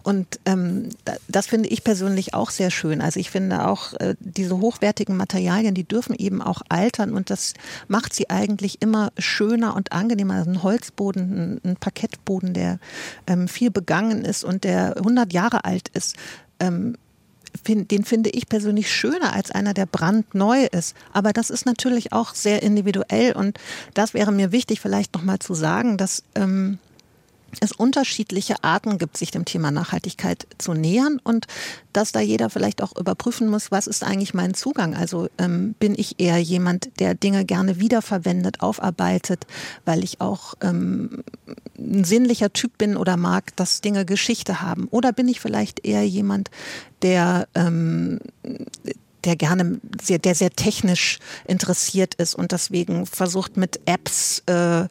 Und 0.03 0.41
ähm, 0.47 0.89
das 1.29 1.47
finde 1.47 1.69
ich 1.69 1.85
persönlich 1.85 2.35
auch 2.35 2.51
sehr 2.51 2.71
schön. 2.71 3.01
Also 3.01 3.21
ich 3.21 3.31
finde 3.31 3.67
auch 3.67 3.93
äh, 3.95 4.15
diese 4.21 4.59
hochwertigen 4.59 5.17
Materialien, 5.17 5.75
die 5.75 5.85
dürfen 5.85 6.15
eben 6.15 6.41
auch 6.41 6.63
altern 6.69 7.13
und 7.13 7.31
das 7.31 7.55
macht 7.89 8.15
sie 8.15 8.31
eigentlich 8.31 8.81
immer 8.81 9.13
schöner 9.19 9.77
und 9.77 9.93
angenehmer. 9.93 10.35
Also 10.35 10.51
ein 10.51 10.63
Holzboden, 10.63 11.61
ein, 11.65 11.71
ein 11.71 11.77
Parkettboden, 11.77 12.55
der 12.55 12.79
ähm, 13.27 13.49
viel 13.49 13.71
begangen 13.71 14.25
ist 14.25 14.45
und 14.45 14.65
der 14.65 14.97
100 14.97 15.33
Jahre 15.33 15.65
alt 15.65 15.89
ist. 15.89 16.17
Ähm, 16.59 16.97
den 17.57 18.05
finde 18.05 18.31
ich 18.31 18.49
persönlich 18.49 18.91
schöner 18.91 19.33
als 19.33 19.51
einer, 19.51 19.75
der 19.75 19.87
brandneu 19.87 20.67
ist. 20.73 20.95
Aber 21.13 21.33
das 21.33 21.51
ist 21.51 21.67
natürlich 21.67 22.13
auch 22.13 22.35
sehr 22.35 22.63
individuell 22.63 23.33
und 23.33 23.59
das 23.95 24.15
wäre 24.15 24.33
mir 24.33 24.53
wichtig, 24.53 24.81
vielleicht 24.81 25.15
nochmal 25.15 25.39
zu 25.39 25.55
sagen, 25.55 25.97
dass 25.97 26.23
ähm, 26.35 26.79
es 27.61 27.73
unterschiedliche 27.73 28.63
Arten 28.63 28.99
gibt, 28.99 29.17
sich 29.17 29.31
dem 29.31 29.45
Thema 29.45 29.71
Nachhaltigkeit 29.71 30.47
zu 30.59 30.73
nähern 30.73 31.21
und 31.23 31.47
dass 31.93 32.13
da 32.13 32.21
jeder 32.21 32.51
vielleicht 32.51 32.83
auch 32.83 32.97
überprüfen 32.97 33.49
muss, 33.49 33.71
was 33.71 33.87
ist 33.87 34.05
eigentlich 34.05 34.35
mein 34.35 34.55
Zugang? 34.55 34.95
Also 34.95 35.29
ähm, 35.39 35.75
bin 35.79 35.95
ich 35.97 36.21
eher 36.21 36.39
jemand, 36.39 37.01
der 37.01 37.15
Dinge 37.15 37.45
gerne 37.45 37.81
wiederverwendet, 37.81 38.61
aufarbeitet, 38.61 39.47
weil 39.85 40.05
ich 40.05 40.21
auch 40.21 40.55
ähm, 40.61 41.23
ein 41.79 42.05
sinnlicher 42.05 42.53
Typ 42.53 42.79
bin 42.79 42.97
oder 42.97 43.17
mag, 43.17 43.57
dass 43.57 43.81
Dinge 43.81 44.05
Geschichte 44.05 44.61
haben? 44.61 44.89
Oder 44.91 45.13
bin 45.13 45.29
ich 45.29 45.41
vielleicht 45.41 45.85
eher 45.85 46.07
jemand, 46.07 46.51
der 47.03 47.49
ähm, 47.55 48.21
der 49.25 49.37
gerne 49.37 49.81
sehr, 50.01 50.19
der 50.19 50.35
sehr 50.35 50.51
technisch 50.51 51.19
interessiert 51.47 52.15
ist 52.15 52.35
und 52.35 52.53
deswegen 52.53 53.07
versucht 53.07 53.57
mit 53.57 53.81
Apps 53.87 54.43
äh, 54.47 54.87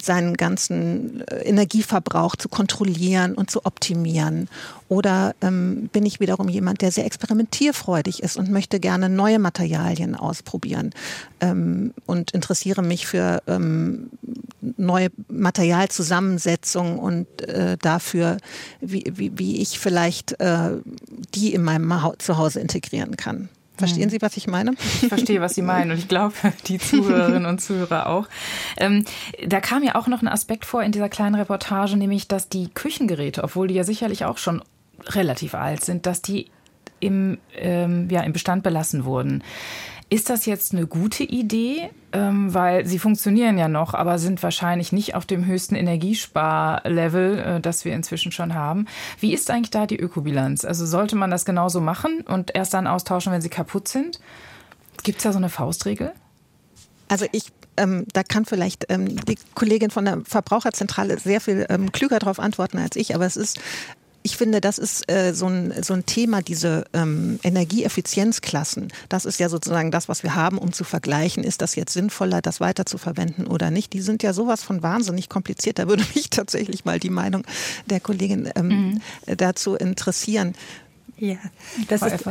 seinen 0.00 0.36
ganzen 0.36 1.26
äh, 1.28 1.42
Energieverbrauch 1.42 2.36
zu 2.36 2.48
kontrollieren 2.48 3.34
und 3.34 3.50
zu 3.50 3.64
optimieren. 3.64 4.48
Oder 4.88 5.34
ähm, 5.42 5.90
bin 5.92 6.06
ich 6.06 6.20
wiederum 6.20 6.48
jemand, 6.48 6.80
der 6.80 6.92
sehr 6.92 7.04
experimentierfreudig 7.04 8.22
ist 8.22 8.36
und 8.36 8.50
möchte 8.50 8.80
gerne 8.80 9.08
neue 9.08 9.38
Materialien 9.38 10.14
ausprobieren 10.14 10.94
ähm, 11.40 11.92
und 12.06 12.30
interessiere 12.30 12.82
mich 12.82 13.06
für 13.06 13.42
ähm, 13.46 14.10
neue 14.76 15.10
Materialzusammensetzungen 15.28 16.98
und 16.98 17.26
äh, 17.42 17.76
dafür, 17.78 18.38
wie, 18.80 19.04
wie, 19.14 19.38
wie 19.38 19.60
ich 19.60 19.78
vielleicht 19.78 20.40
äh, 20.40 20.78
die 21.34 21.52
in 21.54 21.62
meinem 21.62 21.92
Zuhause 22.18 22.60
integrieren 22.60 23.16
kann. 23.16 23.48
Verstehen 23.78 24.04
hm. 24.04 24.10
Sie, 24.10 24.22
was 24.22 24.36
ich 24.36 24.46
meine? 24.46 24.72
Ich 25.02 25.08
verstehe, 25.08 25.40
was 25.40 25.54
Sie 25.54 25.62
meinen 25.62 25.92
und 25.92 25.98
ich 25.98 26.08
glaube, 26.08 26.34
die 26.66 26.78
Zuhörerinnen 26.78 27.46
und 27.46 27.60
Zuhörer 27.60 28.08
auch. 28.08 28.28
Ähm, 28.76 29.04
da 29.46 29.60
kam 29.60 29.82
ja 29.82 29.94
auch 29.94 30.08
noch 30.08 30.22
ein 30.22 30.28
Aspekt 30.28 30.64
vor 30.64 30.82
in 30.82 30.92
dieser 30.92 31.08
kleinen 31.08 31.36
Reportage, 31.36 31.96
nämlich, 31.96 32.28
dass 32.28 32.48
die 32.48 32.68
Küchengeräte, 32.68 33.44
obwohl 33.44 33.68
die 33.68 33.74
ja 33.74 33.84
sicherlich 33.84 34.24
auch 34.24 34.38
schon 34.38 34.62
relativ 35.06 35.54
alt 35.54 35.84
sind, 35.84 36.06
dass 36.06 36.22
die 36.22 36.50
im, 37.00 37.38
ähm, 37.56 38.08
ja, 38.10 38.22
im 38.22 38.32
Bestand 38.32 38.62
belassen 38.62 39.04
wurden. 39.04 39.42
Ist 40.10 40.30
das 40.30 40.46
jetzt 40.46 40.72
eine 40.72 40.86
gute 40.86 41.24
Idee? 41.24 41.90
Ähm, 42.10 42.54
weil 42.54 42.86
sie 42.86 42.98
funktionieren 42.98 43.58
ja 43.58 43.68
noch, 43.68 43.92
aber 43.92 44.18
sind 44.18 44.42
wahrscheinlich 44.42 44.92
nicht 44.92 45.14
auf 45.14 45.26
dem 45.26 45.44
höchsten 45.44 45.74
Energiesparlevel, 45.74 47.38
äh, 47.38 47.60
das 47.60 47.84
wir 47.84 47.92
inzwischen 47.92 48.32
schon 48.32 48.54
haben. 48.54 48.86
Wie 49.20 49.34
ist 49.34 49.50
eigentlich 49.50 49.70
da 49.70 49.86
die 49.86 49.98
Ökobilanz? 49.98 50.64
Also 50.64 50.86
sollte 50.86 51.16
man 51.16 51.30
das 51.30 51.44
genauso 51.44 51.82
machen 51.82 52.22
und 52.22 52.54
erst 52.54 52.72
dann 52.72 52.86
austauschen, 52.86 53.30
wenn 53.30 53.42
sie 53.42 53.50
kaputt 53.50 53.88
sind? 53.88 54.20
Gibt 55.02 55.18
es 55.18 55.24
da 55.24 55.32
so 55.32 55.38
eine 55.38 55.50
Faustregel? 55.50 56.12
Also 57.08 57.26
ich 57.32 57.52
ähm, 57.76 58.06
da 58.12 58.22
kann 58.22 58.44
vielleicht 58.44 58.86
ähm, 58.88 59.16
die 59.24 59.38
Kollegin 59.54 59.90
von 59.90 60.04
der 60.04 60.22
Verbraucherzentrale 60.24 61.18
sehr 61.18 61.40
viel 61.40 61.66
ähm, 61.68 61.92
klüger 61.92 62.18
darauf 62.18 62.40
antworten 62.40 62.78
als 62.78 62.96
ich, 62.96 63.14
aber 63.14 63.24
es 63.24 63.36
ist 63.36 63.60
ich 64.28 64.36
finde, 64.36 64.60
das 64.60 64.76
ist 64.76 65.10
äh, 65.10 65.32
so, 65.32 65.46
ein, 65.46 65.72
so 65.82 65.94
ein 65.94 66.04
Thema, 66.04 66.42
diese 66.42 66.84
ähm, 66.92 67.40
Energieeffizienzklassen. 67.42 68.92
Das 69.08 69.24
ist 69.24 69.40
ja 69.40 69.48
sozusagen 69.48 69.90
das, 69.90 70.10
was 70.10 70.22
wir 70.22 70.34
haben, 70.34 70.58
um 70.58 70.74
zu 70.74 70.84
vergleichen, 70.84 71.44
ist 71.44 71.62
das 71.62 71.76
jetzt 71.76 71.94
sinnvoller, 71.94 72.42
das 72.42 72.60
weiter 72.60 72.84
zu 72.84 72.98
verwenden 72.98 73.46
oder 73.46 73.70
nicht. 73.70 73.94
Die 73.94 74.02
sind 74.02 74.22
ja 74.22 74.34
sowas 74.34 74.62
von 74.62 74.82
wahnsinnig 74.82 75.30
kompliziert. 75.30 75.78
Da 75.78 75.88
würde 75.88 76.04
mich 76.14 76.28
tatsächlich 76.28 76.84
mal 76.84 77.00
die 77.00 77.08
Meinung 77.08 77.42
der 77.86 78.00
Kollegin 78.00 78.50
ähm, 78.54 78.68
mhm. 78.68 79.00
dazu 79.38 79.76
interessieren. 79.76 80.54
Ja, 81.20 81.36
das 81.88 82.02
ist, 82.02 82.24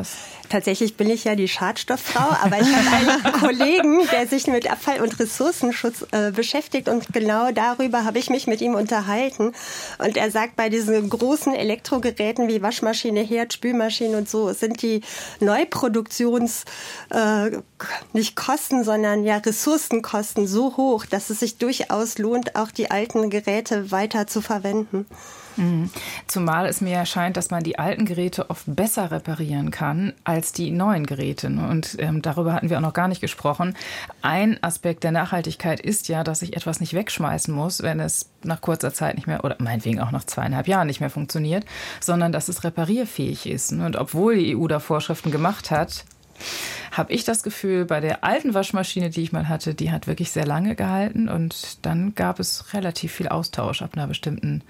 tatsächlich 0.48 0.96
bin 0.96 1.10
ich 1.10 1.26
ja 1.26 1.36
die 1.36 1.50
Schadstofffrau, 1.50 2.30
aber 2.42 2.62
ich 2.62 2.74
habe 2.74 2.90
einen 2.96 3.34
Kollegen, 3.40 4.08
der 4.14 4.28
sich 4.28 4.48
mit 4.48 4.72
Abfall- 4.72 5.02
und 5.02 5.20
Ressourcenschutz 5.20 6.06
äh, 6.12 6.32
beschäftigt 6.32 6.88
und 6.88 7.12
genau 7.12 7.52
darüber 7.52 8.06
habe 8.06 8.18
ich 8.18 8.30
mich 8.30 8.48
mit 8.48 8.62
ihm 8.62 8.76
unterhalten. 8.76 9.52
Und 9.98 10.16
er 10.16 10.32
sagt, 10.32 10.56
bei 10.56 10.70
diesen 10.70 11.10
großen 11.10 11.54
Elektrogeräten 11.54 12.48
wie 12.48 12.62
Waschmaschine, 12.62 13.20
Herd, 13.20 13.52
Spülmaschine 13.52 14.18
und 14.18 14.30
so 14.30 14.54
sind 14.54 14.82
die 14.82 15.02
Neuproduktions, 15.42 16.64
äh, 17.10 17.58
nicht 18.14 18.38
Kosten, 18.38 18.86
sondern 18.86 19.26
ja 19.26 19.36
Ressourcenkosten 19.36 20.48
so 20.48 20.78
hoch, 20.78 21.06
dass 21.06 21.30
es 21.30 21.42
sich 21.42 21.58
durchaus 21.58 22.20
lohnt, 22.20 22.56
auch 22.56 22.72
die 22.72 22.90
alten 22.90 23.30
Geräte 23.30 23.92
weiter 23.92 24.28
zu 24.28 24.40
verwenden. 24.40 25.06
Mhm. 25.58 25.90
Zumal 26.28 26.68
es 26.68 26.82
mir 26.82 26.96
erscheint, 26.96 27.38
dass 27.38 27.50
man 27.50 27.64
die 27.64 27.80
alten 27.80 28.06
Geräte 28.06 28.50
oft 28.50 28.64
besser 28.68 29.12
reparieren 29.12 29.72
kann 29.72 30.14
als 30.24 30.52
die 30.52 30.72
neuen 30.72 31.06
Geräte. 31.06 31.50
Ne? 31.50 31.68
Und 31.68 31.98
ähm, 32.00 32.22
darüber 32.22 32.54
hatten 32.54 32.70
wir 32.70 32.78
auch 32.78 32.82
noch 32.82 32.94
gar 32.94 33.08
nicht 33.08 33.22
gesprochen. 33.22 33.76
Ein 34.22 34.62
Aspekt 34.64 35.04
der 35.04 35.12
Nachhaltigkeit 35.12 35.80
ist 35.80 36.08
ja, 36.08 36.24
dass 36.24 36.42
ich 36.42 36.56
etwas 36.56 36.80
nicht 36.80 36.94
wegschmeißen 36.94 37.54
muss, 37.54 37.82
wenn 37.82 38.00
es 38.00 38.30
nach 38.44 38.62
kurzer 38.62 38.94
Zeit 38.94 39.16
nicht 39.16 39.28
mehr 39.28 39.44
oder 39.44 39.56
meinetwegen 39.60 40.00
auch 40.00 40.12
nach 40.12 40.24
zweieinhalb 40.24 40.68
Jahren 40.68 40.88
nicht 40.88 41.00
mehr 41.00 41.10
funktioniert, 41.10 41.66
sondern 42.00 42.32
dass 42.32 42.48
es 42.48 42.64
reparierfähig 42.64 43.48
ist. 43.48 43.72
Ne? 43.72 43.86
Und 43.86 43.96
obwohl 43.96 44.38
die 44.38 44.56
EU 44.56 44.68
da 44.68 44.80
Vorschriften 44.80 45.32
gemacht 45.32 45.72
hat, 45.72 46.06
habe 46.92 47.14
ich 47.14 47.24
das 47.24 47.44
Gefühl, 47.44 47.86
bei 47.86 48.00
der 48.00 48.24
alten 48.24 48.54
Waschmaschine, 48.54 49.10
die 49.10 49.22
ich 49.22 49.32
mal 49.32 49.50
hatte, 49.50 49.74
die 49.74 49.92
hat 49.92 50.08
wirklich 50.08 50.32
sehr 50.32 50.46
lange 50.46 50.76
gehalten 50.76 51.30
und 51.30 51.86
dann 51.86 52.16
gab 52.16 52.40
es 52.40 52.74
relativ 52.74 53.12
viel 53.12 53.28
Austausch 53.28 53.82
ab 53.82 53.92
einer 53.96 54.08
bestimmten 54.08 54.64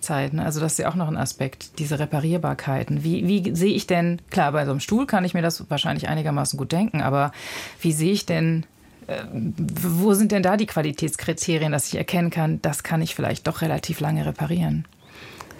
Zeit. 0.00 0.32
Ne? 0.32 0.44
Also 0.44 0.60
das 0.60 0.72
ist 0.72 0.78
ja 0.78 0.88
auch 0.88 0.94
noch 0.94 1.08
ein 1.08 1.16
Aspekt, 1.16 1.78
diese 1.78 1.98
Reparierbarkeiten. 1.98 3.04
Wie, 3.04 3.26
wie 3.26 3.54
sehe 3.54 3.74
ich 3.74 3.86
denn, 3.86 4.20
klar, 4.30 4.52
bei 4.52 4.64
so 4.64 4.70
einem 4.70 4.80
Stuhl 4.80 5.06
kann 5.06 5.24
ich 5.24 5.34
mir 5.34 5.42
das 5.42 5.68
wahrscheinlich 5.70 6.08
einigermaßen 6.08 6.58
gut 6.58 6.72
denken, 6.72 7.00
aber 7.00 7.32
wie 7.80 7.92
sehe 7.92 8.12
ich 8.12 8.26
denn, 8.26 8.64
äh, 9.06 9.22
wo 9.32 10.14
sind 10.14 10.32
denn 10.32 10.42
da 10.42 10.56
die 10.56 10.66
Qualitätskriterien, 10.66 11.72
dass 11.72 11.88
ich 11.88 11.96
erkennen 11.96 12.30
kann, 12.30 12.60
das 12.62 12.82
kann 12.82 13.02
ich 13.02 13.14
vielleicht 13.14 13.46
doch 13.46 13.62
relativ 13.62 14.00
lange 14.00 14.26
reparieren? 14.26 14.84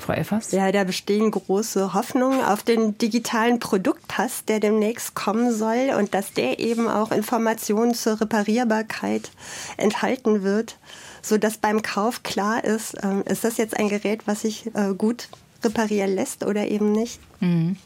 Frau 0.01 0.15
Elfers? 0.15 0.51
Ja, 0.53 0.73
da 0.73 0.85
bestehen 0.85 1.31
große 1.31 1.95
Hoffnungen 1.95 2.43
auf 2.43 2.63
den 2.63 2.99
digitalen 2.99 3.61
Produktpass, 3.61 4.45
der 4.47 4.59
demnächst 4.59 5.15
kommen 5.15 5.53
soll 5.53 5.91
und 5.99 6.15
dass 6.15 6.33
der 6.33 6.59
eben 6.59 6.89
auch 6.89 7.13
Informationen 7.13 7.95
zur 7.95 8.21
Reparierbarkeit 8.21 9.31
enthalten 9.77 10.43
wird 10.43 10.79
so 11.23 11.39
dass 11.39 11.59
beim 11.59 11.83
Kauf 11.83 12.23
klar 12.23 12.65
ist, 12.65 12.95
äh, 12.95 13.23
ist 13.27 13.45
das 13.45 13.57
jetzt 13.57 13.77
ein 13.77 13.89
Gerät, 13.89 14.23
was 14.27 14.43
sich 14.43 14.67
äh, 14.75 14.95
gut 14.95 15.29
reparieren 15.63 16.15
lässt 16.15 16.45
oder 16.45 16.69
eben 16.69 16.93
nicht. 16.93 17.21
Mhm. 17.41 17.77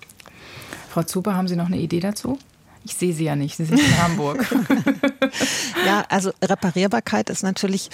Frau 0.91 1.03
Zuber, 1.03 1.35
haben 1.35 1.49
Sie 1.49 1.57
noch 1.57 1.67
eine 1.67 1.79
Idee 1.79 2.01
dazu? 2.01 2.39
Ich 2.85 2.95
sehe 2.95 3.15
Sie 3.15 3.25
ja 3.25 3.35
nicht, 3.35 3.57
Sie 3.57 3.65
sind 3.65 3.81
in 3.81 4.03
Hamburg. 4.03 4.47
ja, 5.87 6.05
also 6.09 6.31
Reparierbarkeit 6.43 7.31
ist 7.31 7.43
natürlich 7.43 7.91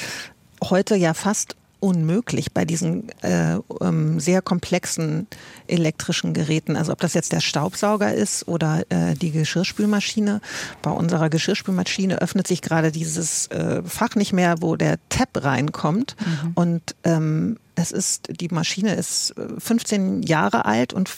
heute 0.63 0.97
ja 0.97 1.15
fast 1.15 1.57
unmöglich 1.81 2.53
bei 2.53 2.65
diesen 2.65 3.09
äh, 3.23 3.57
ähm, 3.81 4.21
sehr 4.21 4.43
komplexen 4.43 5.27
elektrischen 5.67 6.35
Geräten. 6.35 6.77
Also 6.77 6.93
ob 6.93 7.01
das 7.01 7.15
jetzt 7.15 7.33
der 7.33 7.41
Staubsauger 7.41 8.15
ist 8.15 8.47
oder 8.47 8.85
äh, 8.91 9.15
die 9.15 9.33
Geschirrspülmaschine. 9.33 10.41
Bei 10.83 10.91
unserer 10.91 11.31
Geschirrspülmaschine 11.31 12.21
öffnet 12.21 12.47
sich 12.47 12.63
gerade 12.63 12.93
dieses 12.93 13.47
äh, 13.49 13.83
Fach 13.83 14.15
nicht 14.15 14.33
mehr, 14.33 14.61
wo 14.61 14.77
der 14.77 14.99
Tab 15.09 15.31
reinkommt. 15.43 16.17
Mhm. 16.21 16.53
Und 16.55 16.97
ähm, 17.05 17.59
es 17.75 17.93
ist, 17.93 18.29
die 18.41 18.49
Maschine 18.49 18.95
ist 18.95 19.35
15 19.59 20.23
äh, 20.23 20.27
Jahre 20.27 20.67
alt 20.67 20.93
und 20.93 21.11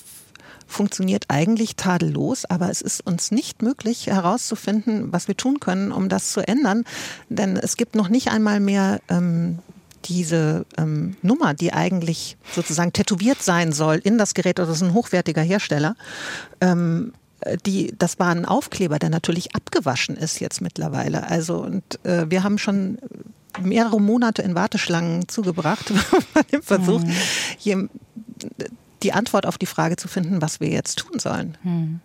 funktioniert 0.66 1.26
eigentlich 1.28 1.76
tadellos, 1.76 2.44
aber 2.46 2.70
es 2.70 2.80
ist 2.80 3.06
uns 3.06 3.30
nicht 3.30 3.62
möglich 3.62 4.06
herauszufinden, 4.06 5.12
was 5.12 5.28
wir 5.28 5.36
tun 5.36 5.60
können, 5.60 5.92
um 5.92 6.08
das 6.08 6.32
zu 6.32 6.40
ändern. 6.40 6.84
Denn 7.28 7.56
es 7.56 7.76
gibt 7.76 7.94
noch 7.94 8.08
nicht 8.08 8.30
einmal 8.30 8.58
mehr 8.58 9.00
ähm, 9.08 9.58
diese 10.04 10.66
ähm, 10.76 11.16
Nummer, 11.22 11.54
die 11.54 11.72
eigentlich 11.72 12.36
sozusagen 12.52 12.92
tätowiert 12.92 13.42
sein 13.42 13.72
soll 13.72 13.96
in 13.96 14.18
das 14.18 14.34
Gerät, 14.34 14.58
das 14.58 14.68
ist 14.68 14.82
ein 14.82 14.94
hochwertiger 14.94 15.42
Hersteller, 15.42 15.96
ähm, 16.60 17.12
die, 17.66 17.94
das 17.98 18.18
war 18.18 18.28
ein 18.28 18.44
Aufkleber, 18.44 18.98
der 18.98 19.10
natürlich 19.10 19.54
abgewaschen 19.54 20.16
ist 20.16 20.40
jetzt 20.40 20.60
mittlerweile. 20.60 21.26
Also 21.28 21.62
und 21.62 22.04
äh, 22.04 22.30
wir 22.30 22.44
haben 22.44 22.58
schon 22.58 22.98
mehrere 23.60 24.00
Monate 24.00 24.42
in 24.42 24.54
Warteschlangen 24.54 25.28
zugebracht 25.28 25.92
bei 26.34 26.42
dem 26.42 26.62
Versuch, 26.62 27.02
mhm. 27.02 27.12
hier 27.58 27.88
die 29.02 29.12
Antwort 29.12 29.46
auf 29.46 29.58
die 29.58 29.66
Frage 29.66 29.96
zu 29.96 30.08
finden, 30.08 30.40
was 30.40 30.60
wir 30.60 30.68
jetzt 30.68 30.98
tun 30.98 31.18
sollen. 31.18 31.58
Mhm. 31.62 32.00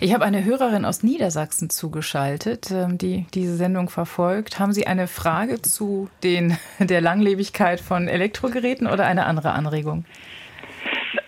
Ich 0.00 0.14
habe 0.14 0.24
eine 0.24 0.44
Hörerin 0.44 0.84
aus 0.84 1.02
Niedersachsen 1.02 1.70
zugeschaltet, 1.70 2.70
ähm, 2.70 2.98
die 2.98 3.26
diese 3.34 3.56
Sendung 3.56 3.90
verfolgt. 3.90 4.58
Haben 4.58 4.72
Sie 4.72 4.86
eine 4.86 5.06
Frage 5.08 5.60
zu 5.62 6.08
den, 6.22 6.56
der 6.78 7.00
Langlebigkeit 7.00 7.80
von 7.80 8.08
Elektrogeräten 8.08 8.86
oder 8.86 9.06
eine 9.06 9.26
andere 9.26 9.52
Anregung? 9.52 10.04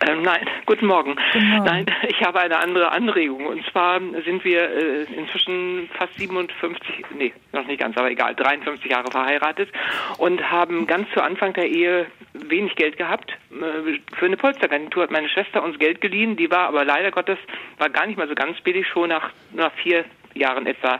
Ähm, 0.07 0.21
nein, 0.21 0.47
guten 0.65 0.85
Morgen. 0.85 1.15
guten 1.33 1.49
Morgen. 1.49 1.65
Nein, 1.65 1.85
ich 2.07 2.21
habe 2.23 2.39
eine 2.39 2.59
andere 2.59 2.91
Anregung. 2.91 3.45
Und 3.45 3.65
zwar 3.71 3.99
sind 4.25 4.43
wir 4.43 4.69
äh, 4.69 5.03
inzwischen 5.13 5.89
fast 5.97 6.17
57, 6.17 7.05
nee, 7.17 7.33
noch 7.51 7.65
nicht 7.65 7.79
ganz, 7.79 7.97
aber 7.97 8.09
egal, 8.09 8.35
53 8.35 8.89
Jahre 8.89 9.11
verheiratet 9.11 9.69
und 10.17 10.49
haben 10.49 10.87
ganz 10.87 11.09
zu 11.11 11.21
Anfang 11.21 11.53
der 11.53 11.67
Ehe 11.67 12.07
wenig 12.33 12.75
Geld 12.75 12.97
gehabt. 12.97 13.31
Äh, 13.51 13.99
für 14.15 14.25
eine 14.25 14.37
Polsteragentur 14.37 15.03
hat 15.03 15.11
meine 15.11 15.29
Schwester 15.29 15.63
uns 15.63 15.77
Geld 15.79 16.01
geliehen. 16.01 16.37
Die 16.37 16.49
war 16.49 16.67
aber 16.67 16.85
leider 16.85 17.11
Gottes, 17.11 17.37
war 17.77 17.89
gar 17.89 18.05
nicht 18.07 18.17
mal 18.17 18.27
so 18.27 18.35
ganz 18.35 18.59
billig, 18.61 18.87
schon 18.87 19.09
nach, 19.09 19.31
nach 19.53 19.73
vier 19.73 20.05
Jahren 20.33 20.65
etwa 20.67 20.99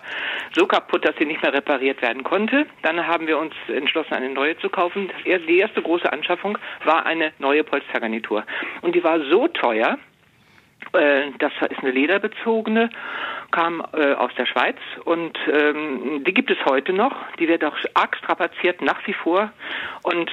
so 0.53 0.65
kaputt, 0.67 1.05
dass 1.05 1.15
sie 1.17 1.25
nicht 1.25 1.41
mehr 1.41 1.53
repariert 1.53 2.01
werden 2.01 2.23
konnte. 2.23 2.65
Dann 2.83 3.07
haben 3.07 3.27
wir 3.27 3.37
uns 3.37 3.53
entschlossen, 3.67 4.13
eine 4.13 4.29
neue 4.29 4.57
zu 4.57 4.69
kaufen. 4.69 5.11
Die 5.25 5.57
erste 5.57 5.81
große 5.81 6.11
Anschaffung 6.11 6.57
war 6.83 7.05
eine 7.05 7.31
neue 7.39 7.63
Polstergarnitur. 7.63 8.45
Und 8.81 8.95
die 8.95 9.03
war 9.03 9.19
so 9.29 9.47
teuer, 9.47 9.97
äh, 10.93 11.31
das 11.39 11.51
ist 11.69 11.79
eine 11.79 11.91
lederbezogene, 11.91 12.89
kam 13.51 13.83
äh, 13.93 14.13
aus 14.13 14.31
der 14.37 14.45
Schweiz 14.45 14.77
und 15.05 15.37
ähm, 15.51 16.23
die 16.25 16.33
gibt 16.33 16.49
es 16.51 16.57
heute 16.65 16.93
noch. 16.93 17.13
Die 17.39 17.47
wird 17.47 17.63
auch 17.63 17.77
arg 17.93 18.15
strapaziert 18.17 18.81
nach 18.81 19.05
wie 19.05 19.13
vor 19.13 19.51
und 20.03 20.31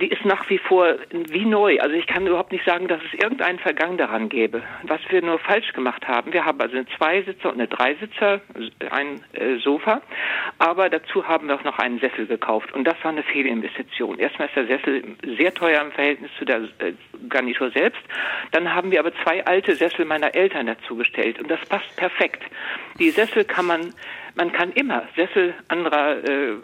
die 0.00 0.08
ist 0.08 0.24
nach 0.24 0.48
wie 0.50 0.58
vor 0.58 0.96
wie 1.10 1.44
neu. 1.44 1.78
Also 1.80 1.94
ich 1.94 2.06
kann 2.06 2.26
überhaupt 2.26 2.52
nicht 2.52 2.64
sagen, 2.64 2.88
dass 2.88 3.00
es 3.02 3.14
irgendeinen 3.14 3.58
Vergang 3.58 3.96
daran 3.96 4.28
gäbe. 4.28 4.62
Was 4.82 5.00
wir 5.08 5.22
nur 5.22 5.38
falsch 5.38 5.72
gemacht 5.72 6.06
haben, 6.08 6.32
wir 6.32 6.44
haben 6.44 6.60
also 6.60 6.76
eine 6.76 6.86
Zweisitzer 6.96 7.50
und 7.50 7.54
eine 7.54 7.68
Dreisitzer, 7.68 8.40
ein 8.90 9.20
äh, 9.32 9.56
Sofa, 9.58 10.02
aber 10.58 10.90
dazu 10.90 11.28
haben 11.28 11.48
wir 11.48 11.54
auch 11.54 11.64
noch 11.64 11.78
einen 11.78 12.00
Sessel 12.00 12.26
gekauft 12.26 12.72
und 12.72 12.84
das 12.84 12.96
war 13.02 13.12
eine 13.12 13.22
Fehlinvestition. 13.22 14.18
Erstmal 14.18 14.48
ist 14.48 14.56
der 14.56 14.66
Sessel 14.66 15.04
sehr 15.36 15.54
teuer 15.54 15.80
im 15.82 15.92
Verhältnis 15.92 16.30
zu 16.38 16.44
der 16.44 16.62
äh, 16.78 16.92
Garnitur 17.28 17.70
selbst. 17.70 18.02
Dann 18.50 18.74
haben 18.74 18.90
wir 18.90 19.00
aber 19.00 19.12
zwei 19.22 19.44
alte 19.46 19.74
Sessel 19.74 20.04
meiner 20.04 20.34
Eltern 20.34 20.66
dazu 20.66 20.96
gestellt 20.96 21.40
und 21.40 21.50
das 21.50 21.60
passt 21.68 21.94
perfekt. 21.96 22.42
Die 22.98 23.10
Sessel 23.10 23.44
kann 23.44 23.66
man 23.66 23.94
man 24.34 24.52
kann 24.52 24.72
immer 24.72 25.04
Sessel 25.16 25.54
anderer, 25.68 26.24
äh, 26.24 26.54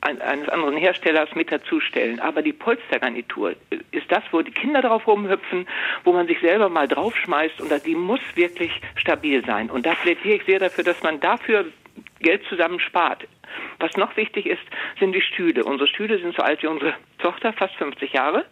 eines 0.00 0.48
anderen 0.48 0.76
Herstellers 0.76 1.34
mit 1.34 1.52
dazustellen. 1.52 2.20
Aber 2.20 2.42
die 2.42 2.52
Polstergarnitur 2.52 3.54
ist 3.92 4.10
das, 4.10 4.24
wo 4.32 4.42
die 4.42 4.50
Kinder 4.50 4.82
drauf 4.82 5.06
rumhüpfen, 5.06 5.66
wo 6.04 6.12
man 6.12 6.26
sich 6.26 6.40
selber 6.40 6.68
mal 6.68 6.88
draufschmeißt 6.88 7.60
und 7.60 7.72
die 7.86 7.94
muss 7.94 8.20
wirklich 8.34 8.72
stabil 8.96 9.44
sein. 9.44 9.70
Und 9.70 9.86
da 9.86 9.94
plädiere 9.94 10.36
ich 10.36 10.44
sehr 10.44 10.58
dafür, 10.58 10.84
dass 10.84 11.02
man 11.02 11.20
dafür 11.20 11.66
Geld 12.20 12.42
zusammen 12.48 12.80
spart. 12.80 13.26
Was 13.78 13.96
noch 13.96 14.16
wichtig 14.16 14.46
ist, 14.46 14.62
sind 14.98 15.12
die 15.12 15.20
Stühle. 15.20 15.64
Unsere 15.64 15.88
Stühle 15.88 16.18
sind 16.18 16.34
so 16.34 16.42
alt 16.42 16.62
wie 16.62 16.66
unsere 16.66 16.94
Tochter, 17.18 17.52
fast 17.52 17.74
50 17.76 18.12
Jahre. 18.12 18.44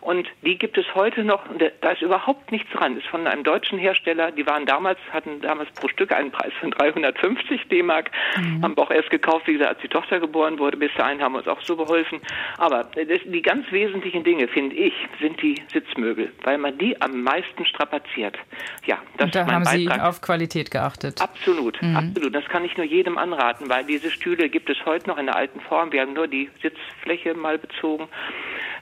Und 0.00 0.28
die 0.42 0.58
gibt 0.58 0.76
es 0.78 0.86
heute 0.94 1.24
noch. 1.24 1.42
Da 1.80 1.90
ist 1.90 2.02
überhaupt 2.02 2.52
nichts 2.52 2.70
dran. 2.72 2.96
Ist 2.96 3.06
von 3.06 3.26
einem 3.26 3.44
deutschen 3.44 3.78
Hersteller. 3.78 4.32
Die 4.32 4.46
waren 4.46 4.66
damals, 4.66 4.98
hatten 5.12 5.40
damals 5.40 5.70
pro 5.72 5.88
Stück 5.88 6.12
einen 6.12 6.30
Preis 6.30 6.52
von 6.60 6.70
350 6.72 7.68
D-Mark. 7.68 8.10
Mhm. 8.36 8.62
Haben 8.62 8.76
wir 8.76 8.82
auch 8.82 8.90
erst 8.90 9.10
gekauft, 9.10 9.46
wie 9.46 9.54
gesagt, 9.54 9.70
als 9.70 9.80
die 9.80 9.88
Tochter 9.88 10.20
geboren 10.20 10.58
wurde. 10.58 10.76
Bis 10.76 10.92
dahin 10.96 11.22
haben 11.22 11.32
wir 11.32 11.38
uns 11.38 11.48
auch 11.48 11.62
so 11.62 11.76
beholfen. 11.76 12.20
Aber 12.58 12.84
das, 12.84 13.20
die 13.24 13.42
ganz 13.42 13.70
wesentlichen 13.70 14.24
Dinge, 14.24 14.48
finde 14.48 14.76
ich, 14.76 14.94
sind 15.20 15.40
die 15.40 15.54
Sitzmöbel, 15.72 16.32
weil 16.42 16.58
man 16.58 16.76
die 16.78 17.00
am 17.00 17.22
meisten 17.22 17.64
strapaziert. 17.64 18.36
Ja, 18.84 18.98
das 19.16 19.26
Und 19.26 19.34
da 19.34 19.40
ist 19.40 19.46
mein 19.46 19.54
haben 19.56 19.64
Beitrag. 19.64 20.00
Sie 20.00 20.06
auf 20.08 20.20
Qualität 20.20 20.70
geachtet. 20.70 21.20
Absolut, 21.20 21.80
mhm. 21.82 21.96
absolut. 21.96 22.34
Das 22.34 22.44
kann 22.46 22.64
ich 22.64 22.76
nur 22.76 22.86
jedem 22.86 23.18
anraten, 23.18 23.68
weil 23.68 23.84
diese 23.84 24.10
Stühle 24.10 24.45
gibt 24.48 24.70
es 24.70 24.84
heute 24.84 25.08
noch 25.08 25.18
in 25.18 25.26
der 25.26 25.36
alten 25.36 25.60
Form. 25.60 25.92
Wir 25.92 26.02
haben 26.02 26.12
nur 26.12 26.28
die 26.28 26.50
Sitzfläche 26.62 27.34
mal 27.34 27.58
bezogen 27.58 28.08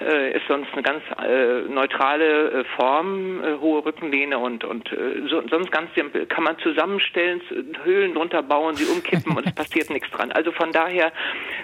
äh, 0.01 0.37
ist 0.37 0.47
sonst 0.49 0.73
eine 0.73 0.83
ganz 0.83 1.03
äh, 1.23 1.63
neutrale 1.69 2.51
äh, 2.51 2.65
Form, 2.77 3.43
äh, 3.43 3.59
hohe 3.59 3.85
Rückenlehne 3.85 4.39
und, 4.39 4.65
und 4.65 4.93
äh, 4.93 5.29
so, 5.29 5.43
sonst 5.49 5.71
ganz 5.71 5.95
simpel. 5.95 6.27
Kann 6.27 6.45
man 6.45 6.59
zusammenstellen, 6.59 7.41
Höhlen 7.85 8.15
drunter 8.15 8.43
bauen, 8.43 8.77
sie 8.77 8.85
umkippen 8.85 9.37
und 9.37 9.47
es 9.47 9.55
passiert 9.55 9.91
nichts 9.91 10.11
dran. 10.11 10.33
Also 10.33 10.53
von 10.53 10.73
daher, 10.73 11.13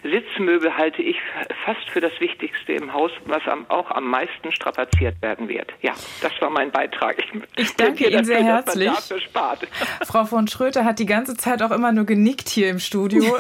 Sitzmöbel 0.03 0.77
halte 0.77 1.03
ich 1.03 1.17
fast 1.65 1.89
für 1.91 2.01
das 2.01 2.13
Wichtigste 2.21 2.73
im 2.73 2.93
Haus, 2.93 3.11
was 3.25 3.47
am, 3.47 3.67
auch 3.69 3.91
am 3.91 4.09
meisten 4.09 4.53
strapaziert 4.53 5.21
werden 5.23 5.49
wird. 5.49 5.73
Ja, 5.83 5.93
das 6.23 6.33
war 6.41 6.51
mein 6.51 6.71
Beitrag. 6.71 7.19
Ich, 7.19 7.33
ich 7.57 7.77
danke 7.77 8.09
Ihnen 8.09 8.25
sehr 8.25 8.43
herzlich. 8.43 8.91
Frau 10.07 10.25
von 10.25 10.49
Schröter 10.49 10.85
hat 10.85 10.99
die 10.99 11.07
ganze 11.07 11.37
Zeit 11.37 11.63
auch 11.63 11.71
immer 11.71 11.93
nur 11.93 12.05
genickt 12.05 12.49
hier 12.49 12.71
im 12.71 12.79
Studio. 12.79 13.25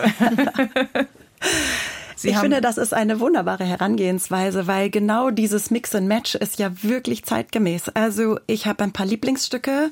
Sie 2.20 2.28
ich 2.28 2.38
finde, 2.38 2.60
das 2.60 2.76
ist 2.76 2.92
eine 2.92 3.18
wunderbare 3.18 3.64
Herangehensweise, 3.64 4.66
weil 4.66 4.90
genau 4.90 5.30
dieses 5.30 5.70
Mix 5.70 5.94
and 5.94 6.06
Match 6.06 6.34
ist 6.34 6.58
ja 6.58 6.82
wirklich 6.82 7.24
zeitgemäß. 7.24 7.88
Also 7.90 8.38
ich 8.46 8.66
habe 8.66 8.84
ein 8.84 8.92
paar 8.92 9.06
Lieblingsstücke 9.06 9.90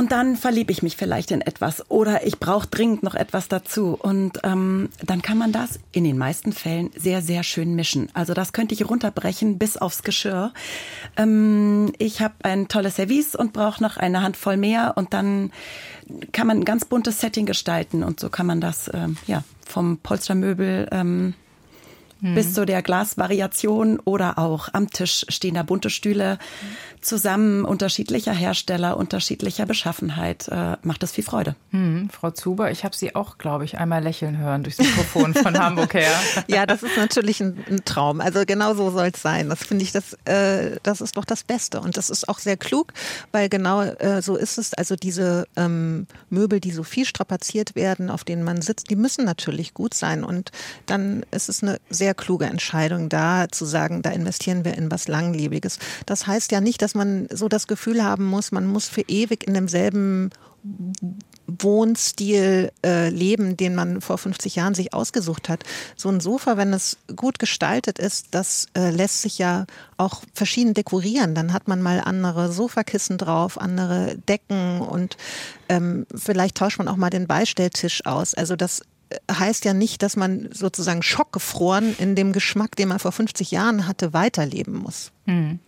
Und 0.00 0.12
dann 0.12 0.36
verliebe 0.36 0.72
ich 0.72 0.82
mich 0.82 0.96
vielleicht 0.96 1.30
in 1.30 1.42
etwas 1.42 1.90
oder 1.90 2.26
ich 2.26 2.38
brauche 2.38 2.66
dringend 2.66 3.02
noch 3.02 3.14
etwas 3.14 3.48
dazu. 3.48 3.98
Und 4.00 4.38
ähm, 4.44 4.88
dann 5.04 5.20
kann 5.20 5.36
man 5.36 5.52
das 5.52 5.78
in 5.92 6.04
den 6.04 6.16
meisten 6.16 6.52
Fällen 6.52 6.90
sehr, 6.96 7.20
sehr 7.20 7.42
schön 7.42 7.74
mischen. 7.74 8.08
Also 8.14 8.32
das 8.32 8.54
könnte 8.54 8.74
ich 8.74 8.88
runterbrechen 8.88 9.58
bis 9.58 9.76
aufs 9.76 10.02
Geschirr. 10.02 10.52
Ähm, 11.18 11.92
ich 11.98 12.22
habe 12.22 12.34
ein 12.44 12.68
tolles 12.68 12.96
Service 12.96 13.34
und 13.34 13.52
brauche 13.52 13.82
noch 13.82 13.98
eine 13.98 14.22
Handvoll 14.22 14.56
mehr 14.56 14.94
und 14.96 15.12
dann 15.12 15.52
kann 16.32 16.46
man 16.46 16.58
ein 16.58 16.64
ganz 16.64 16.84
buntes 16.84 17.20
Setting 17.20 17.46
gestalten 17.46 18.02
und 18.02 18.20
so 18.20 18.28
kann 18.30 18.46
man 18.46 18.60
das 18.60 18.90
ähm, 18.92 19.16
ja 19.26 19.44
vom 19.66 19.98
Polstermöbel 19.98 20.88
ähm, 20.90 21.34
mhm. 22.20 22.34
bis 22.34 22.54
zu 22.54 22.64
der 22.64 22.82
Glasvariation 22.82 23.98
oder 24.00 24.38
auch 24.38 24.68
am 24.72 24.90
Tisch 24.90 25.24
stehen 25.28 25.54
da 25.54 25.62
bunte 25.62 25.90
Stühle 25.90 26.38
zusammen, 27.00 27.64
unterschiedlicher 27.64 28.32
Hersteller, 28.32 28.96
unterschiedlicher 28.96 29.66
Beschaffenheit, 29.66 30.48
äh, 30.48 30.76
macht 30.82 31.02
das 31.02 31.12
viel 31.12 31.24
Freude. 31.24 31.56
Mhm. 31.70 32.10
Frau 32.10 32.30
Zuber, 32.30 32.70
ich 32.70 32.84
habe 32.84 32.94
Sie 32.94 33.14
auch, 33.14 33.38
glaube 33.38 33.64
ich, 33.64 33.78
einmal 33.78 34.02
lächeln 34.02 34.38
hören 34.38 34.62
durchs 34.62 34.78
Mikrofon 34.78 35.34
von 35.34 35.58
Hamburg 35.58 35.94
her. 35.94 36.12
Ja, 36.46 36.66
das 36.66 36.82
ist 36.82 36.96
natürlich 36.96 37.40
ein, 37.40 37.64
ein 37.70 37.84
Traum. 37.84 38.20
Also 38.20 38.44
genau 38.46 38.74
so 38.74 38.90
soll 38.90 39.10
es 39.14 39.22
sein. 39.22 39.48
Das 39.48 39.60
finde 39.60 39.84
ich, 39.84 39.92
das, 39.92 40.14
äh, 40.24 40.76
das 40.82 41.00
ist 41.00 41.16
doch 41.16 41.24
das 41.24 41.42
Beste. 41.42 41.80
Und 41.80 41.96
das 41.96 42.10
ist 42.10 42.28
auch 42.28 42.38
sehr 42.38 42.56
klug, 42.56 42.92
weil 43.32 43.48
genau 43.48 43.82
äh, 43.82 44.20
so 44.20 44.36
ist 44.36 44.58
es. 44.58 44.74
Also 44.74 44.96
diese 44.96 45.46
ähm, 45.56 46.06
Möbel, 46.28 46.60
die 46.60 46.72
so 46.72 46.82
viel 46.82 47.06
strapaziert 47.06 47.74
werden, 47.74 48.10
auf 48.10 48.24
denen 48.24 48.44
man 48.44 48.62
sitzt, 48.62 48.90
die 48.90 48.96
müssen 48.96 49.24
natürlich 49.24 49.74
gut 49.74 49.94
sein. 49.94 50.24
Und 50.24 50.50
dann 50.86 51.24
ist 51.30 51.48
es 51.48 51.62
eine 51.62 51.78
sehr 51.88 52.09
sehr 52.10 52.14
kluge 52.14 52.46
Entscheidung, 52.46 53.08
da 53.08 53.46
zu 53.48 53.64
sagen, 53.64 54.02
da 54.02 54.10
investieren 54.10 54.64
wir 54.64 54.76
in 54.76 54.90
was 54.90 55.06
Langlebiges. 55.06 55.78
Das 56.06 56.26
heißt 56.26 56.50
ja 56.50 56.60
nicht, 56.60 56.82
dass 56.82 56.96
man 56.96 57.28
so 57.32 57.48
das 57.48 57.68
Gefühl 57.68 58.02
haben 58.02 58.24
muss, 58.24 58.50
man 58.50 58.66
muss 58.66 58.88
für 58.88 59.02
ewig 59.02 59.46
in 59.46 59.54
demselben 59.54 60.30
Wohnstil 61.46 62.72
äh, 62.84 63.08
leben, 63.10 63.56
den 63.56 63.74
man 63.74 64.00
vor 64.00 64.18
50 64.18 64.56
Jahren 64.56 64.74
sich 64.74 64.92
ausgesucht 64.92 65.48
hat. 65.48 65.62
So 65.96 66.08
ein 66.08 66.20
Sofa, 66.20 66.56
wenn 66.56 66.72
es 66.72 66.98
gut 67.14 67.38
gestaltet 67.38 67.98
ist, 67.98 68.28
das 68.32 68.66
äh, 68.76 68.90
lässt 68.90 69.22
sich 69.22 69.38
ja 69.38 69.66
auch 69.96 70.22
verschieden 70.34 70.74
dekorieren. 70.74 71.34
Dann 71.34 71.52
hat 71.52 71.68
man 71.68 71.80
mal 71.80 72.00
andere 72.00 72.52
Sofakissen 72.52 73.18
drauf, 73.18 73.60
andere 73.60 74.16
Decken 74.28 74.80
und 74.80 75.16
ähm, 75.68 76.06
vielleicht 76.14 76.56
tauscht 76.56 76.78
man 76.78 76.88
auch 76.88 76.96
mal 76.96 77.10
den 77.10 77.26
Beistelltisch 77.26 78.04
aus. 78.04 78.34
Also 78.34 78.56
das 78.56 78.82
heißt 79.30 79.64
ja 79.64 79.74
nicht, 79.74 80.02
dass 80.02 80.16
man 80.16 80.48
sozusagen 80.52 81.02
schockgefroren 81.02 81.96
in 81.98 82.14
dem 82.14 82.32
Geschmack, 82.32 82.76
den 82.76 82.88
man 82.88 82.98
vor 82.98 83.12
50 83.12 83.50
Jahren 83.50 83.86
hatte, 83.86 84.12
weiterleben 84.12 84.74
muss. 84.74 85.12
Hm. 85.30 85.60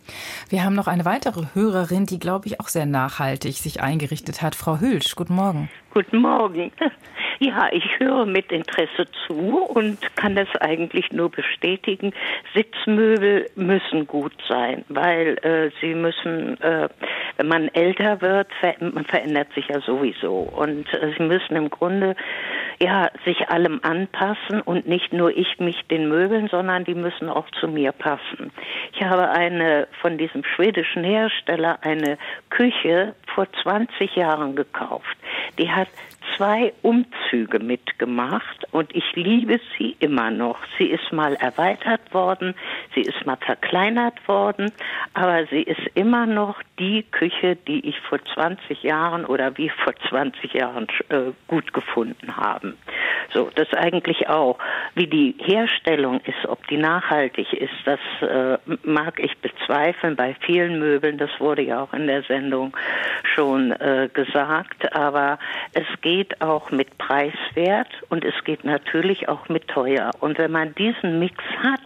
Wir 0.49 0.65
haben 0.65 0.75
noch 0.75 0.87
eine 0.87 1.05
weitere 1.05 1.45
Hörerin, 1.53 2.05
die, 2.05 2.19
glaube 2.19 2.47
ich, 2.47 2.59
auch 2.59 2.67
sehr 2.67 2.85
nachhaltig 2.85 3.53
sich 3.53 3.81
eingerichtet 3.81 4.41
hat. 4.41 4.55
Frau 4.55 4.79
Hülsch, 4.79 5.15
guten 5.15 5.35
Morgen. 5.35 5.69
Guten 5.93 6.17
Morgen. 6.17 6.71
Ja, 7.39 7.67
ich 7.71 7.99
höre 7.99 8.25
mit 8.25 8.51
Interesse 8.53 9.05
zu 9.27 9.65
und 9.65 9.97
kann 10.15 10.35
das 10.35 10.47
eigentlich 10.61 11.11
nur 11.11 11.29
bestätigen. 11.29 12.13
Sitzmöbel 12.53 13.49
müssen 13.55 14.07
gut 14.07 14.33
sein, 14.47 14.85
weil 14.87 15.37
äh, 15.41 15.71
sie 15.81 15.93
müssen, 15.93 16.61
äh, 16.61 16.87
wenn 17.35 17.47
man 17.47 17.67
älter 17.69 18.21
wird, 18.21 18.47
ver 18.61 18.75
man 18.79 19.03
verändert 19.03 19.47
sich 19.55 19.67
ja 19.67 19.81
sowieso 19.81 20.37
und 20.55 20.87
äh, 20.93 21.13
sie 21.17 21.23
müssen 21.23 21.57
im 21.57 21.69
Grunde 21.69 22.15
ja 22.79 23.09
sich 23.25 23.49
allem 23.49 23.79
anpassen 23.83 24.61
und 24.61 24.87
nicht 24.87 25.11
nur 25.11 25.35
ich 25.35 25.59
mich 25.59 25.81
den 25.89 26.07
Möbeln, 26.07 26.47
sondern 26.49 26.85
die 26.85 26.95
müssen 26.95 27.29
auch 27.29 27.49
zu 27.59 27.67
mir 27.67 27.91
passen. 27.91 28.51
Ich 28.93 29.03
habe 29.03 29.29
eine 29.53 29.87
von 30.01 30.17
diesem 30.17 30.43
schwedischen 30.43 31.03
Hersteller 31.03 31.79
eine 31.81 32.17
Küche 32.49 33.15
vor 33.33 33.47
20 33.63 34.15
Jahren 34.15 34.55
gekauft. 34.55 35.17
Die 35.57 35.71
hat 35.71 35.87
zwei 36.35 36.73
Umzüge 36.81 37.59
mitgemacht 37.59 38.65
und 38.71 38.95
ich 38.95 39.15
liebe 39.15 39.59
sie 39.77 39.95
immer 39.99 40.31
noch. 40.31 40.57
Sie 40.77 40.85
ist 40.85 41.11
mal 41.11 41.35
erweitert 41.35 42.13
worden, 42.13 42.55
sie 42.95 43.01
ist 43.01 43.25
mal 43.25 43.37
verkleinert 43.37 44.27
worden, 44.27 44.71
aber 45.13 45.45
sie 45.47 45.63
ist 45.63 45.81
immer 45.95 46.25
noch 46.25 46.61
die 46.79 47.03
Küche, 47.03 47.55
die 47.55 47.87
ich 47.87 47.99
vor 48.01 48.19
20 48.33 48.83
Jahren 48.83 49.25
oder 49.25 49.57
wie 49.57 49.69
vor 49.69 49.93
20 50.09 50.53
Jahren 50.53 50.87
äh, 51.09 51.31
gut 51.47 51.73
gefunden 51.73 52.37
habe. 52.37 52.73
So, 53.33 53.49
das 53.55 53.71
eigentlich 53.73 54.29
auch. 54.29 54.57
Wie 54.95 55.07
die 55.07 55.35
Herstellung 55.39 56.19
ist, 56.21 56.47
ob 56.47 56.65
die 56.67 56.77
nachhaltig 56.77 57.51
ist, 57.53 57.73
das 57.85 57.99
äh, 58.21 58.57
mag 58.83 59.19
ich 59.19 59.37
bezweifeln 59.37 60.15
bei 60.15 60.35
vielen 60.41 60.79
Möbeln. 60.79 61.17
Das 61.17 61.31
wurde 61.39 61.63
ja 61.63 61.83
auch 61.83 61.93
in 61.93 62.07
der 62.07 62.23
Sendung 62.23 62.75
schon 63.35 63.71
äh, 63.71 64.09
gesagt. 64.13 64.95
Aber 64.95 65.39
es 65.73 65.87
geht 66.01 66.12
auch 66.39 66.71
mit 66.71 66.97
preiswert 66.97 67.89
und 68.09 68.23
es 68.23 68.33
geht 68.43 68.63
natürlich 68.63 69.27
auch 69.29 69.49
mit 69.49 69.67
teuer. 69.67 70.11
Und 70.19 70.37
wenn 70.37 70.51
man 70.51 70.75
diesen 70.75 71.19
Mix 71.19 71.43
hat, 71.61 71.81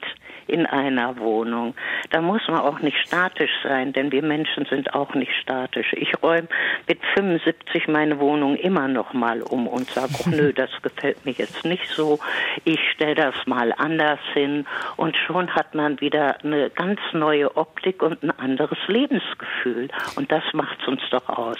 in 0.48 0.66
einer 0.66 1.18
Wohnung. 1.18 1.76
Da 2.10 2.22
muss 2.22 2.41
man 2.48 2.60
auch 2.60 2.80
nicht 2.80 2.98
statisch 3.06 3.52
sein, 3.64 3.93
denn 3.93 4.12
wir 4.12 4.24
Menschen 4.24 4.66
sind 4.66 4.93
auch 4.93 5.14
nicht 5.14 5.32
statisch. 5.41 5.93
Ich 5.93 6.22
räume 6.22 6.48
mit 6.88 7.00
75 7.16 7.88
meine 7.88 8.20
Wohnung 8.20 8.56
immer 8.56 8.88
noch 8.88 9.14
mal 9.14 9.41
um 9.41 9.68
und 9.68 9.89
sage, 9.89 10.14
oh, 10.26 10.30
nö, 10.30 10.54
das 10.54 10.70
gefällt 10.82 11.26
mir 11.26 11.32
jetzt 11.32 11.66
nicht 11.66 11.88
so. 11.89 12.20
Ich 12.64 12.80
stelle 12.93 13.16
das 13.16 13.36
mal 13.45 13.74
anders 13.78 14.20
hin 14.34 14.66
und 14.95 15.16
schon 15.18 15.54
hat 15.56 15.76
man 15.76 16.00
wieder 16.02 16.43
eine 16.43 16.70
ganz 16.70 17.00
neue 17.14 17.56
Optik 17.58 18.02
und 18.02 18.24
ein 18.24 18.32
anderes 18.32 18.78
Lebensgefühl. 18.88 19.89
Und 20.16 20.32
das 20.32 20.43
macht 20.54 20.78
es 20.82 20.88
uns 20.88 21.02
doch 21.12 21.28
aus. 21.30 21.58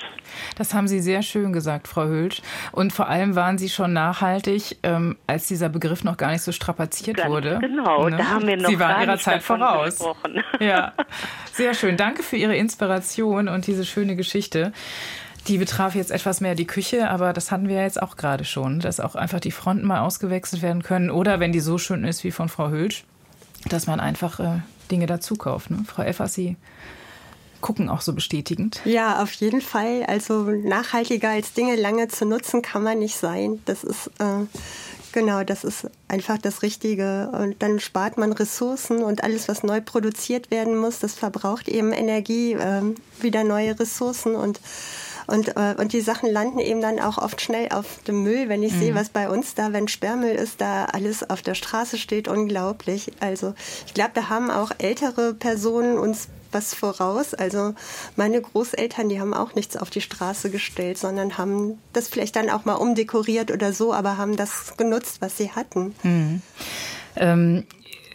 Das 0.58 0.74
haben 0.74 0.88
Sie 0.88 1.00
sehr 1.00 1.22
schön 1.22 1.54
gesagt, 1.54 1.88
Frau 1.88 2.06
Hülsch. 2.06 2.42
Und 2.72 2.94
vor 2.94 3.08
allem 3.08 3.36
waren 3.36 3.58
Sie 3.58 3.70
schon 3.70 3.94
nachhaltig, 3.94 4.78
ähm, 4.84 5.18
als 5.28 5.48
dieser 5.48 5.70
Begriff 5.70 6.04
noch 6.04 6.18
gar 6.18 6.32
nicht 6.32 6.42
so 6.42 6.52
strapaziert 6.52 7.18
Ganz 7.18 7.30
wurde. 7.30 7.60
Genau, 7.60 8.08
ne? 8.10 8.18
da 8.18 8.30
haben 8.30 8.48
wir 8.48 8.58
noch 8.58 8.70
Sie 8.70 8.77
waren 8.80 9.02
Ihrer 9.02 9.18
Zeit 9.18 9.44
voraus. 9.44 10.00
Ja, 10.60 10.94
sehr 11.54 11.74
schön. 11.74 11.98
Danke 11.98 12.24
für 12.24 12.36
Ihre 12.36 12.56
Inspiration 12.56 13.48
und 13.48 13.68
diese 13.68 13.86
schöne 13.86 14.16
Geschichte. 14.16 14.72
Die 15.48 15.58
betraf 15.58 15.96
jetzt 15.96 16.12
etwas 16.12 16.42
mehr 16.42 16.56
die 16.56 16.68
Küche, 16.68 17.10
aber 17.10 17.32
das 17.32 17.52
hatten 17.52 17.70
wir 17.70 17.82
jetzt 17.82 18.02
auch 18.02 18.18
gerade 18.18 18.44
schon, 18.44 18.80
dass 18.80 19.00
auch 19.00 19.16
einfach 19.16 19.40
die 19.40 19.52
Fronten 19.52 19.86
mal 19.86 20.02
ausgewechselt 20.02 20.62
werden 20.62 20.84
können 20.84 21.10
oder 21.10 21.40
wenn 21.40 21.52
die 21.54 21.62
so 21.62 21.78
schön 21.78 22.04
ist 22.04 22.24
wie 22.24 22.32
von 22.32 22.50
Frau 22.50 22.70
Hülsch, 22.70 23.06
dass 23.70 23.88
man 23.88 24.00
einfach 24.00 24.40
äh, 24.40 24.60
Dinge 24.92 25.06
dazu 25.06 25.36
kauft. 25.36 25.72
Ne? 25.72 25.86
Frau 25.88 26.04
Effer, 26.04 26.28
Sie 26.28 26.58
gucken 27.62 27.90
auch 27.90 28.02
so 28.02 28.14
bestätigend. 28.14 28.82
Ja, 28.86 29.22
auf 29.22 29.32
jeden 29.34 29.62
Fall. 29.62 30.04
Also 30.08 30.44
nachhaltiger 30.44 31.30
als 31.30 31.54
Dinge 31.54 31.76
lange 31.76 32.08
zu 32.08 32.26
nutzen 32.26 32.62
kann 32.62 32.84
man 32.84 33.00
nicht 33.00 33.16
sein. 33.16 33.62
Das 33.66 33.84
ist 33.84 34.08
äh, 34.20 34.46
Genau, 35.18 35.44
das 35.44 35.64
ist 35.64 35.90
einfach 36.08 36.38
das 36.38 36.62
Richtige. 36.62 37.32
Und 37.34 37.64
dann 37.64 37.80
spart 37.80 38.20
man 38.20 38.34
Ressourcen 38.34 39.02
und 39.02 39.24
alles, 39.24 39.48
was 39.48 39.64
neu 39.64 39.82
produziert 39.82 40.52
werden 40.52 40.78
muss, 40.78 41.00
das 41.00 41.16
verbraucht 41.16 41.68
eben 41.68 41.92
Energie, 41.92 42.54
äh, 42.54 42.84
wieder 43.20 43.44
neue 43.44 43.80
Ressourcen 43.80 44.36
und 44.36 44.60
und, 45.28 45.56
äh, 45.58 45.76
und 45.78 45.94
die 45.94 46.02
Sachen 46.02 46.32
landen 46.32 46.60
eben 46.60 46.82
dann 46.82 47.00
auch 47.00 47.18
oft 47.18 47.42
schnell 47.42 47.70
auf 47.72 47.86
dem 48.08 48.24
Müll. 48.24 48.48
Wenn 48.50 48.64
ich 48.64 48.74
mhm. 48.74 48.80
sehe, 48.80 48.96
was 48.96 49.10
bei 49.10 49.30
uns 49.30 49.56
da, 49.56 49.74
wenn 49.74 49.88
Sperrmüll 49.88 50.36
ist, 50.36 50.62
da 50.62 50.86
alles 50.86 51.30
auf 51.30 51.42
der 51.42 51.54
Straße 51.54 51.98
steht, 51.98 52.28
unglaublich. 52.28 53.12
Also 53.20 53.54
ich 53.86 53.94
glaube, 53.94 54.12
da 54.14 54.30
haben 54.30 54.50
auch 54.50 54.72
ältere 54.78 55.34
Personen 55.34 55.98
uns 56.00 56.30
was 56.52 56.74
voraus. 56.74 57.34
Also 57.34 57.76
meine 58.16 58.42
Großeltern, 58.42 59.10
die 59.10 59.20
haben 59.20 59.34
auch 59.34 59.54
nichts 59.54 59.76
auf 59.76 59.90
die 59.90 60.02
Straße 60.02 60.50
gestellt, 60.50 60.98
sondern 60.98 61.38
haben 61.38 61.78
das 61.92 62.08
vielleicht 62.08 62.38
dann 62.38 62.50
auch 62.50 62.64
mal 62.64 62.76
umdekoriert 62.76 63.52
oder 63.52 63.74
so, 63.74 63.94
aber 63.94 64.18
haben 64.18 64.38
das 64.38 64.78
genutzt, 64.78 65.18
was 65.20 65.38
sie 65.38 65.52
hatten. 65.52 65.94
Mhm. 66.04 66.42
Ähm, 67.18 67.66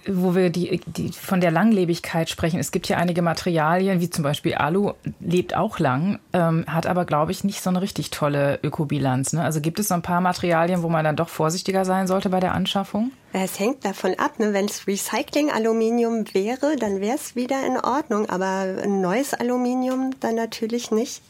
wo 0.06 0.34
wir 0.34 0.50
die, 0.50 0.80
die 0.86 1.10
von 1.12 1.40
der 1.40 1.50
Langlebigkeit 1.50 2.28
sprechen. 2.28 2.58
Es 2.58 2.72
gibt 2.72 2.88
ja 2.88 2.96
einige 2.96 3.22
Materialien, 3.22 4.00
wie 4.00 4.10
zum 4.10 4.24
Beispiel 4.24 4.54
Alu, 4.54 4.92
lebt 5.20 5.56
auch 5.56 5.78
lang, 5.78 6.18
ähm, 6.32 6.64
hat 6.66 6.86
aber, 6.86 7.04
glaube 7.04 7.32
ich, 7.32 7.44
nicht 7.44 7.62
so 7.62 7.70
eine 7.70 7.82
richtig 7.82 8.10
tolle 8.10 8.58
Ökobilanz. 8.62 9.32
Ne? 9.32 9.42
Also 9.42 9.60
gibt 9.60 9.78
es 9.78 9.88
so 9.88 9.94
ein 9.94 10.02
paar 10.02 10.20
Materialien, 10.20 10.82
wo 10.82 10.88
man 10.88 11.04
dann 11.04 11.16
doch 11.16 11.28
vorsichtiger 11.28 11.84
sein 11.84 12.06
sollte 12.06 12.30
bei 12.30 12.40
der 12.40 12.52
Anschaffung? 12.52 13.12
Es 13.32 13.58
hängt 13.58 13.84
davon 13.84 14.14
ab. 14.18 14.38
Ne? 14.38 14.52
Wenn 14.52 14.66
es 14.66 14.86
Recycling-Aluminium 14.86 16.24
wäre, 16.34 16.76
dann 16.76 17.00
wäre 17.00 17.16
es 17.16 17.34
wieder 17.34 17.64
in 17.66 17.78
Ordnung. 17.78 18.28
Aber 18.28 18.66
neues 18.86 19.34
Aluminium 19.34 20.10
dann 20.20 20.34
natürlich 20.34 20.90
nicht. 20.90 21.22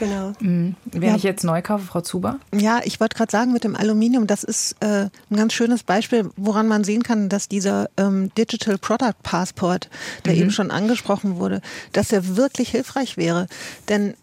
Genau. 0.00 0.32
Mhm. 0.40 0.76
Wenn 0.86 1.02
ja. 1.02 1.14
ich 1.14 1.22
jetzt 1.22 1.44
neu 1.44 1.60
kaufe, 1.60 1.84
Frau 1.84 2.00
Zuber? 2.00 2.40
Ja, 2.54 2.80
ich 2.84 3.00
wollte 3.00 3.16
gerade 3.16 3.30
sagen, 3.30 3.52
mit 3.52 3.64
dem 3.64 3.76
Aluminium, 3.76 4.26
das 4.26 4.44
ist 4.44 4.74
äh, 4.80 5.10
ein 5.30 5.36
ganz 5.36 5.52
schönes 5.52 5.82
Beispiel, 5.82 6.30
woran 6.36 6.66
man 6.66 6.84
sehen 6.84 7.02
kann, 7.02 7.28
dass 7.28 7.48
dieser 7.48 7.90
ähm, 7.98 8.32
Digital 8.34 8.78
Product 8.78 9.22
Passport, 9.22 9.90
der 10.24 10.32
mhm. 10.32 10.40
eben 10.40 10.50
schon 10.52 10.70
angesprochen 10.70 11.36
wurde, 11.36 11.60
dass 11.92 12.12
er 12.12 12.36
wirklich 12.36 12.70
hilfreich 12.70 13.18
wäre. 13.18 13.46
Denn 13.90 14.14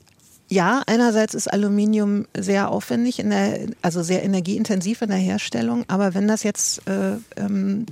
ja, 0.49 0.81
einerseits 0.87 1.35
ist 1.35 1.47
Aluminium 1.47 2.25
sehr 2.35 2.71
aufwendig, 2.71 3.19
in 3.19 3.29
der, 3.29 3.67
also 3.83 4.01
sehr 4.01 4.23
energieintensiv 4.23 5.03
in 5.03 5.09
der 5.09 5.17
Herstellung, 5.19 5.85
aber 5.87 6.15
wenn 6.15 6.27
das 6.27 6.41
jetzt 6.41 6.87
äh, 6.87 7.17
ähm, 7.35 7.85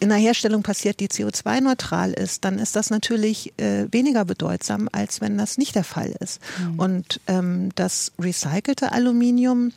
in 0.00 0.08
der 0.08 0.18
Herstellung 0.18 0.62
passiert, 0.62 0.98
die 1.00 1.08
CO2-neutral 1.08 2.12
ist, 2.12 2.44
dann 2.44 2.58
ist 2.58 2.74
das 2.74 2.90
natürlich 2.90 3.52
äh, 3.58 3.86
weniger 3.92 4.24
bedeutsam, 4.24 4.88
als 4.90 5.20
wenn 5.20 5.36
das 5.36 5.58
nicht 5.58 5.74
der 5.74 5.84
Fall 5.84 6.14
ist. 6.20 6.40
Mhm. 6.58 6.78
Und 6.78 7.20
ähm, 7.26 7.68
das 7.74 8.12
recycelte 8.18 8.92
Aluminium 8.92 9.72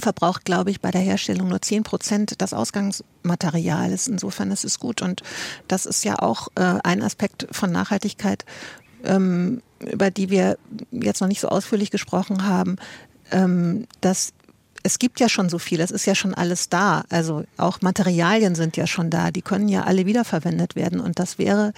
verbraucht, 0.00 0.44
glaube 0.44 0.70
ich, 0.70 0.80
bei 0.80 0.90
der 0.90 1.00
Herstellung 1.00 1.48
nur 1.48 1.62
10 1.62 1.84
Prozent 1.84 2.40
des 2.40 2.52
Ausgangsmaterials. 2.52 4.08
Insofern 4.08 4.50
ist 4.50 4.64
es 4.64 4.80
gut. 4.80 5.00
Und 5.00 5.22
das 5.68 5.86
ist 5.86 6.04
ja 6.04 6.18
auch 6.18 6.48
äh, 6.56 6.78
ein 6.82 7.02
Aspekt 7.02 7.46
von 7.50 7.70
Nachhaltigkeit, 7.70 8.44
ähm, 9.04 9.62
über 9.80 10.10
die 10.10 10.30
wir 10.30 10.58
jetzt 10.90 11.20
noch 11.20 11.28
nicht 11.28 11.40
so 11.40 11.48
ausführlich 11.48 11.90
gesprochen 11.90 12.46
haben, 12.46 12.76
ähm, 13.30 13.86
dass 14.00 14.32
es 14.86 15.00
gibt 15.00 15.18
ja 15.18 15.28
schon 15.28 15.48
so 15.48 15.58
viel, 15.58 15.80
es 15.80 15.90
ist 15.90 16.06
ja 16.06 16.14
schon 16.14 16.32
alles 16.32 16.68
da. 16.68 17.02
Also 17.10 17.42
auch 17.56 17.82
Materialien 17.82 18.54
sind 18.54 18.76
ja 18.76 18.86
schon 18.86 19.10
da, 19.10 19.32
die 19.32 19.42
können 19.42 19.68
ja 19.68 19.82
alle 19.82 20.06
wiederverwendet 20.06 20.76
werden. 20.76 21.00
Und 21.00 21.18
das 21.18 21.38
wäre 21.38 21.72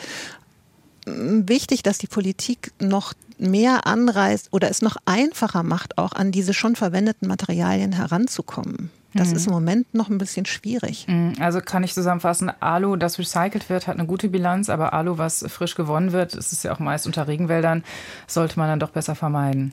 mm, 1.06 1.48
wichtig, 1.48 1.82
dass 1.82 1.96
die 1.96 2.06
Politik 2.06 2.70
noch 2.78 3.14
mehr 3.38 3.86
anreißt 3.86 4.48
oder 4.52 4.68
es 4.68 4.82
noch 4.82 4.96
einfacher 5.06 5.62
macht, 5.62 5.96
auch 5.96 6.12
an 6.12 6.32
diese 6.32 6.52
schon 6.52 6.76
verwendeten 6.76 7.28
Materialien 7.28 7.92
heranzukommen. 7.92 8.90
Das 9.14 9.30
mhm. 9.30 9.36
ist 9.36 9.46
im 9.46 9.52
Moment 9.54 9.94
noch 9.94 10.10
ein 10.10 10.18
bisschen 10.18 10.44
schwierig. 10.44 11.06
Mhm. 11.08 11.32
Also 11.40 11.60
kann 11.62 11.84
ich 11.84 11.94
zusammenfassen, 11.94 12.52
Alu, 12.60 12.96
das 12.96 13.18
recycelt 13.18 13.70
wird, 13.70 13.86
hat 13.86 13.96
eine 13.96 14.06
gute 14.06 14.28
Bilanz, 14.28 14.68
aber 14.68 14.92
Alu, 14.92 15.16
was 15.16 15.46
frisch 15.48 15.76
gewonnen 15.76 16.12
wird, 16.12 16.34
es 16.34 16.52
ist 16.52 16.62
ja 16.62 16.74
auch 16.74 16.78
meist 16.78 17.06
unter 17.06 17.26
Regenwäldern, 17.26 17.84
sollte 18.26 18.58
man 18.58 18.68
dann 18.68 18.80
doch 18.80 18.90
besser 18.90 19.14
vermeiden 19.14 19.72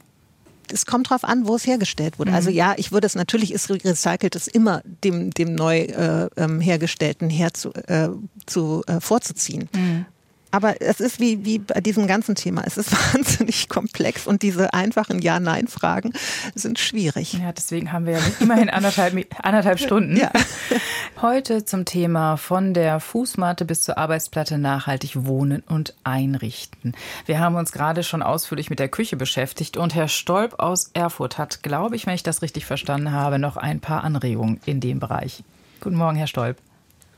es 0.71 0.85
kommt 0.85 1.09
drauf 1.09 1.23
an, 1.23 1.47
wo 1.47 1.55
es 1.55 1.65
hergestellt 1.65 2.19
wurde. 2.19 2.33
Also 2.33 2.49
mhm. 2.49 2.55
ja, 2.55 2.73
ich 2.77 2.91
würde 2.91 3.07
es 3.07 3.15
natürlich 3.15 3.53
ist 3.53 3.69
recyceltes 3.69 4.47
immer 4.47 4.81
dem 4.85 5.31
dem 5.31 5.55
neu 5.55 5.81
äh, 5.81 6.29
ähm, 6.37 6.59
hergestellten 6.59 7.29
herzu, 7.29 7.71
äh, 7.87 8.09
zu 8.45 8.83
äh, 8.87 8.99
vorzuziehen. 8.99 9.69
Mhm. 9.73 10.05
Aber 10.55 10.81
es 10.81 11.01
ist 11.01 11.19
wie, 11.19 11.43
wie 11.43 11.59
bei 11.59 11.81
diesem 11.81 12.07
ganzen 12.07 12.33
Thema. 12.33 12.63
Es 12.65 12.77
ist 12.77 12.93
wahnsinnig 13.13 13.67
komplex 13.67 14.25
und 14.25 14.41
diese 14.41 14.73
einfachen 14.73 15.19
Ja-Nein-Fragen 15.21 16.13
sind 16.53 16.79
schwierig. 16.79 17.33
Ja, 17.33 17.51
deswegen 17.51 17.91
haben 17.91 18.05
wir 18.05 18.13
ja 18.13 18.21
immerhin 18.39 18.69
anderthalb, 18.69 19.25
anderthalb 19.43 19.79
Stunden. 19.81 20.15
Ja. 20.15 20.31
Heute 21.21 21.65
zum 21.65 21.83
Thema 21.83 22.37
von 22.37 22.73
der 22.73 23.01
Fußmatte 23.01 23.65
bis 23.65 23.81
zur 23.81 23.97
Arbeitsplatte 23.97 24.57
nachhaltig 24.57 25.25
wohnen 25.25 25.61
und 25.67 25.93
einrichten. 26.05 26.95
Wir 27.25 27.41
haben 27.41 27.55
uns 27.55 27.73
gerade 27.73 28.03
schon 28.03 28.23
ausführlich 28.23 28.69
mit 28.69 28.79
der 28.79 28.87
Küche 28.87 29.17
beschäftigt 29.17 29.75
und 29.75 29.93
Herr 29.93 30.07
Stolp 30.07 30.57
aus 30.61 30.89
Erfurt 30.93 31.37
hat, 31.37 31.63
glaube 31.63 31.97
ich, 31.97 32.07
wenn 32.07 32.15
ich 32.15 32.23
das 32.23 32.41
richtig 32.41 32.65
verstanden 32.65 33.11
habe, 33.11 33.39
noch 33.39 33.57
ein 33.57 33.81
paar 33.81 34.05
Anregungen 34.05 34.61
in 34.65 34.79
dem 34.79 35.01
Bereich. 35.01 35.43
Guten 35.81 35.97
Morgen, 35.97 36.15
Herr 36.15 36.27
Stolp. 36.27 36.61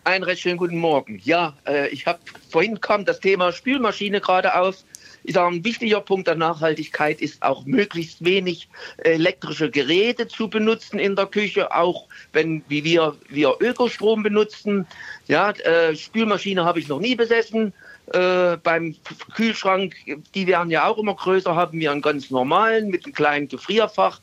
Einen 0.08 0.24
recht 0.24 0.44
schönen 0.44 0.56
guten 0.56 0.78
Morgen. 0.78 1.20
Ja, 1.26 1.54
äh, 1.68 1.90
ich 1.90 2.08
habe 2.08 2.20
vorhin 2.50 2.80
kam 2.80 3.04
das 3.04 3.20
Thema 3.20 3.52
Spülmaschine 3.52 4.22
gerade 4.22 4.58
auf. 4.58 4.86
Ich 5.26 5.34
sage, 5.34 5.54
ein 5.54 5.66
wichtiger 5.66 6.00
Punkt 6.00 6.30
der 6.30 6.36
Nachhaltigkeit 6.36 7.20
ist 7.20 7.44
auch 7.44 7.66
möglichst 7.66 8.24
wenig 8.24 8.70
elektrische 9.00 9.70
Geräte 9.70 10.30
zu 10.30 10.50
benutzen 10.50 10.98
in 10.98 11.18
der 11.18 11.26
Küche, 11.26 11.76
auch 11.76 12.08
wenn 12.32 12.64
wie 12.70 12.86
wir, 12.86 13.18
wir 13.28 13.58
Ökostrom 13.60 14.24
benutzen. 14.24 14.88
Ja, 15.28 15.52
äh, 15.52 15.94
Spülmaschine 15.94 16.64
habe 16.64 16.80
ich 16.80 16.88
noch 16.88 17.02
nie 17.02 17.16
besessen. 17.16 17.74
Äh, 18.14 18.56
beim 18.64 18.96
Kühlschrank, 19.36 19.96
die 20.34 20.48
werden 20.48 20.72
ja 20.72 20.88
auch 20.88 20.98
immer 20.98 21.16
größer, 21.16 21.56
haben 21.56 21.80
wir 21.80 21.92
einen 21.92 22.02
ganz 22.02 22.30
normalen 22.30 22.88
mit 22.88 23.06
einem 23.06 23.14
kleinen 23.14 23.48
Gefrierfach. 23.50 24.22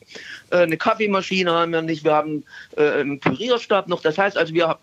Äh, 0.50 0.58
eine 0.58 0.78
Kaffeemaschine 0.78 1.52
haben 1.52 1.72
wir 1.72 1.82
nicht, 1.82 2.02
wir 2.02 2.14
haben 2.14 2.44
äh, 2.76 3.00
einen 3.00 3.20
Pürierstab 3.20 3.88
noch. 3.88 4.00
Das 4.00 4.16
heißt 4.16 4.38
also, 4.38 4.54
wir 4.54 4.78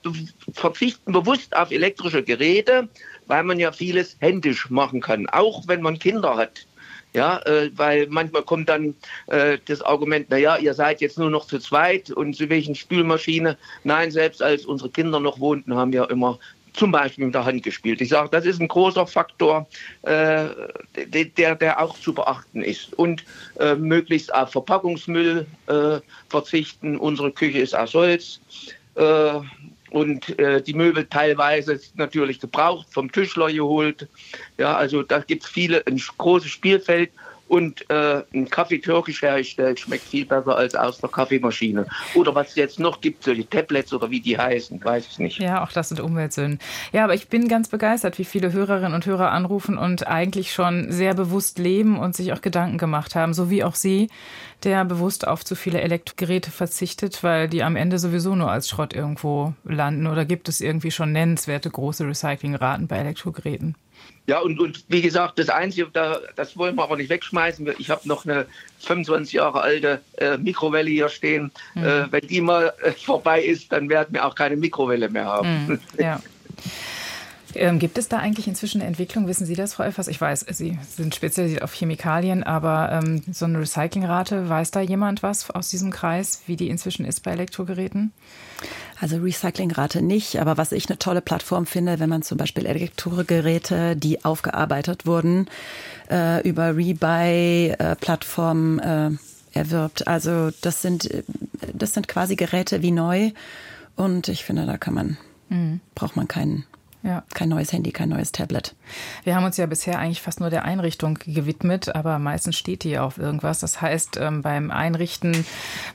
verzichten 0.53 1.13
bewusst 1.13 1.55
auf 1.55 1.71
elektrische 1.71 2.21
Geräte, 2.21 2.89
weil 3.25 3.43
man 3.43 3.57
ja 3.57 3.71
vieles 3.71 4.17
händisch 4.19 4.69
machen 4.69 5.01
kann, 5.01 5.27
auch 5.29 5.67
wenn 5.67 5.81
man 5.81 5.97
Kinder 5.97 6.37
hat. 6.37 6.67
Ja, 7.13 7.39
äh, 7.39 7.71
weil 7.75 8.07
manchmal 8.07 8.43
kommt 8.43 8.69
dann 8.69 8.95
äh, 9.27 9.57
das 9.65 9.81
Argument, 9.81 10.29
naja, 10.29 10.57
ihr 10.57 10.73
seid 10.73 11.01
jetzt 11.01 11.17
nur 11.17 11.29
noch 11.29 11.45
zu 11.45 11.59
zweit 11.59 12.09
und 12.09 12.35
zu 12.35 12.49
welchen 12.49 12.73
Spülmaschine. 12.73 13.57
Nein, 13.83 14.11
selbst 14.11 14.41
als 14.41 14.65
unsere 14.65 14.89
Kinder 14.91 15.19
noch 15.19 15.39
wohnten, 15.39 15.75
haben 15.75 15.91
wir 15.91 16.09
immer 16.09 16.39
zum 16.73 16.91
Beispiel 16.91 17.25
mit 17.25 17.35
der 17.35 17.45
Hand 17.45 17.63
gespielt. 17.63 18.01
Ich 18.01 18.09
sage, 18.09 18.29
das 18.29 18.45
ist 18.45 18.61
ein 18.61 18.67
großer 18.67 19.05
Faktor, 19.05 19.67
äh, 20.03 20.47
der, 21.05 21.55
der 21.55 21.81
auch 21.81 21.97
zu 21.99 22.13
beachten 22.13 22.61
ist. 22.61 22.93
Und 22.93 23.23
äh, 23.59 23.75
möglichst 23.75 24.33
auf 24.33 24.51
Verpackungsmüll 24.51 25.45
äh, 25.67 25.99
verzichten. 26.29 26.97
Unsere 26.97 27.31
Küche 27.31 27.59
ist 27.59 27.75
aus 27.75 27.93
Holz. 27.93 28.39
Äh, 28.95 29.39
und 29.91 30.39
äh, 30.39 30.61
die 30.61 30.73
Möbel 30.73 31.05
teilweise 31.05 31.79
natürlich 31.95 32.39
gebraucht, 32.39 32.87
vom 32.89 33.11
Tischler 33.11 33.51
geholt. 33.51 34.07
Ja, 34.57 34.75
also 34.75 35.03
da 35.03 35.19
gibt 35.19 35.43
es 35.43 35.49
viele, 35.49 35.85
ein 35.85 36.01
großes 36.17 36.49
Spielfeld 36.49 37.11
und 37.51 37.89
äh, 37.89 38.23
ein 38.33 38.49
Kaffee 38.49 38.79
türkisch 38.79 39.21
hergestellt 39.21 39.81
schmeckt 39.81 40.05
viel 40.05 40.25
besser 40.25 40.55
als 40.55 40.73
aus 40.73 40.99
der 40.99 41.09
Kaffeemaschine. 41.09 41.85
Oder 42.13 42.33
was 42.33 42.51
es 42.51 42.55
jetzt 42.55 42.79
noch 42.79 43.01
gibt, 43.01 43.25
solche 43.25 43.45
Tablets 43.49 43.91
oder 43.91 44.09
wie 44.09 44.21
die 44.21 44.37
heißen, 44.37 44.81
weiß 44.81 45.05
ich 45.11 45.19
nicht. 45.19 45.39
Ja, 45.39 45.61
auch 45.61 45.73
das 45.73 45.89
sind 45.89 45.99
Umweltsünden. 45.99 46.59
Ja, 46.93 47.03
aber 47.03 47.13
ich 47.13 47.27
bin 47.27 47.49
ganz 47.49 47.67
begeistert, 47.67 48.17
wie 48.19 48.23
viele 48.23 48.53
Hörerinnen 48.53 48.93
und 48.93 49.05
Hörer 49.05 49.33
anrufen 49.33 49.77
und 49.77 50.07
eigentlich 50.07 50.53
schon 50.53 50.93
sehr 50.93 51.13
bewusst 51.13 51.59
leben 51.59 51.99
und 51.99 52.15
sich 52.15 52.31
auch 52.31 52.39
Gedanken 52.39 52.77
gemacht 52.77 53.15
haben, 53.15 53.33
so 53.33 53.49
wie 53.49 53.65
auch 53.65 53.75
Sie, 53.75 54.07
der 54.63 54.85
bewusst 54.85 55.27
auf 55.27 55.43
zu 55.43 55.55
viele 55.55 55.81
Elektrogeräte 55.81 56.51
verzichtet, 56.51 57.21
weil 57.21 57.49
die 57.49 57.63
am 57.63 57.75
Ende 57.75 57.99
sowieso 57.99 58.33
nur 58.33 58.49
als 58.49 58.69
Schrott 58.69 58.93
irgendwo 58.93 59.53
landen. 59.65 60.07
Oder 60.07 60.23
gibt 60.23 60.47
es 60.47 60.61
irgendwie 60.61 60.91
schon 60.91 61.11
nennenswerte 61.11 61.69
große 61.69 62.07
Recyclingraten 62.07 62.87
bei 62.87 62.95
Elektrogeräten? 62.99 63.75
Ja, 64.27 64.39
und, 64.39 64.59
und 64.59 64.85
wie 64.87 65.01
gesagt, 65.01 65.39
das 65.39 65.49
Einzige, 65.49 65.87
da, 65.91 66.19
das 66.35 66.55
wollen 66.55 66.75
wir 66.75 66.83
aber 66.83 66.95
nicht 66.95 67.09
wegschmeißen. 67.09 67.67
Ich 67.79 67.89
habe 67.89 68.07
noch 68.07 68.23
eine 68.23 68.45
25 68.79 69.33
Jahre 69.33 69.61
alte 69.61 70.01
äh, 70.17 70.37
Mikrowelle 70.37 70.89
hier 70.89 71.09
stehen. 71.09 71.51
Mhm. 71.73 71.83
Äh, 71.83 72.11
wenn 72.11 72.27
die 72.27 72.41
mal 72.41 72.73
äh, 72.83 72.91
vorbei 72.91 73.41
ist, 73.41 73.71
dann 73.71 73.89
werden 73.89 74.13
wir 74.13 74.25
auch 74.25 74.35
keine 74.35 74.55
Mikrowelle 74.55 75.09
mehr 75.09 75.25
haben. 75.25 75.65
Mhm, 75.67 75.79
ja. 75.97 76.21
Ähm, 77.55 77.79
gibt 77.79 77.97
es 77.97 78.07
da 78.07 78.17
eigentlich 78.17 78.47
inzwischen 78.47 78.81
eine 78.81 78.87
Entwicklung? 78.87 79.27
Wissen 79.27 79.45
Sie 79.45 79.55
das, 79.55 79.73
Frau 79.73 79.83
Elfers? 79.83 80.07
Ich 80.07 80.19
weiß, 80.19 80.45
Sie 80.51 80.77
sind 80.89 81.15
spezialisiert 81.15 81.63
auf 81.63 81.73
Chemikalien, 81.73 82.43
aber 82.43 82.91
ähm, 82.91 83.23
so 83.31 83.45
eine 83.45 83.59
Recyclingrate, 83.59 84.49
weiß 84.49 84.71
da 84.71 84.81
jemand 84.81 85.23
was 85.23 85.49
aus 85.49 85.69
diesem 85.69 85.91
Kreis, 85.91 86.41
wie 86.47 86.55
die 86.55 86.69
inzwischen 86.69 87.05
ist 87.05 87.23
bei 87.23 87.31
Elektrogeräten? 87.31 88.11
Also 88.99 89.17
Recyclingrate 89.17 90.01
nicht, 90.01 90.39
aber 90.39 90.57
was 90.57 90.71
ich 90.71 90.89
eine 90.89 90.99
tolle 90.99 91.21
Plattform 91.21 91.65
finde, 91.65 91.99
wenn 91.99 92.09
man 92.09 92.21
zum 92.21 92.37
Beispiel 92.37 92.65
Elektrogeräte, 92.65 93.95
die 93.95 94.23
aufgearbeitet 94.23 95.05
wurden, 95.05 95.49
äh, 96.09 96.47
über 96.47 96.75
Rebuy-Plattformen 96.75 98.79
äh, 98.79 99.07
äh, 99.07 99.11
erwirbt. 99.53 100.07
Also 100.07 100.51
das 100.61 100.81
sind, 100.81 101.09
das 101.73 101.93
sind 101.93 102.07
quasi 102.07 102.35
Geräte 102.35 102.81
wie 102.81 102.91
neu 102.91 103.31
und 103.95 104.27
ich 104.27 104.45
finde, 104.45 104.65
da 104.65 104.77
kann 104.77 104.93
man, 104.93 105.17
mhm. 105.49 105.81
braucht 105.95 106.15
man 106.15 106.27
keinen 106.27 106.65
ja. 107.03 107.23
Kein 107.33 107.49
neues 107.49 107.73
Handy, 107.73 107.91
kein 107.91 108.09
neues 108.09 108.31
Tablet. 108.31 108.75
Wir 109.23 109.35
haben 109.35 109.43
uns 109.43 109.57
ja 109.57 109.65
bisher 109.65 109.97
eigentlich 109.97 110.21
fast 110.21 110.39
nur 110.39 110.49
der 110.49 110.65
Einrichtung 110.65 111.17
gewidmet, 111.25 111.95
aber 111.95 112.19
meistens 112.19 112.57
steht 112.57 112.83
die 112.83 112.99
auf 112.99 113.17
irgendwas. 113.17 113.59
Das 113.59 113.81
heißt, 113.81 114.17
ähm, 114.17 114.41
beim 114.41 114.69
Einrichten, 114.69 115.45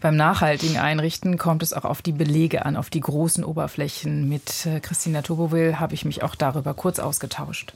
beim 0.00 0.16
nachhaltigen 0.16 0.78
Einrichten 0.78 1.38
kommt 1.38 1.62
es 1.62 1.72
auch 1.72 1.84
auf 1.84 2.02
die 2.02 2.12
Belege 2.12 2.66
an, 2.66 2.76
auf 2.76 2.90
die 2.90 3.00
großen 3.00 3.44
Oberflächen. 3.44 4.28
Mit 4.28 4.66
äh, 4.66 4.80
Christina 4.80 5.22
Tobowil 5.22 5.78
habe 5.78 5.94
ich 5.94 6.04
mich 6.04 6.22
auch 6.22 6.34
darüber 6.34 6.74
kurz 6.74 6.98
ausgetauscht. 6.98 7.74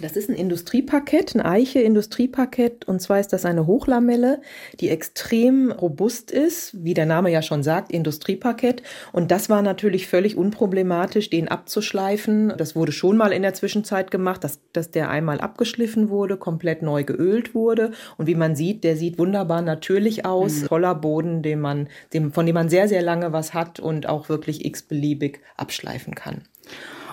Das 0.00 0.16
ist 0.16 0.30
ein 0.30 0.34
Industrieparkett, 0.34 1.34
ein 1.34 1.42
Eiche-Industrieparkett. 1.42 2.88
Und 2.88 3.00
zwar 3.00 3.20
ist 3.20 3.32
das 3.32 3.44
eine 3.44 3.66
Hochlamelle, 3.66 4.40
die 4.80 4.88
extrem 4.88 5.70
robust 5.70 6.30
ist, 6.30 6.84
wie 6.84 6.94
der 6.94 7.06
Name 7.06 7.30
ja 7.30 7.42
schon 7.42 7.62
sagt, 7.62 7.92
Industrieparkett. 7.92 8.82
Und 9.12 9.30
das 9.30 9.50
war 9.50 9.62
natürlich 9.62 10.06
völlig 10.06 10.36
unproblematisch, 10.36 11.28
den 11.28 11.48
abzuschleifen. 11.48 12.54
Das 12.56 12.74
wurde 12.74 12.92
schon 12.92 13.16
mal 13.16 13.32
in 13.32 13.42
der 13.42 13.54
Zwischenzeit 13.54 14.10
gemacht, 14.10 14.42
dass, 14.42 14.60
dass 14.72 14.90
der 14.90 15.10
einmal 15.10 15.40
abgeschliffen 15.40 16.08
wurde, 16.08 16.36
komplett 16.36 16.82
neu 16.82 17.04
geölt 17.04 17.54
wurde. 17.54 17.92
Und 18.16 18.26
wie 18.26 18.34
man 18.34 18.56
sieht, 18.56 18.84
der 18.84 18.96
sieht 18.96 19.18
wunderbar 19.18 19.60
natürlich 19.60 20.24
aus. 20.24 20.62
Mhm. 20.62 20.66
Toller 20.66 20.94
Boden, 20.94 21.42
den 21.42 21.60
man, 21.60 21.88
dem, 22.14 22.32
von 22.32 22.46
dem 22.46 22.54
man 22.54 22.70
sehr, 22.70 22.88
sehr 22.88 23.02
lange 23.02 23.32
was 23.32 23.52
hat 23.52 23.80
und 23.80 24.08
auch 24.08 24.28
wirklich 24.28 24.64
x-beliebig 24.64 25.40
abschleifen 25.56 26.14
kann. 26.14 26.42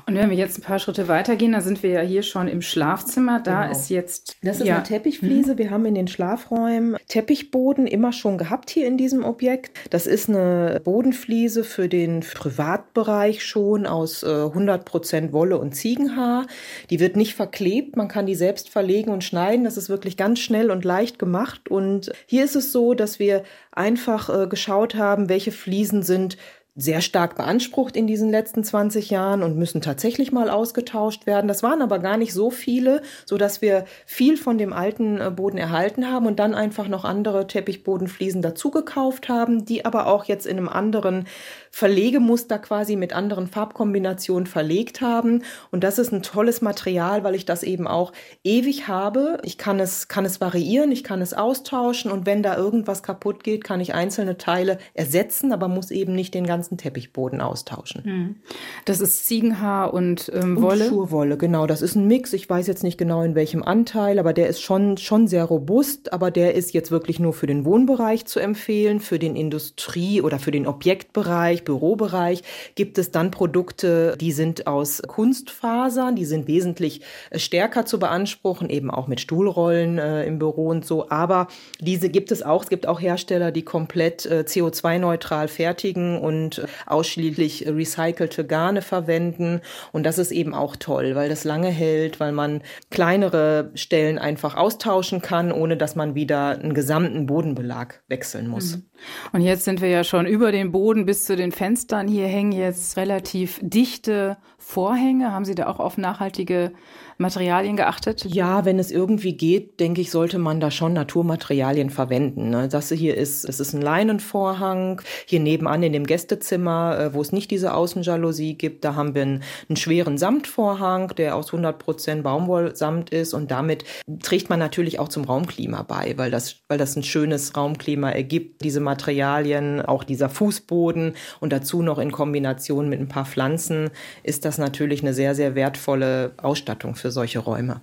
Und 0.07 0.15
wenn 0.15 0.29
wir 0.29 0.37
jetzt 0.37 0.57
ein 0.57 0.61
paar 0.61 0.79
Schritte 0.79 1.09
weitergehen, 1.09 1.51
da 1.51 1.59
sind 1.59 1.83
wir 1.83 1.89
ja 1.89 1.99
hier 1.99 2.23
schon 2.23 2.47
im 2.47 2.61
Schlafzimmer. 2.61 3.41
Da 3.41 3.63
genau. 3.63 3.71
ist 3.73 3.89
jetzt. 3.89 4.37
Das 4.41 4.61
ist 4.61 4.65
ja. 4.65 4.75
eine 4.75 4.83
Teppichfliese. 4.83 5.53
Mhm. 5.53 5.57
Wir 5.57 5.69
haben 5.69 5.85
in 5.85 5.95
den 5.95 6.07
Schlafräumen 6.07 6.95
Teppichboden 7.09 7.87
immer 7.87 8.13
schon 8.13 8.37
gehabt 8.37 8.69
hier 8.69 8.87
in 8.87 8.97
diesem 8.97 9.25
Objekt. 9.25 9.77
Das 9.89 10.07
ist 10.07 10.29
eine 10.29 10.79
Bodenfliese 10.81 11.65
für 11.65 11.89
den 11.89 12.21
Privatbereich 12.21 13.43
schon 13.43 13.85
aus 13.85 14.23
äh, 14.23 14.27
100 14.27 14.85
Prozent 14.85 15.33
Wolle 15.33 15.57
und 15.57 15.75
Ziegenhaar. 15.75 16.47
Die 16.89 17.01
wird 17.01 17.17
nicht 17.17 17.35
verklebt. 17.35 17.97
Man 17.97 18.07
kann 18.07 18.25
die 18.25 18.35
selbst 18.35 18.69
verlegen 18.69 19.11
und 19.11 19.25
schneiden. 19.25 19.65
Das 19.65 19.75
ist 19.75 19.89
wirklich 19.89 20.15
ganz 20.15 20.39
schnell 20.39 20.71
und 20.71 20.85
leicht 20.85 21.19
gemacht. 21.19 21.69
Und 21.69 22.13
hier 22.27 22.45
ist 22.45 22.55
es 22.55 22.71
so, 22.71 22.93
dass 22.93 23.19
wir 23.19 23.43
einfach 23.73 24.29
äh, 24.29 24.47
geschaut 24.47 24.95
haben, 24.95 25.27
welche 25.27 25.51
Fliesen 25.51 26.01
sind 26.01 26.37
sehr 26.79 27.01
stark 27.01 27.35
beansprucht 27.35 27.97
in 27.97 28.05
diesen 28.05 28.29
letzten 28.29 28.63
20 28.63 29.09
Jahren 29.09 29.41
und 29.41 29.57
müssen 29.57 29.81
tatsächlich 29.81 30.31
mal 30.31 30.47
ausgetauscht 30.51 31.25
werden. 31.25 31.47
Das 31.47 31.63
waren 31.63 31.81
aber 31.81 31.97
gar 31.97 32.17
nicht 32.17 32.33
so 32.33 32.51
viele, 32.51 33.01
so 33.25 33.37
dass 33.37 33.63
wir 33.63 33.85
viel 34.05 34.37
von 34.37 34.59
dem 34.59 34.73
alten 34.73 35.19
äh, 35.19 35.31
Boden 35.31 35.57
erhalten 35.57 36.07
haben 36.07 36.27
und 36.27 36.37
dann 36.37 36.53
einfach 36.53 36.87
noch 36.87 37.03
andere 37.03 37.47
Teppichbodenfliesen 37.47 38.43
dazugekauft 38.43 39.27
haben, 39.27 39.65
die 39.65 39.85
aber 39.85 40.05
auch 40.05 40.25
jetzt 40.25 40.45
in 40.45 40.57
einem 40.57 40.69
anderen 40.69 41.25
Verlegemuster 41.71 42.59
quasi 42.59 42.95
mit 42.95 43.13
anderen 43.13 43.47
Farbkombinationen 43.47 44.45
verlegt 44.45 45.01
haben. 45.01 45.43
Und 45.71 45.83
das 45.83 45.97
ist 45.97 46.11
ein 46.11 46.21
tolles 46.21 46.61
Material, 46.61 47.23
weil 47.23 47.33
ich 47.33 47.45
das 47.45 47.63
eben 47.63 47.87
auch 47.87 48.13
ewig 48.43 48.87
habe. 48.87 49.39
Ich 49.43 49.57
kann 49.57 49.79
es, 49.79 50.07
kann 50.07 50.25
es 50.25 50.41
variieren, 50.41 50.91
ich 50.91 51.03
kann 51.03 51.21
es 51.21 51.33
austauschen 51.33 52.11
und 52.11 52.27
wenn 52.27 52.43
da 52.43 52.55
irgendwas 52.55 53.01
kaputt 53.01 53.43
geht, 53.43 53.63
kann 53.63 53.81
ich 53.81 53.95
einzelne 53.95 54.37
Teile 54.37 54.77
ersetzen, 54.93 55.51
aber 55.51 55.67
muss 55.67 55.89
eben 55.89 56.13
nicht 56.13 56.35
den 56.35 56.45
ganzen 56.45 56.66
Teppichboden 56.75 57.39
austauschen. 57.39 58.03
Hm. 58.03 58.35
Das 58.83 58.99
ist 58.99 59.25
Ziegenhaar 59.25 59.93
und 59.93 60.29
ähm, 60.33 60.61
Wolle? 60.61 60.85
Und 60.85 60.89
Schurwolle, 60.89 61.37
genau. 61.37 61.67
Das 61.67 61.81
ist 61.81 61.95
ein 61.95 62.07
Mix. 62.07 62.33
Ich 62.33 62.49
weiß 62.49 62.67
jetzt 62.67 62.83
nicht 62.83 62.97
genau 62.97 63.21
in 63.21 63.35
welchem 63.35 63.63
Anteil, 63.63 64.19
aber 64.19 64.33
der 64.33 64.49
ist 64.49 64.61
schon, 64.61 64.97
schon 64.97 65.27
sehr 65.27 65.45
robust, 65.45 66.11
aber 66.11 66.31
der 66.31 66.55
ist 66.55 66.73
jetzt 66.73 66.91
wirklich 66.91 67.19
nur 67.19 67.33
für 67.33 67.47
den 67.47 67.63
Wohnbereich 67.63 68.25
zu 68.25 68.39
empfehlen, 68.39 68.99
für 68.99 69.19
den 69.19 69.37
Industrie- 69.37 70.21
oder 70.21 70.39
für 70.39 70.51
den 70.51 70.67
Objektbereich, 70.67 71.63
Bürobereich 71.63 72.43
gibt 72.75 72.97
es 72.97 73.11
dann 73.11 73.31
Produkte, 73.31 74.15
die 74.19 74.31
sind 74.31 74.67
aus 74.67 75.01
Kunstfasern, 75.05 76.15
die 76.15 76.25
sind 76.25 76.47
wesentlich 76.47 77.01
äh, 77.29 77.39
stärker 77.39 77.85
zu 77.85 77.99
beanspruchen, 77.99 78.69
eben 78.69 78.89
auch 78.89 79.07
mit 79.07 79.21
Stuhlrollen 79.21 79.97
äh, 79.97 80.25
im 80.25 80.39
Büro 80.39 80.67
und 80.67 80.85
so. 80.85 81.09
Aber 81.09 81.47
diese 81.79 82.09
gibt 82.09 82.31
es 82.31 82.43
auch. 82.43 82.63
Es 82.63 82.69
gibt 82.69 82.87
auch 82.87 82.99
Hersteller, 82.99 83.51
die 83.51 83.63
komplett 83.63 84.25
äh, 84.25 84.43
CO2-neutral 84.47 85.47
fertigen 85.47 86.19
und 86.19 86.56
ausschließlich 86.85 87.67
recycelte 87.67 88.45
Garne 88.45 88.81
verwenden. 88.81 89.61
Und 89.91 90.05
das 90.05 90.17
ist 90.17 90.31
eben 90.31 90.53
auch 90.53 90.75
toll, 90.75 91.15
weil 91.15 91.29
das 91.29 91.43
lange 91.43 91.69
hält, 91.69 92.19
weil 92.19 92.31
man 92.31 92.61
kleinere 92.89 93.71
Stellen 93.75 94.17
einfach 94.17 94.55
austauschen 94.55 95.21
kann, 95.21 95.51
ohne 95.51 95.77
dass 95.77 95.95
man 95.95 96.15
wieder 96.15 96.59
einen 96.59 96.73
gesamten 96.73 97.25
Bodenbelag 97.25 98.01
wechseln 98.07 98.47
muss. 98.47 98.77
Mhm. 98.77 98.85
Und 99.33 99.41
jetzt 99.41 99.65
sind 99.65 99.81
wir 99.81 99.89
ja 99.89 100.03
schon 100.03 100.25
über 100.25 100.51
den 100.51 100.71
Boden 100.71 101.05
bis 101.05 101.25
zu 101.25 101.35
den 101.35 101.51
Fenstern. 101.51 102.07
Hier 102.07 102.27
hängen 102.27 102.51
jetzt 102.51 102.97
relativ 102.97 103.59
dichte 103.61 104.37
Vorhänge. 104.67 105.31
Haben 105.31 105.45
Sie 105.45 105.55
da 105.55 105.67
auch 105.67 105.79
auf 105.79 105.97
nachhaltige 105.97 106.73
Materialien 107.17 107.77
geachtet? 107.77 108.25
Ja, 108.25 108.65
wenn 108.65 108.79
es 108.79 108.91
irgendwie 108.91 109.31
geht, 109.31 109.79
denke 109.79 110.01
ich, 110.01 110.11
sollte 110.11 110.39
man 110.39 110.59
da 110.59 110.71
schon 110.71 110.91
Naturmaterialien 110.91 111.89
verwenden. 111.89 112.49
Ne? 112.49 112.67
Das 112.67 112.89
hier 112.89 113.15
ist, 113.15 113.45
es 113.45 113.61
ist 113.61 113.73
ein 113.73 113.81
Leinenvorhang. 113.81 115.01
Hier 115.25 115.39
nebenan 115.39 115.83
in 115.83 115.93
dem 115.93 116.05
Gästezimmer, 116.05 116.99
äh, 116.99 117.13
wo 117.13 117.21
es 117.21 117.31
nicht 117.31 117.49
diese 117.49 117.73
Außenjalousie 117.73 118.55
gibt, 118.55 118.83
da 118.83 118.95
haben 118.95 119.15
wir 119.15 119.21
einen, 119.21 119.43
einen 119.69 119.77
schweren 119.77 120.17
Samtvorhang, 120.17 121.13
der 121.15 121.37
aus 121.37 121.47
100 121.47 121.79
Prozent 121.79 122.23
Baumwollsamt 122.23 123.09
ist 123.09 123.33
und 123.33 123.49
damit 123.51 123.85
trägt 124.21 124.49
man 124.49 124.59
natürlich 124.59 124.99
auch 124.99 125.07
zum 125.07 125.23
Raumklima 125.23 125.83
bei, 125.83 126.13
weil 126.17 126.29
das, 126.29 126.57
weil 126.67 126.77
das 126.77 126.97
ein 126.97 127.03
schönes 127.03 127.55
Raumklima 127.55 128.11
ergibt, 128.11 128.65
diese 128.65 128.81
Materialien, 128.81 129.81
auch 129.81 130.03
dieser 130.03 130.27
Fußboden 130.27 131.13
und 131.39 131.53
dazu 131.53 131.81
noch 131.81 131.99
in 131.99 132.11
Kombination 132.11 132.89
mit 132.89 132.99
ein 132.99 133.07
paar 133.07 133.25
Pflanzen 133.25 133.91
ist 134.23 134.43
das 134.43 134.56
natürlich 134.59 135.01
eine 135.01 135.13
sehr, 135.13 135.33
sehr 135.33 135.55
wertvolle 135.55 136.33
Ausstattung 136.37 136.95
für 136.95 137.07
für 137.07 137.11
solche 137.11 137.39
Räume. 137.39 137.79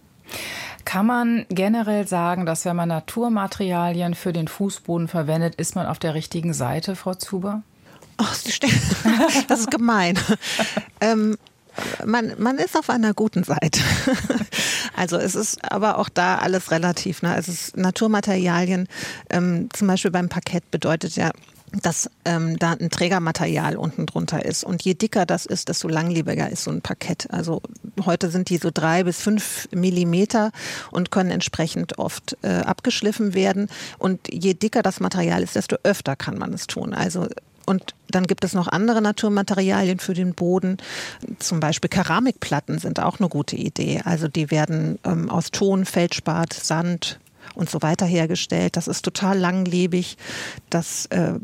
Kann 0.84 1.06
man 1.06 1.46
generell 1.48 2.06
sagen, 2.06 2.44
dass 2.44 2.66
wenn 2.66 2.76
man 2.76 2.90
Naturmaterialien 2.90 4.14
für 4.14 4.34
den 4.34 4.48
Fußboden 4.48 5.08
verwendet, 5.08 5.54
ist 5.54 5.76
man 5.76 5.86
auf 5.86 5.98
der 5.98 6.12
richtigen 6.12 6.52
Seite, 6.52 6.94
Frau 6.94 7.14
Zuber? 7.14 7.62
Ach, 8.18 8.36
das 9.48 9.60
ist 9.60 9.70
gemein. 9.70 10.18
ähm, 11.00 11.38
man, 12.04 12.34
man 12.38 12.58
ist 12.58 12.76
auf 12.76 12.90
einer 12.90 13.14
guten 13.14 13.44
Seite. 13.44 13.80
Also 14.96 15.16
es 15.16 15.34
ist 15.34 15.72
aber 15.72 15.98
auch 15.98 16.08
da 16.08 16.36
alles 16.36 16.70
relativ. 16.70 17.20
Ne? 17.22 17.34
Es 17.36 17.48
ist 17.48 17.76
Naturmaterialien, 17.76 18.86
ähm, 19.28 19.68
zum 19.72 19.88
Beispiel 19.88 20.12
beim 20.12 20.28
Parkett 20.28 20.70
bedeutet 20.70 21.16
ja 21.16 21.32
dass 21.82 22.10
ähm, 22.24 22.58
da 22.58 22.72
ein 22.72 22.90
Trägermaterial 22.90 23.76
unten 23.76 24.06
drunter 24.06 24.44
ist. 24.44 24.64
Und 24.64 24.82
je 24.82 24.94
dicker 24.94 25.26
das 25.26 25.46
ist, 25.46 25.68
desto 25.68 25.88
langlebiger 25.88 26.50
ist 26.50 26.64
so 26.64 26.70
ein 26.70 26.82
Parkett. 26.82 27.26
Also 27.30 27.62
heute 28.04 28.30
sind 28.30 28.48
die 28.50 28.58
so 28.58 28.70
drei 28.72 29.04
bis 29.04 29.20
fünf 29.20 29.68
Millimeter 29.72 30.52
und 30.90 31.10
können 31.10 31.30
entsprechend 31.30 31.98
oft 31.98 32.36
äh, 32.42 32.48
abgeschliffen 32.48 33.34
werden. 33.34 33.68
Und 33.98 34.20
je 34.32 34.54
dicker 34.54 34.82
das 34.82 35.00
Material 35.00 35.42
ist, 35.42 35.56
desto 35.56 35.76
öfter 35.82 36.16
kann 36.16 36.38
man 36.38 36.52
es 36.52 36.66
tun. 36.66 36.94
Also 36.94 37.28
und 37.66 37.94
dann 38.10 38.26
gibt 38.26 38.44
es 38.44 38.52
noch 38.52 38.68
andere 38.68 39.00
Naturmaterialien 39.00 39.98
für 39.98 40.14
den 40.14 40.34
Boden. 40.34 40.76
Zum 41.38 41.60
Beispiel 41.60 41.88
Keramikplatten 41.88 42.78
sind 42.78 43.00
auch 43.00 43.20
eine 43.20 43.28
gute 43.28 43.56
Idee. 43.56 44.02
Also 44.04 44.28
die 44.28 44.50
werden 44.50 44.98
ähm, 45.04 45.30
aus 45.30 45.50
Ton, 45.50 45.86
Feldspat, 45.86 46.52
Sand, 46.52 47.18
und 47.54 47.70
so 47.70 47.82
weiter 47.82 48.06
hergestellt. 48.06 48.76
Das 48.76 48.88
ist 48.88 49.02
total 49.02 49.38
langlebig. 49.38 50.16
Das 50.70 51.06
äh, 51.06 51.34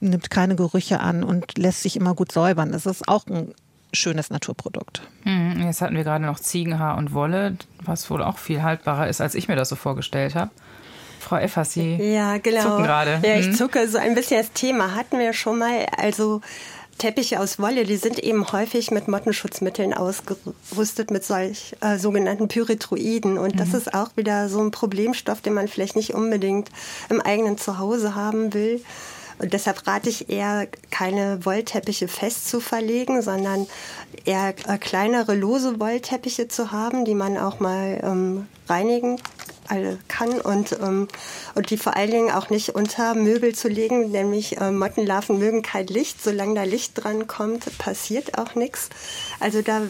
nimmt 0.00 0.30
keine 0.30 0.56
Gerüche 0.56 1.00
an 1.00 1.22
und 1.22 1.58
lässt 1.58 1.82
sich 1.82 1.96
immer 1.96 2.14
gut 2.14 2.32
säubern. 2.32 2.72
Das 2.72 2.86
ist 2.86 3.08
auch 3.08 3.26
ein 3.26 3.54
schönes 3.92 4.30
Naturprodukt. 4.30 5.02
Hm, 5.24 5.62
jetzt 5.64 5.80
hatten 5.82 5.96
wir 5.96 6.04
gerade 6.04 6.24
noch 6.24 6.38
Ziegenhaar 6.38 6.96
und 6.96 7.12
Wolle, 7.12 7.56
was 7.82 8.08
wohl 8.10 8.22
auch 8.22 8.38
viel 8.38 8.62
haltbarer 8.62 9.08
ist, 9.08 9.20
als 9.20 9.34
ich 9.34 9.48
mir 9.48 9.56
das 9.56 9.68
so 9.68 9.76
vorgestellt 9.76 10.34
habe. 10.34 10.50
Frau 11.18 11.36
Effers, 11.36 11.74
Sie 11.74 11.96
ja, 11.96 12.38
genau. 12.38 12.62
zucken 12.62 12.84
gerade. 12.84 13.20
Ja, 13.22 13.36
ich 13.36 13.46
hm? 13.46 13.54
zucke 13.54 13.86
so 13.88 13.98
ein 13.98 14.14
bisschen 14.14 14.40
das 14.40 14.52
Thema. 14.52 14.94
Hatten 14.94 15.18
wir 15.18 15.32
schon 15.32 15.58
mal, 15.58 15.86
also 15.96 16.40
Teppiche 17.00 17.40
aus 17.40 17.58
Wolle, 17.58 17.84
die 17.84 17.96
sind 17.96 18.18
eben 18.18 18.52
häufig 18.52 18.90
mit 18.90 19.08
Mottenschutzmitteln 19.08 19.94
ausgerüstet, 19.94 21.10
mit 21.10 21.24
solch 21.24 21.74
äh, 21.80 21.96
sogenannten 21.96 22.46
Pyrethroiden. 22.46 23.38
Und 23.38 23.54
mhm. 23.54 23.58
das 23.58 23.72
ist 23.72 23.94
auch 23.94 24.10
wieder 24.16 24.50
so 24.50 24.60
ein 24.60 24.70
Problemstoff, 24.70 25.40
den 25.40 25.54
man 25.54 25.66
vielleicht 25.66 25.96
nicht 25.96 26.12
unbedingt 26.12 26.68
im 27.08 27.22
eigenen 27.22 27.56
Zuhause 27.56 28.14
haben 28.14 28.52
will. 28.52 28.82
Und 29.40 29.52
deshalb 29.52 29.86
rate 29.86 30.08
ich 30.10 30.28
eher, 30.28 30.68
keine 30.90 31.44
Wollteppiche 31.44 32.08
fest 32.08 32.48
zu 32.48 32.60
verlegen, 32.60 33.22
sondern 33.22 33.66
eher 34.24 34.54
äh, 34.68 34.78
kleinere 34.78 35.34
lose 35.34 35.80
Wollteppiche 35.80 36.48
zu 36.48 36.72
haben, 36.72 37.04
die 37.04 37.14
man 37.14 37.38
auch 37.38 37.58
mal 37.58 38.00
ähm, 38.02 38.46
reinigen 38.68 39.18
kann 40.08 40.40
und, 40.40 40.72
ähm, 40.82 41.06
und 41.54 41.70
die 41.70 41.76
vor 41.76 41.96
allen 41.96 42.10
Dingen 42.10 42.30
auch 42.32 42.50
nicht 42.50 42.70
unter 42.70 43.14
Möbel 43.14 43.54
zu 43.54 43.68
legen, 43.68 44.10
nämlich 44.10 44.60
äh, 44.60 44.72
Mottenlarven 44.72 45.38
mögen 45.38 45.62
kein 45.62 45.86
Licht. 45.86 46.22
Solange 46.22 46.54
da 46.54 46.64
Licht 46.64 46.92
dran 47.02 47.28
kommt, 47.28 47.78
passiert 47.78 48.36
auch 48.36 48.56
nichts. 48.56 48.88
Also 49.38 49.62
da 49.62 49.82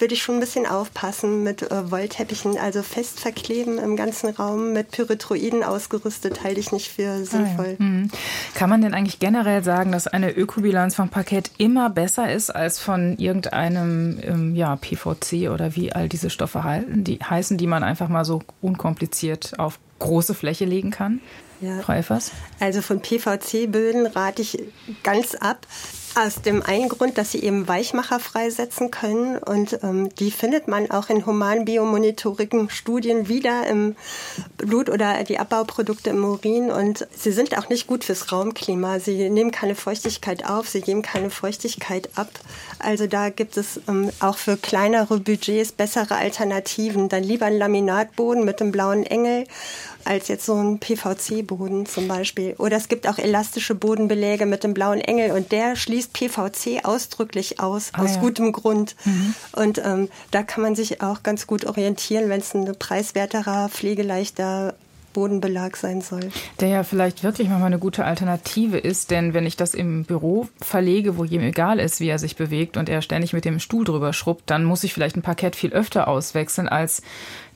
würde 0.00 0.14
ich 0.14 0.22
schon 0.22 0.36
ein 0.36 0.40
bisschen 0.40 0.66
aufpassen 0.66 1.42
mit 1.42 1.62
äh, 1.62 1.90
Wollteppichen, 1.90 2.58
also 2.58 2.82
fest 2.82 3.20
verkleben 3.20 3.78
im 3.78 3.96
ganzen 3.96 4.30
Raum 4.30 4.72
mit 4.72 4.90
Pyrethroiden 4.90 5.62
ausgerüstet, 5.62 6.44
halte 6.44 6.60
ich 6.60 6.72
nicht 6.72 6.88
für 6.88 7.24
sinnvoll. 7.24 7.76
Ah, 7.78 7.82
ja. 7.82 7.86
mhm. 7.86 8.10
Kann 8.54 8.70
man 8.70 8.82
denn 8.82 8.94
eigentlich 8.94 9.18
generell 9.18 9.62
sagen, 9.62 9.92
dass 9.92 10.06
eine 10.06 10.30
Ökobilanz 10.30 10.94
vom 10.94 11.08
Parkett 11.08 11.50
immer 11.58 11.90
besser 11.90 12.32
ist 12.32 12.50
als 12.50 12.78
von 12.78 13.16
irgendeinem 13.18 14.18
ähm, 14.22 14.54
ja, 14.54 14.76
PVC 14.76 15.50
oder 15.50 15.76
wie 15.76 15.92
all 15.92 16.08
diese 16.08 16.30
Stoffe 16.30 16.64
halten, 16.64 17.04
die 17.04 17.18
heißen, 17.18 17.58
die 17.58 17.66
man 17.66 17.82
einfach 17.82 18.08
mal 18.08 18.24
so 18.24 18.42
unkompliziert 18.60 19.58
auf 19.58 19.78
große 19.98 20.34
Fläche 20.34 20.64
legen 20.64 20.90
kann? 20.90 21.20
Ja. 21.60 21.80
Frau 21.80 21.94
Effers? 21.94 22.30
Also 22.60 22.82
von 22.82 23.00
PVC-Böden 23.00 24.06
rate 24.06 24.42
ich 24.42 24.62
ganz 25.02 25.34
ab. 25.34 25.66
Aus 26.18 26.42
dem 26.42 26.64
einen 26.64 26.88
Grund, 26.88 27.16
dass 27.16 27.30
sie 27.30 27.44
eben 27.44 27.68
Weichmacher 27.68 28.18
freisetzen 28.18 28.90
können 28.90 29.38
und 29.38 29.78
ähm, 29.84 30.12
die 30.16 30.32
findet 30.32 30.66
man 30.66 30.90
auch 30.90 31.10
in 31.10 31.24
human 31.24 31.64
biomonitorigen 31.64 32.70
Studien 32.70 33.28
wieder 33.28 33.68
im 33.68 33.94
Blut 34.56 34.90
oder 34.90 35.22
die 35.22 35.38
Abbauprodukte 35.38 36.10
im 36.10 36.24
Urin 36.24 36.72
und 36.72 37.06
sie 37.16 37.30
sind 37.30 37.56
auch 37.56 37.68
nicht 37.68 37.86
gut 37.86 38.02
fürs 38.02 38.32
Raumklima. 38.32 38.98
Sie 38.98 39.30
nehmen 39.30 39.52
keine 39.52 39.76
Feuchtigkeit 39.76 40.44
auf, 40.44 40.68
sie 40.68 40.80
geben 40.80 41.02
keine 41.02 41.30
Feuchtigkeit 41.30 42.08
ab. 42.16 42.30
Also 42.80 43.06
da 43.06 43.28
gibt 43.28 43.56
es 43.56 43.80
ähm, 43.86 44.10
auch 44.18 44.38
für 44.38 44.56
kleinere 44.56 45.20
Budgets 45.20 45.70
bessere 45.70 46.16
Alternativen. 46.16 47.08
Dann 47.08 47.22
lieber 47.22 47.46
ein 47.46 47.58
Laminatboden 47.58 48.44
mit 48.44 48.58
dem 48.58 48.72
blauen 48.72 49.06
Engel 49.06 49.46
als 50.08 50.28
jetzt 50.28 50.46
so 50.46 50.54
ein 50.54 50.78
PVC-Boden 50.78 51.86
zum 51.86 52.08
Beispiel. 52.08 52.54
Oder 52.58 52.76
es 52.76 52.88
gibt 52.88 53.06
auch 53.06 53.18
elastische 53.18 53.74
Bodenbeläge 53.74 54.46
mit 54.46 54.64
dem 54.64 54.74
blauen 54.74 55.00
Engel 55.00 55.32
und 55.32 55.52
der 55.52 55.76
schließt 55.76 56.12
PVC 56.12 56.84
ausdrücklich 56.84 57.60
aus, 57.60 57.90
ah, 57.92 58.02
aus 58.02 58.14
ja. 58.14 58.20
gutem 58.20 58.52
Grund. 58.52 58.96
Mhm. 59.04 59.34
Und 59.52 59.78
ähm, 59.84 60.08
da 60.30 60.42
kann 60.42 60.62
man 60.62 60.74
sich 60.74 61.02
auch 61.02 61.22
ganz 61.22 61.46
gut 61.46 61.66
orientieren, 61.66 62.28
wenn 62.28 62.40
es 62.40 62.54
ein 62.54 62.74
preiswerterer, 62.78 63.68
pflegeleichter 63.68 64.74
Bodenbelag 65.12 65.76
sein 65.76 66.00
soll. 66.00 66.30
Der 66.60 66.68
ja 66.68 66.84
vielleicht 66.84 67.24
wirklich 67.24 67.48
mal 67.48 67.62
eine 67.62 67.78
gute 67.78 68.04
Alternative 68.04 68.78
ist, 68.78 69.10
denn 69.10 69.34
wenn 69.34 69.46
ich 69.46 69.56
das 69.56 69.74
im 69.74 70.04
Büro 70.04 70.46
verlege, 70.60 71.16
wo 71.16 71.24
jedem 71.24 71.48
egal 71.48 71.80
ist, 71.80 72.00
wie 72.00 72.08
er 72.08 72.18
sich 72.18 72.36
bewegt 72.36 72.76
und 72.76 72.88
er 72.88 73.02
ständig 73.02 73.32
mit 73.32 73.44
dem 73.44 73.58
Stuhl 73.58 73.84
drüber 73.84 74.12
schrubbt, 74.12 74.44
dann 74.46 74.64
muss 74.64 74.84
ich 74.84 74.94
vielleicht 74.94 75.16
ein 75.16 75.22
Parkett 75.22 75.56
viel 75.56 75.72
öfter 75.72 76.08
auswechseln 76.08 76.68
als 76.68 77.02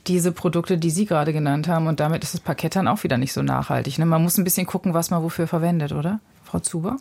diese 0.07 0.31
Produkte, 0.31 0.77
die 0.77 0.89
Sie 0.89 1.05
gerade 1.05 1.33
genannt 1.33 1.67
haben. 1.67 1.87
Und 1.87 1.99
damit 1.99 2.23
ist 2.23 2.33
das 2.33 2.41
Parkett 2.41 2.75
dann 2.75 2.87
auch 2.87 3.03
wieder 3.03 3.17
nicht 3.17 3.33
so 3.33 3.41
nachhaltig. 3.41 3.99
Ne? 3.99 4.05
Man 4.05 4.23
muss 4.23 4.37
ein 4.37 4.43
bisschen 4.43 4.67
gucken, 4.67 4.93
was 4.93 5.09
man 5.09 5.23
wofür 5.23 5.47
verwendet, 5.47 5.91
oder? 5.91 6.19
Frau 6.43 6.59
Zuber? 6.59 6.97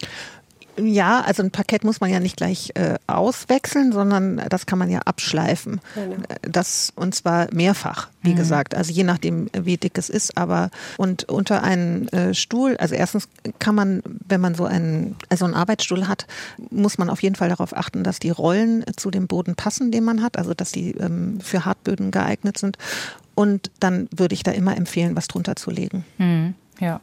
Ja, 0.79 1.21
also 1.21 1.43
ein 1.43 1.51
Parkett 1.51 1.85
muss 1.85 2.01
man 2.01 2.11
ja 2.11 2.19
nicht 2.19 2.37
gleich 2.37 2.71
äh, 2.75 2.95
auswechseln, 3.07 3.93
sondern 3.93 4.41
das 4.49 4.65
kann 4.65 4.79
man 4.79 4.89
ja 4.89 5.01
abschleifen. 5.01 5.81
Genau. 5.95 6.17
Das 6.43 6.93
und 6.97 7.15
zwar 7.15 7.49
mehrfach, 7.53 8.09
wie 8.23 8.33
mhm. 8.33 8.37
gesagt. 8.37 8.75
Also 8.75 8.91
je 8.93 9.05
nachdem, 9.05 9.51
wie 9.53 9.77
dick 9.77 9.99
es 9.99 10.09
ist. 10.09 10.39
Aber 10.39 10.71
und 10.97 11.25
unter 11.25 11.63
einen 11.63 12.09
äh, 12.09 12.33
Stuhl, 12.33 12.77
also 12.79 12.95
erstens 12.95 13.29
kann 13.59 13.75
man, 13.75 14.03
wenn 14.27 14.41
man 14.41 14.55
so 14.55 14.65
einen, 14.65 15.17
also 15.29 15.45
einen 15.45 15.55
Arbeitsstuhl 15.55 16.09
hat, 16.09 16.27
muss 16.71 16.97
man 16.97 17.11
auf 17.11 17.23
jeden 17.23 17.37
Fall 17.37 17.51
darauf 17.51 17.77
achten, 17.77 18.03
dass 18.03 18.19
die 18.19 18.31
Rollen 18.31 18.85
zu 18.97 19.11
dem 19.11 19.27
Boden 19.27 19.55
passen, 19.57 19.91
den 19.91 20.05
man 20.05 20.23
hat, 20.23 20.39
also 20.39 20.55
dass 20.55 20.73
die 20.73 20.93
ähm, 20.93 21.39
für 21.43 21.67
Hartböden 21.67 22.11
geeignet 22.11 22.57
sind. 22.57 22.79
Und 23.35 23.71
dann 23.81 24.09
würde 24.15 24.35
ich 24.35 24.43
da 24.43 24.53
immer 24.53 24.77
empfehlen, 24.77 25.17
was 25.17 25.29
drunter 25.29 25.57
zu 25.57 25.71
legen. 25.71 26.05
Mhm. 26.19 26.55
Ja. 26.81 27.01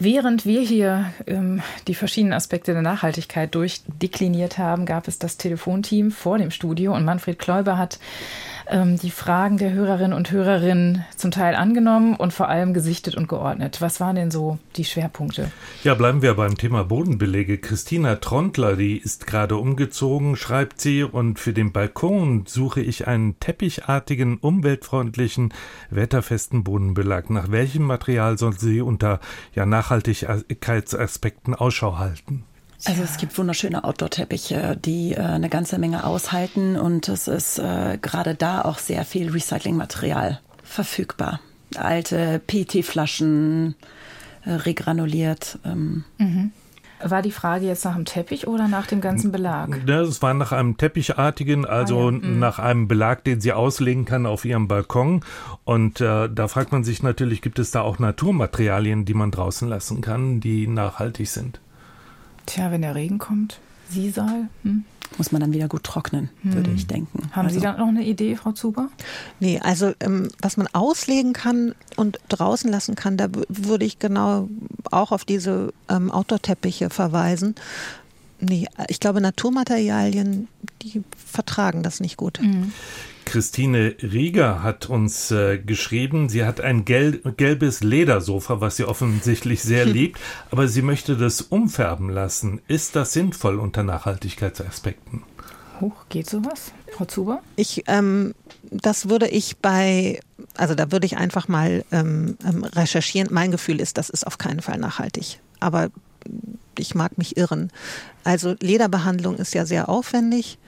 Während 0.00 0.46
wir 0.46 0.60
hier 0.60 1.12
ähm, 1.26 1.60
die 1.88 1.94
verschiedenen 1.96 2.32
Aspekte 2.32 2.72
der 2.72 2.82
Nachhaltigkeit 2.82 3.52
durchdekliniert 3.52 4.56
haben, 4.56 4.86
gab 4.86 5.08
es 5.08 5.18
das 5.18 5.38
Telefonteam 5.38 6.12
vor 6.12 6.38
dem 6.38 6.52
Studio 6.52 6.94
und 6.94 7.04
Manfred 7.04 7.40
Kläuber 7.40 7.76
hat 7.78 7.98
ähm, 8.70 8.98
die 8.98 9.10
Fragen 9.10 9.58
der 9.58 9.72
Hörerinnen 9.72 10.12
und 10.12 10.30
Hörerinnen 10.30 11.04
zum 11.16 11.30
Teil 11.30 11.54
angenommen 11.54 12.14
und 12.14 12.32
vor 12.32 12.48
allem 12.48 12.74
gesichtet 12.74 13.16
und 13.16 13.28
geordnet. 13.28 13.80
Was 13.80 14.00
waren 14.00 14.16
denn 14.16 14.30
so 14.30 14.58
die 14.76 14.84
Schwerpunkte? 14.84 15.50
Ja, 15.82 15.94
bleiben 15.94 16.22
wir 16.22 16.34
beim 16.34 16.56
Thema 16.56 16.84
Bodenbelege. 16.84 17.58
Christina 17.58 18.16
Trontler, 18.16 18.76
die 18.76 18.98
ist 18.98 19.26
gerade 19.26 19.56
umgezogen, 19.56 20.36
schreibt 20.36 20.80
sie, 20.80 21.02
und 21.02 21.38
für 21.38 21.52
den 21.52 21.72
Balkon 21.72 22.44
suche 22.46 22.80
ich 22.80 23.06
einen 23.06 23.40
teppichartigen, 23.40 24.36
umweltfreundlichen, 24.36 25.52
wetterfesten 25.90 26.64
Bodenbelag. 26.64 27.30
Nach 27.30 27.50
welchem 27.50 27.84
Material 27.84 28.38
soll 28.38 28.52
sie 28.52 28.80
unter 28.80 29.20
ja, 29.54 29.66
Nachhaltigkeitsaspekten 29.88 31.54
Ausschau 31.54 31.96
halten? 31.98 32.44
Also 32.84 33.02
es 33.02 33.16
gibt 33.16 33.36
wunderschöne 33.36 33.84
Outdoor-Teppiche, 33.84 34.76
die 34.76 35.12
äh, 35.12 35.20
eine 35.20 35.48
ganze 35.48 35.78
Menge 35.78 36.04
aushalten 36.04 36.76
und 36.76 37.08
es 37.08 37.26
ist 37.26 37.58
äh, 37.58 37.98
gerade 38.00 38.34
da 38.34 38.62
auch 38.62 38.78
sehr 38.78 39.04
viel 39.04 39.30
Recyclingmaterial 39.30 40.40
verfügbar. 40.62 41.40
Alte 41.76 42.40
PET-Flaschen, 42.46 43.74
äh, 44.44 44.52
regranuliert. 44.52 45.58
Ähm. 45.64 46.04
Mhm. 46.18 46.52
War 47.00 47.22
die 47.22 47.30
Frage 47.30 47.66
jetzt 47.66 47.84
nach 47.84 47.94
dem 47.94 48.04
Teppich 48.04 48.46
oder 48.48 48.66
nach 48.66 48.86
dem 48.86 49.00
ganzen 49.00 49.30
Belag? 49.30 49.70
Das 49.86 50.20
war 50.20 50.34
nach 50.34 50.52
einem 50.52 50.76
teppichartigen, 50.76 51.64
also 51.64 52.08
ah, 52.08 52.12
ja. 52.12 52.18
Mhm. 52.18 52.38
nach 52.38 52.58
einem 52.58 52.88
Belag, 52.88 53.24
den 53.24 53.40
sie 53.40 53.52
auslegen 53.52 54.04
kann 54.04 54.26
auf 54.26 54.44
ihrem 54.44 54.66
Balkon. 54.68 55.24
Und 55.64 56.00
äh, 56.00 56.28
da 56.28 56.48
fragt 56.48 56.72
man 56.72 56.84
sich 56.84 57.02
natürlich, 57.02 57.40
gibt 57.40 57.58
es 57.58 57.70
da 57.70 57.82
auch 57.82 57.98
Naturmaterialien, 57.98 59.04
die 59.04 59.14
man 59.14 59.30
draußen 59.30 59.68
lassen 59.68 60.00
kann, 60.00 60.40
die 60.40 60.66
nachhaltig 60.66 61.28
sind? 61.28 61.60
Tja, 62.46 62.70
wenn 62.70 62.82
der 62.82 62.94
Regen 62.94 63.18
kommt, 63.18 63.60
Sisal. 63.88 64.48
Hm? 64.64 64.84
Muss 65.16 65.32
man 65.32 65.40
dann 65.40 65.52
wieder 65.52 65.68
gut 65.68 65.84
trocknen, 65.84 66.30
hm. 66.42 66.54
würde 66.54 66.70
ich 66.70 66.86
denken. 66.86 67.30
Haben 67.32 67.46
also. 67.46 67.58
Sie 67.58 67.64
da 67.64 67.76
noch 67.76 67.88
eine 67.88 68.04
Idee, 68.04 68.36
Frau 68.36 68.52
Zuber? 68.52 68.88
Nee, 69.40 69.58
also 69.60 69.92
ähm, 70.00 70.28
was 70.40 70.56
man 70.56 70.68
auslegen 70.72 71.32
kann 71.32 71.74
und 71.96 72.18
draußen 72.28 72.70
lassen 72.70 72.94
kann, 72.94 73.16
da 73.16 73.28
würde 73.48 73.84
ich 73.84 73.98
genau 73.98 74.48
auch 74.90 75.12
auf 75.12 75.24
diese 75.24 75.72
ähm, 75.88 76.10
Outdoor-Teppiche 76.10 76.90
verweisen. 76.90 77.54
Nee, 78.40 78.66
ich 78.88 79.00
glaube, 79.00 79.20
Naturmaterialien, 79.20 80.48
die 80.82 81.02
vertragen 81.16 81.82
das 81.82 82.00
nicht 82.00 82.16
gut. 82.16 82.40
Mhm. 82.40 82.72
Christine 83.24 83.94
Rieger 84.00 84.62
hat 84.62 84.86
uns 84.88 85.30
äh, 85.30 85.58
geschrieben, 85.58 86.30
sie 86.30 86.46
hat 86.46 86.62
ein 86.62 86.86
gel 86.86 87.20
gelbes 87.36 87.82
Ledersofa, 87.82 88.62
was 88.62 88.76
sie 88.76 88.84
offensichtlich 88.84 89.62
sehr 89.62 89.84
liebt, 89.86 90.18
aber 90.50 90.66
sie 90.66 90.80
möchte 90.80 91.16
das 91.16 91.42
umfärben 91.42 92.08
lassen. 92.08 92.62
Ist 92.68 92.96
das 92.96 93.12
sinnvoll 93.12 93.58
unter 93.58 93.82
Nachhaltigkeitsaspekten? 93.82 95.24
Hoch, 95.80 96.06
geht 96.08 96.28
sowas? 96.28 96.72
Frau 96.92 97.04
Zuber? 97.04 97.42
Ich, 97.56 97.84
ähm, 97.86 98.34
das 98.70 99.10
würde 99.10 99.28
ich 99.28 99.58
bei, 99.58 100.20
also 100.56 100.74
da 100.74 100.90
würde 100.90 101.06
ich 101.06 101.18
einfach 101.18 101.48
mal 101.48 101.84
ähm, 101.92 102.38
ähm 102.44 102.64
recherchieren. 102.64 103.28
Mein 103.30 103.50
Gefühl 103.50 103.80
ist, 103.80 103.98
das 103.98 104.08
ist 104.08 104.26
auf 104.26 104.38
keinen 104.38 104.62
Fall 104.62 104.78
nachhaltig. 104.78 105.38
Aber 105.60 105.90
ich 106.78 106.94
mag 106.94 107.18
mich 107.18 107.36
irren. 107.36 107.70
Also 108.24 108.54
Lederbehandlung 108.60 109.36
ist 109.36 109.54
ja 109.54 109.66
sehr 109.66 109.88
aufwendig 109.88 110.58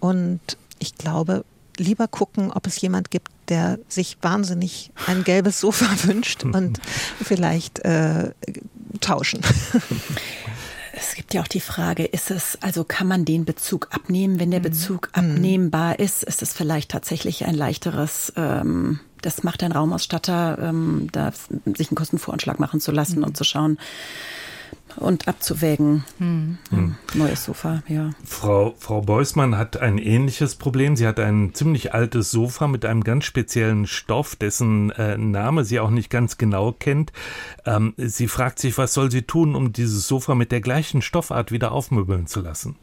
und 0.00 0.40
ich 0.78 0.96
glaube, 0.96 1.44
lieber 1.76 2.08
gucken, 2.08 2.50
ob 2.52 2.66
es 2.66 2.80
jemand 2.80 3.10
gibt, 3.10 3.28
der 3.48 3.78
sich 3.88 4.18
wahnsinnig 4.22 4.90
ein 5.06 5.24
gelbes 5.24 5.60
Sofa 5.60 5.86
wünscht 6.04 6.44
und 6.44 6.80
vielleicht 7.22 7.80
äh, 7.80 8.30
tauschen. 9.00 9.40
Es 10.94 11.14
gibt 11.14 11.34
ja 11.34 11.40
auch 11.42 11.48
die 11.48 11.60
Frage, 11.60 12.04
ist 12.04 12.30
es, 12.30 12.58
also 12.60 12.84
kann 12.84 13.08
man 13.08 13.24
den 13.24 13.44
Bezug 13.44 13.88
abnehmen? 13.90 14.38
Wenn 14.38 14.50
der 14.50 14.60
mhm. 14.60 14.64
Bezug 14.64 15.08
abnehmbar 15.14 15.98
ist, 15.98 16.22
ist 16.22 16.42
es 16.42 16.52
vielleicht 16.52 16.90
tatsächlich 16.90 17.46
ein 17.46 17.54
leichteres, 17.54 18.32
ähm, 18.36 19.00
das 19.20 19.42
macht 19.42 19.62
ein 19.62 19.72
Raumausstatter, 19.72 20.58
ähm, 20.60 21.08
da 21.10 21.32
sich 21.74 21.88
einen 21.88 21.96
Kostenvoranschlag 21.96 22.60
machen 22.60 22.80
zu 22.80 22.92
lassen 22.92 23.18
mhm. 23.18 23.24
und 23.24 23.36
zu 23.36 23.42
schauen, 23.42 23.78
und 24.96 25.28
abzuwägen. 25.28 26.04
Hm. 26.18 26.58
Hm. 26.70 26.96
Neues 27.14 27.44
Sofa, 27.44 27.82
ja. 27.88 28.10
Frau, 28.24 28.74
Frau 28.78 29.00
Beusmann 29.00 29.56
hat 29.56 29.76
ein 29.76 29.98
ähnliches 29.98 30.56
Problem. 30.56 30.96
Sie 30.96 31.06
hat 31.06 31.20
ein 31.20 31.54
ziemlich 31.54 31.94
altes 31.94 32.30
Sofa 32.30 32.68
mit 32.68 32.84
einem 32.84 33.04
ganz 33.04 33.24
speziellen 33.24 33.86
Stoff, 33.86 34.36
dessen 34.36 34.90
äh, 34.90 35.16
Name 35.16 35.64
sie 35.64 35.80
auch 35.80 35.90
nicht 35.90 36.10
ganz 36.10 36.38
genau 36.38 36.72
kennt. 36.72 37.12
Ähm, 37.64 37.94
sie 37.96 38.28
fragt 38.28 38.58
sich, 38.58 38.78
was 38.78 38.94
soll 38.94 39.10
sie 39.10 39.22
tun, 39.22 39.54
um 39.54 39.72
dieses 39.72 40.06
Sofa 40.08 40.34
mit 40.34 40.52
der 40.52 40.60
gleichen 40.60 41.02
Stoffart 41.02 41.52
wieder 41.52 41.72
aufmöbeln 41.72 42.26
zu 42.26 42.40
lassen? 42.40 42.76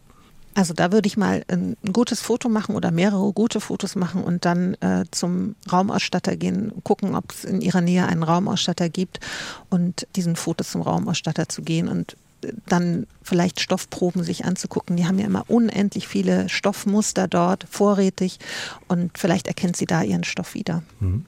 Also 0.59 0.73
da 0.73 0.91
würde 0.91 1.07
ich 1.07 1.15
mal 1.15 1.45
ein 1.47 1.77
gutes 1.93 2.19
Foto 2.19 2.49
machen 2.49 2.75
oder 2.75 2.91
mehrere 2.91 3.31
gute 3.31 3.61
Fotos 3.61 3.95
machen 3.95 4.25
und 4.25 4.43
dann 4.43 4.73
äh, 4.81 5.05
zum 5.09 5.55
Raumausstatter 5.71 6.35
gehen, 6.35 6.73
gucken, 6.83 7.15
ob 7.15 7.31
es 7.31 7.45
in 7.45 7.61
ihrer 7.61 7.79
Nähe 7.79 8.05
einen 8.05 8.23
Raumausstatter 8.23 8.89
gibt 8.89 9.21
und 9.69 10.05
diesen 10.17 10.35
Fotos 10.35 10.71
zum 10.71 10.81
Raumausstatter 10.81 11.47
zu 11.47 11.61
gehen 11.61 11.87
und 11.87 12.17
dann 12.67 13.07
vielleicht 13.29 13.61
Stoffproben 13.61 14.23
sich 14.23 14.45
anzugucken. 14.45 14.97
Die 14.97 15.05
haben 15.05 15.19
ja 15.19 15.25
immer 15.25 15.45
unendlich 15.47 16.07
viele 16.07 16.49
Stoffmuster 16.49 17.27
dort 17.27 17.65
vorrätig 17.69 18.39
und 18.87 19.17
vielleicht 19.17 19.47
erkennt 19.47 19.77
sie 19.77 19.85
da 19.85 20.01
ihren 20.01 20.23
Stoff 20.23 20.55
wieder. 20.55 20.81
Mhm. 20.99 21.25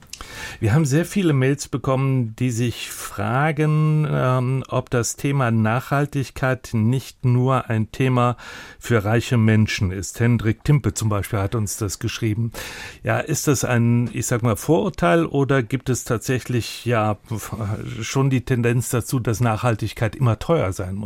Wir 0.60 0.72
haben 0.72 0.84
sehr 0.84 1.04
viele 1.04 1.32
Mails 1.32 1.68
bekommen, 1.68 2.34
die 2.36 2.50
sich 2.50 2.90
fragen, 2.90 4.06
ähm, 4.10 4.64
ob 4.68 4.90
das 4.90 5.16
Thema 5.16 5.50
Nachhaltigkeit 5.50 6.70
nicht 6.72 7.24
nur 7.24 7.68
ein 7.70 7.90
Thema 7.92 8.36
für 8.78 9.04
reiche 9.04 9.36
Menschen 9.36 9.90
ist. 9.90 10.20
Hendrik 10.20 10.64
Timpe 10.64 10.94
zum 10.94 11.08
Beispiel 11.08 11.38
hat 11.38 11.54
uns 11.54 11.76
das 11.76 11.98
geschrieben. 11.98 12.52
Ja, 13.02 13.18
ist 13.18 13.48
das 13.48 13.64
ein, 13.64 14.10
ich 14.12 14.26
sag 14.26 14.42
mal, 14.42 14.56
Vorurteil 14.56 15.26
oder 15.26 15.62
gibt 15.62 15.88
es 15.88 16.04
tatsächlich 16.04 16.84
ja 16.84 17.18
schon 18.00 18.30
die 18.30 18.44
Tendenz 18.44 18.90
dazu, 18.90 19.18
dass 19.18 19.40
Nachhaltigkeit 19.40 20.16
immer 20.16 20.38
teuer 20.38 20.72
sein 20.72 20.94
muss? 20.94 21.01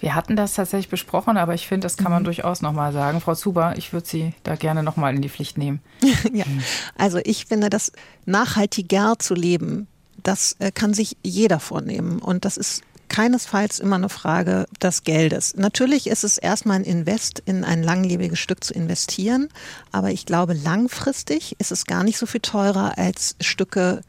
Wir 0.00 0.14
hatten 0.14 0.36
das 0.36 0.54
tatsächlich 0.54 0.88
besprochen, 0.88 1.36
aber 1.36 1.54
ich 1.54 1.66
finde, 1.66 1.86
das 1.86 1.96
kann 1.96 2.12
man 2.12 2.22
mhm. 2.22 2.26
durchaus 2.26 2.62
nochmal 2.62 2.92
sagen. 2.92 3.20
Frau 3.20 3.34
Zuber, 3.34 3.74
ich 3.76 3.92
würde 3.92 4.06
Sie 4.06 4.34
da 4.42 4.56
gerne 4.56 4.82
nochmal 4.82 5.14
in 5.14 5.22
die 5.22 5.28
Pflicht 5.28 5.58
nehmen. 5.58 5.80
ja, 6.32 6.44
also 6.96 7.18
ich 7.24 7.46
finde, 7.46 7.70
das 7.70 7.92
nachhaltiger 8.26 9.14
zu 9.18 9.34
leben, 9.34 9.86
das 10.22 10.56
äh, 10.58 10.70
kann 10.70 10.94
sich 10.94 11.16
jeder 11.22 11.60
vornehmen. 11.60 12.18
Und 12.18 12.44
das 12.44 12.56
ist 12.56 12.82
keinesfalls 13.08 13.78
immer 13.78 13.96
eine 13.96 14.08
Frage 14.08 14.66
des 14.82 15.04
Geldes. 15.04 15.54
Natürlich 15.56 16.06
ist 16.06 16.24
es 16.24 16.38
erstmal 16.38 16.78
ein 16.78 16.84
Invest 16.84 17.40
in 17.44 17.62
ein 17.64 17.82
langlebiges 17.82 18.38
Stück 18.38 18.64
zu 18.64 18.74
investieren, 18.74 19.48
aber 19.92 20.10
ich 20.10 20.26
glaube, 20.26 20.54
langfristig 20.54 21.54
ist 21.58 21.70
es 21.70 21.86
gar 21.86 22.02
nicht 22.02 22.18
so 22.18 22.26
viel 22.26 22.40
teurer 22.40 22.98
als 22.98 23.36
Stücke 23.40 24.00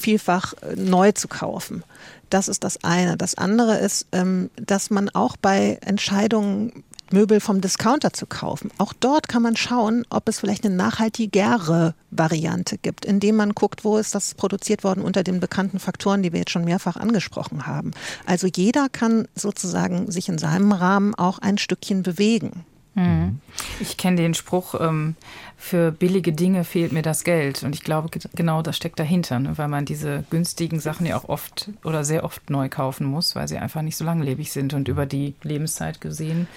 vielfach 0.00 0.54
äh, 0.62 0.76
neu 0.76 1.12
zu 1.12 1.28
kaufen. 1.28 1.84
Das 2.30 2.48
ist 2.48 2.64
das 2.64 2.82
eine. 2.84 3.16
Das 3.16 3.34
andere 3.34 3.78
ist, 3.78 4.06
ähm, 4.12 4.50
dass 4.56 4.90
man 4.90 5.08
auch 5.10 5.36
bei 5.36 5.78
Entscheidungen 5.82 6.84
Möbel 7.12 7.40
vom 7.40 7.60
Discounter 7.60 8.12
zu 8.12 8.26
kaufen. 8.26 8.70
Auch 8.78 8.92
dort 8.92 9.28
kann 9.28 9.42
man 9.42 9.56
schauen, 9.56 10.04
ob 10.10 10.28
es 10.28 10.38
vielleicht 10.38 10.64
eine 10.64 10.74
nachhaltigere 10.76 11.94
Variante 12.10 12.78
gibt, 12.78 13.04
indem 13.04 13.36
man 13.36 13.52
guckt, 13.52 13.84
wo 13.84 13.96
ist 13.96 14.14
das 14.14 14.34
produziert 14.34 14.84
worden 14.84 15.02
unter 15.02 15.24
den 15.24 15.40
bekannten 15.40 15.80
Faktoren, 15.80 16.22
die 16.22 16.32
wir 16.32 16.40
jetzt 16.40 16.52
schon 16.52 16.64
mehrfach 16.64 16.96
angesprochen 16.96 17.66
haben. 17.66 17.90
Also 18.26 18.46
jeder 18.46 18.88
kann 18.88 19.26
sozusagen 19.34 20.10
sich 20.10 20.28
in 20.28 20.38
seinem 20.38 20.72
Rahmen 20.72 21.14
auch 21.16 21.40
ein 21.40 21.58
Stückchen 21.58 22.02
bewegen. 22.02 22.64
Mhm. 22.94 23.40
Ich 23.78 23.96
kenne 23.96 24.16
den 24.16 24.34
Spruch, 24.34 24.74
ähm, 24.80 25.14
für 25.56 25.92
billige 25.92 26.32
Dinge 26.32 26.64
fehlt 26.64 26.92
mir 26.92 27.02
das 27.02 27.24
Geld. 27.24 27.62
Und 27.62 27.74
ich 27.74 27.82
glaube, 27.82 28.08
genau 28.34 28.62
das 28.62 28.76
steckt 28.76 28.98
dahinter, 28.98 29.38
ne? 29.38 29.58
weil 29.58 29.68
man 29.68 29.84
diese 29.84 30.24
günstigen 30.30 30.80
Sachen 30.80 31.06
ja 31.06 31.16
auch 31.16 31.28
oft 31.28 31.70
oder 31.84 32.04
sehr 32.04 32.24
oft 32.24 32.50
neu 32.50 32.68
kaufen 32.68 33.06
muss, 33.06 33.36
weil 33.36 33.46
sie 33.46 33.58
einfach 33.58 33.82
nicht 33.82 33.96
so 33.96 34.04
langlebig 34.04 34.50
sind. 34.52 34.74
Und 34.74 34.88
über 34.88 35.06
die 35.06 35.34
Lebenszeit 35.42 36.00
gesehen 36.00 36.48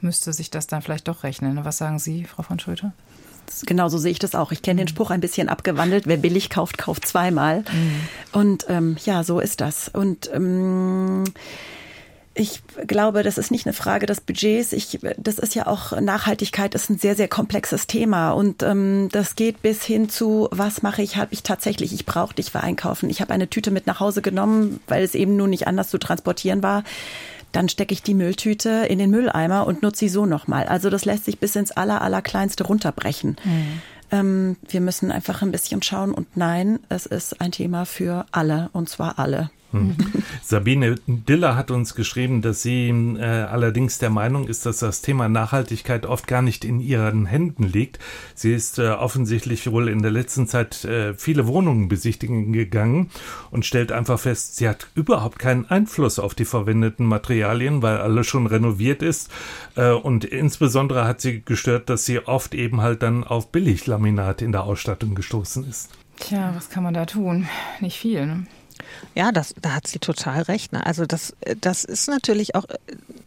müsste 0.00 0.32
sich 0.32 0.50
das 0.50 0.66
dann 0.66 0.82
vielleicht 0.82 1.08
doch 1.08 1.22
rechnen. 1.22 1.54
Ne? 1.54 1.64
Was 1.64 1.78
sagen 1.78 1.98
Sie, 1.98 2.24
Frau 2.24 2.42
von 2.42 2.58
Schröter? 2.58 2.92
Genauso 3.66 3.98
sehe 3.98 4.12
ich 4.12 4.18
das 4.18 4.34
auch. 4.34 4.52
Ich 4.52 4.62
kenne 4.62 4.80
den 4.80 4.88
Spruch 4.88 5.10
ein 5.10 5.20
bisschen 5.20 5.48
abgewandelt. 5.48 6.06
Wer 6.06 6.16
billig 6.16 6.50
kauft, 6.50 6.78
kauft 6.78 7.06
zweimal. 7.06 7.60
Mhm. 7.60 8.00
Und 8.32 8.66
ähm, 8.68 8.96
ja, 9.04 9.24
so 9.24 9.40
ist 9.40 9.60
das. 9.60 9.88
Und 9.88 10.30
ähm, 10.32 11.24
Ich 12.34 12.62
glaube, 12.86 13.22
das 13.22 13.36
ist 13.36 13.50
nicht 13.50 13.66
eine 13.66 13.74
Frage 13.74 14.06
des 14.06 14.22
Budgets. 14.22 14.72
Ich, 14.72 14.98
das 15.18 15.38
ist 15.38 15.54
ja 15.54 15.66
auch 15.66 16.00
Nachhaltigkeit 16.00 16.74
ist 16.74 16.88
ein 16.88 16.98
sehr 16.98 17.14
sehr 17.14 17.28
komplexes 17.28 17.86
Thema 17.86 18.30
und 18.30 18.62
ähm, 18.62 19.10
das 19.12 19.36
geht 19.36 19.60
bis 19.60 19.84
hin 19.84 20.08
zu 20.08 20.48
was 20.50 20.82
mache 20.82 21.02
ich? 21.02 21.16
Habe 21.16 21.32
ich 21.32 21.42
tatsächlich? 21.42 21.92
Ich 21.92 22.06
brauche 22.06 22.34
dich 22.34 22.50
für 22.50 22.60
einkaufen. 22.60 23.10
Ich 23.10 23.20
habe 23.20 23.34
eine 23.34 23.50
Tüte 23.50 23.70
mit 23.70 23.86
nach 23.86 24.00
Hause 24.00 24.22
genommen, 24.22 24.80
weil 24.86 25.02
es 25.02 25.14
eben 25.14 25.36
nun 25.36 25.50
nicht 25.50 25.66
anders 25.66 25.90
zu 25.90 25.98
transportieren 25.98 26.62
war. 26.62 26.84
Dann 27.52 27.68
stecke 27.68 27.92
ich 27.92 28.02
die 28.02 28.14
Mülltüte 28.14 28.86
in 28.88 28.98
den 28.98 29.10
Mülleimer 29.10 29.66
und 29.66 29.82
nutze 29.82 30.00
sie 30.00 30.08
so 30.08 30.24
nochmal. 30.24 30.64
Also 30.66 30.88
das 30.88 31.04
lässt 31.04 31.26
sich 31.26 31.38
bis 31.38 31.54
ins 31.54 31.70
aller 31.70 32.00
allerkleinste 32.00 32.64
runterbrechen. 32.64 33.36
Mhm. 33.44 34.56
Wir 34.68 34.82
müssen 34.82 35.10
einfach 35.10 35.40
ein 35.40 35.52
bisschen 35.52 35.82
schauen 35.82 36.12
und 36.12 36.36
nein, 36.36 36.80
es 36.90 37.06
ist 37.06 37.40
ein 37.40 37.50
Thema 37.50 37.86
für 37.86 38.26
alle 38.30 38.68
und 38.74 38.90
zwar 38.90 39.18
alle. 39.18 39.50
Mhm. 39.72 39.96
Sabine 40.42 40.96
Diller 41.06 41.56
hat 41.56 41.70
uns 41.70 41.94
geschrieben, 41.94 42.42
dass 42.42 42.62
sie 42.62 42.88
äh, 42.88 43.22
allerdings 43.22 43.98
der 43.98 44.10
Meinung 44.10 44.46
ist, 44.46 44.66
dass 44.66 44.78
das 44.78 45.02
Thema 45.02 45.28
Nachhaltigkeit 45.28 46.06
oft 46.06 46.26
gar 46.26 46.42
nicht 46.42 46.64
in 46.64 46.80
ihren 46.80 47.26
Händen 47.26 47.64
liegt. 47.64 47.98
Sie 48.34 48.52
ist 48.52 48.78
äh, 48.78 48.88
offensichtlich 48.90 49.70
wohl 49.70 49.88
in 49.88 50.02
der 50.02 50.10
letzten 50.10 50.46
Zeit 50.46 50.84
äh, 50.84 51.14
viele 51.14 51.46
Wohnungen 51.46 51.88
besichtigen 51.88 52.52
gegangen 52.52 53.10
und 53.50 53.64
stellt 53.66 53.92
einfach 53.92 54.18
fest, 54.18 54.56
sie 54.56 54.68
hat 54.68 54.88
überhaupt 54.94 55.38
keinen 55.38 55.66
Einfluss 55.66 56.18
auf 56.18 56.34
die 56.34 56.44
verwendeten 56.44 57.06
Materialien, 57.06 57.82
weil 57.82 57.98
alles 57.98 58.26
schon 58.26 58.46
renoviert 58.46 59.02
ist. 59.02 59.30
Äh, 59.76 59.90
und 59.90 60.24
insbesondere 60.24 61.06
hat 61.06 61.20
sie 61.20 61.42
gestört, 61.42 61.88
dass 61.88 62.04
sie 62.04 62.20
oft 62.26 62.54
eben 62.54 62.80
halt 62.80 63.02
dann 63.02 63.24
auf 63.24 63.50
Billiglaminat 63.52 64.42
in 64.42 64.52
der 64.52 64.64
Ausstattung 64.64 65.14
gestoßen 65.14 65.68
ist. 65.68 65.90
Tja, 66.18 66.52
was 66.54 66.70
kann 66.70 66.82
man 66.82 66.94
da 66.94 67.06
tun? 67.06 67.48
Nicht 67.80 67.98
viel. 67.98 68.26
Ne? 68.26 68.46
Ja, 69.14 69.32
das, 69.32 69.54
da 69.60 69.74
hat 69.74 69.86
sie 69.86 69.98
total 69.98 70.42
recht. 70.42 70.72
Ne? 70.72 70.84
Also 70.84 71.06
das, 71.06 71.34
das 71.60 71.84
ist 71.84 72.08
natürlich 72.08 72.54
auch 72.54 72.64
äh, 72.64 72.76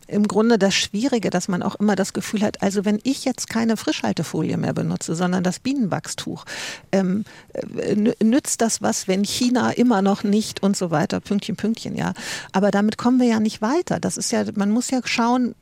im 0.07 0.27
Grunde 0.27 0.57
das 0.57 0.75
Schwierige, 0.75 1.29
dass 1.29 1.47
man 1.47 1.63
auch 1.63 1.75
immer 1.75 1.95
das 1.95 2.13
Gefühl 2.13 2.41
hat, 2.41 2.61
also 2.61 2.85
wenn 2.85 2.99
ich 3.03 3.25
jetzt 3.25 3.49
keine 3.49 3.77
Frischhaltefolie 3.77 4.57
mehr 4.57 4.73
benutze, 4.73 5.15
sondern 5.15 5.43
das 5.43 5.59
Bienenwachstuch, 5.59 6.45
ähm, 6.91 7.25
äh, 7.53 7.95
nützt 8.23 8.61
das 8.61 8.81
was, 8.81 9.07
wenn 9.07 9.23
China 9.23 9.71
immer 9.71 10.01
noch 10.01 10.23
nicht 10.23 10.61
und 10.61 10.77
so 10.77 10.91
weiter, 10.91 11.19
Pünktchen, 11.19 11.55
Pünktchen, 11.55 11.95
ja. 11.95 12.13
Aber 12.51 12.71
damit 12.71 12.97
kommen 12.97 13.19
wir 13.19 13.27
ja 13.27 13.39
nicht 13.39 13.61
weiter. 13.61 13.99
Das 13.99 14.17
ist 14.17 14.31
ja, 14.31 14.43
man 14.55 14.71
muss 14.71 14.89
ja 14.91 14.99
schauen, 15.03 15.55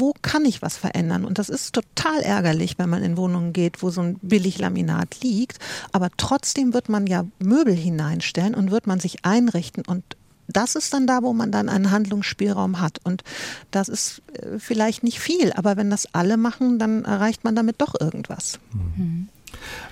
wo 0.00 0.14
kann 0.22 0.44
ich 0.44 0.62
was 0.62 0.76
verändern? 0.76 1.24
Und 1.24 1.38
das 1.38 1.48
ist 1.48 1.74
total 1.74 2.20
ärgerlich, 2.20 2.78
wenn 2.78 2.88
man 2.88 3.02
in 3.02 3.16
Wohnungen 3.16 3.52
geht, 3.52 3.82
wo 3.82 3.90
so 3.90 4.00
ein 4.00 4.18
Billiglaminat 4.22 5.22
liegt. 5.22 5.58
Aber 5.92 6.08
trotzdem 6.16 6.72
wird 6.74 6.88
man 6.88 7.06
ja 7.06 7.26
Möbel 7.38 7.74
hineinstellen 7.74 8.54
und 8.54 8.70
wird 8.70 8.86
man 8.86 8.98
sich 8.98 9.24
einrichten 9.24 9.84
und 9.86 10.02
das 10.52 10.74
ist 10.74 10.92
dann 10.92 11.06
da, 11.06 11.22
wo 11.22 11.32
man 11.32 11.52
dann 11.52 11.68
einen 11.68 11.90
Handlungsspielraum 11.90 12.80
hat. 12.80 12.98
Und 13.04 13.22
das 13.70 13.88
ist 13.88 14.22
äh, 14.32 14.58
vielleicht 14.58 15.02
nicht 15.02 15.20
viel, 15.20 15.52
aber 15.52 15.76
wenn 15.76 15.90
das 15.90 16.12
alle 16.12 16.36
machen, 16.36 16.78
dann 16.78 17.04
erreicht 17.04 17.44
man 17.44 17.54
damit 17.54 17.76
doch 17.80 17.94
irgendwas. 17.98 18.58
Mhm. 18.72 19.28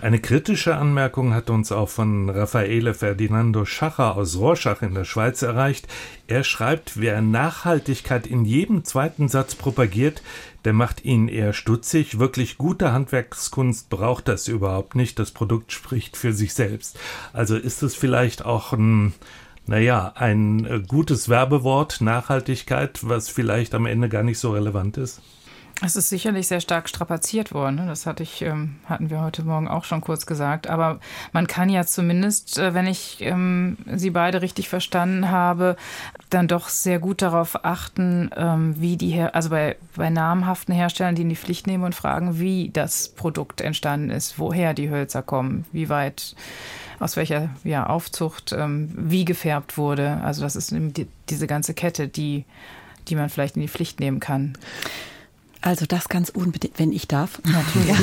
Eine 0.01 0.21
kritische 0.21 0.77
Anmerkung 0.77 1.35
hat 1.35 1.51
uns 1.51 1.73
auch 1.73 1.89
von 1.89 2.31
Raffaele 2.31 2.95
Ferdinando 2.95 3.65
Schacher 3.65 4.17
aus 4.17 4.37
Rorschach 4.37 4.83
in 4.83 4.95
der 4.95 5.05
Schweiz 5.05 5.43
erreicht. 5.43 5.89
Er 6.27 6.45
schreibt, 6.45 7.01
wer 7.01 7.21
Nachhaltigkeit 7.21 8.27
in 8.27 8.45
jedem 8.45 8.85
zweiten 8.85 9.29
Satz 9.29 9.55
propagiert, 9.55 10.23
der 10.65 10.73
macht 10.73 11.05
ihn 11.05 11.29
eher 11.29 11.53
stutzig. 11.53 12.19
Wirklich 12.19 12.59
gute 12.59 12.93
Handwerkskunst 12.93 13.91
braucht 13.91 14.29
das 14.29 14.49
überhaupt 14.49 14.95
nicht. 14.95 15.19
Das 15.19 15.31
Produkt 15.31 15.73
spricht 15.73 16.17
für 16.17 16.33
sich 16.33 16.55
selbst. 16.55 16.99
Also 17.33 17.57
ist 17.57 17.83
es 17.83 17.95
vielleicht 17.95 18.45
auch 18.45 18.73
ein 18.73 19.15
naja, 19.69 20.13
ein 20.15 20.65
äh, 20.65 20.81
gutes 20.81 21.29
Werbewort, 21.29 22.01
Nachhaltigkeit, 22.01 23.01
was 23.03 23.29
vielleicht 23.29 23.75
am 23.75 23.85
Ende 23.85 24.09
gar 24.09 24.23
nicht 24.23 24.39
so 24.39 24.53
relevant 24.53 24.97
ist? 24.97 25.21
Es 25.81 25.95
ist 25.95 26.09
sicherlich 26.09 26.49
sehr 26.49 26.61
stark 26.61 26.89
strapaziert 26.89 27.55
worden. 27.55 27.76
Ne? 27.76 27.87
Das 27.87 28.05
hatte 28.05 28.24
ich, 28.24 28.43
ähm, 28.43 28.76
hatten 28.87 29.11
wir 29.11 29.20
heute 29.20 29.45
Morgen 29.45 29.68
auch 29.68 29.85
schon 29.85 30.01
kurz 30.01 30.26
gesagt. 30.26 30.66
Aber 30.66 30.99
man 31.33 31.47
kann 31.47 31.68
ja 31.68 31.87
zumindest, 31.87 32.59
äh, 32.59 32.74
wenn 32.74 32.89
ich 32.89 33.18
ähm, 33.20 33.76
Sie 33.87 34.11
beide 34.11 34.43
richtig 34.43 34.68
verstanden 34.68 35.31
habe, 35.31 35.76
dann 36.31 36.49
doch 36.49 36.68
sehr 36.68 36.99
gut 36.99 37.22
darauf 37.22 37.64
achten, 37.64 38.31
ähm, 38.37 38.74
wie 38.81 38.97
die, 38.97 39.11
Her 39.11 39.37
also 39.37 39.51
bei, 39.51 39.76
bei 39.95 40.11
namhaften 40.11 40.74
Herstellern, 40.74 41.14
die 41.14 41.22
in 41.22 41.29
die 41.29 41.37
Pflicht 41.37 41.68
nehmen 41.68 41.85
und 41.85 41.95
fragen, 41.95 42.41
wie 42.41 42.70
das 42.70 43.11
Produkt 43.11 43.61
entstanden 43.61 44.11
ist, 44.11 44.39
woher 44.39 44.74
die 44.74 44.91
Hölzer 44.91 45.22
kommen, 45.22 45.64
wie 45.70 45.89
weit 45.89 46.35
aus 46.99 47.16
welcher 47.16 47.51
ja, 47.62 47.87
Aufzucht 47.87 48.53
wie 48.53 49.24
gefärbt 49.24 49.79
wurde. 49.79 50.20
Also 50.24 50.43
das 50.43 50.57
ist 50.57 50.72
die, 50.72 51.07
diese 51.29 51.47
ganze 51.47 51.72
Kette, 51.72 52.09
die, 52.09 52.45
die 53.07 53.14
man 53.14 53.29
vielleicht 53.29 53.55
in 53.55 53.62
die 53.62 53.68
Pflicht 53.68 54.01
nehmen 54.01 54.18
kann. 54.18 54.59
Also 55.61 55.87
das 55.87 56.09
ganz 56.09 56.29
unbedingt, 56.29 56.79
wenn 56.79 56.93
ich 56.93 57.09
darf. 57.09 57.41
Natürlich. 57.45 57.99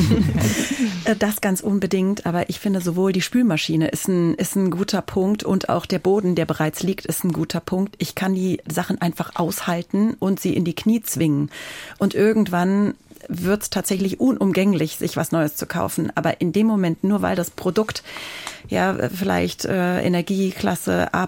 Äh, 1.06 1.16
das 1.16 1.42
ganz 1.42 1.62
unbedingt, 1.62 2.26
aber 2.26 2.50
ich 2.50 2.60
finde 2.60 2.82
sowohl 2.82 3.12
die 3.12 3.22
Spülmaschine 3.22 3.88
ist 3.88 4.08
ein, 4.08 4.34
ist 4.36 4.56
ein 4.56 4.72
guter 4.72 5.02
Punkt 5.02 5.44
und 5.44 5.70
auch 5.70 5.86
der 5.86 6.00
Boden, 6.00 6.36
der 6.36 6.46
bereits 6.46 6.84
liegt, 6.84 7.06
ist 7.06 7.24
ein 7.24 7.32
guter 7.32 7.60
Punkt. 7.60 7.96
Ich 8.00 8.16
kann 8.16 8.36
die 8.36 8.62
Sachen 8.68 9.00
einfach 9.02 9.36
aushalten 9.36 10.16
und 10.20 10.40
sie 10.40 10.56
in 10.56 10.66
die 10.66 10.76
Knie 10.76 11.02
zwingen. 11.02 11.50
Und 11.98 12.14
irgendwann 12.14 12.96
wird 13.28 13.64
es 13.64 13.70
tatsächlich 13.70 14.20
unumgänglich, 14.20 14.98
sich 14.98 15.18
was 15.18 15.32
Neues 15.32 15.56
zu 15.56 15.66
kaufen. 15.66 16.12
Aber 16.16 16.42
in 16.42 16.52
dem 16.52 16.68
Moment, 16.68 17.04
nur 17.04 17.22
weil 17.22 17.36
das 17.36 17.50
Produkt 17.50 18.04
ja 18.70 18.96
vielleicht 19.10 19.66
äh, 19.66 20.02
Energieklasse 20.02 21.14
A 21.14 21.28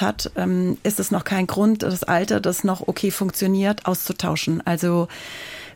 hat, 0.00 0.30
ähm, 0.36 0.78
ist 0.82 1.00
es 1.00 1.10
noch 1.10 1.24
kein 1.24 1.46
Grund, 1.46 1.82
das 1.82 2.04
alte, 2.04 2.40
das 2.40 2.64
noch 2.64 2.86
okay 2.86 3.10
funktioniert, 3.10 3.86
auszutauschen. 3.86 4.64
Also 4.66 5.08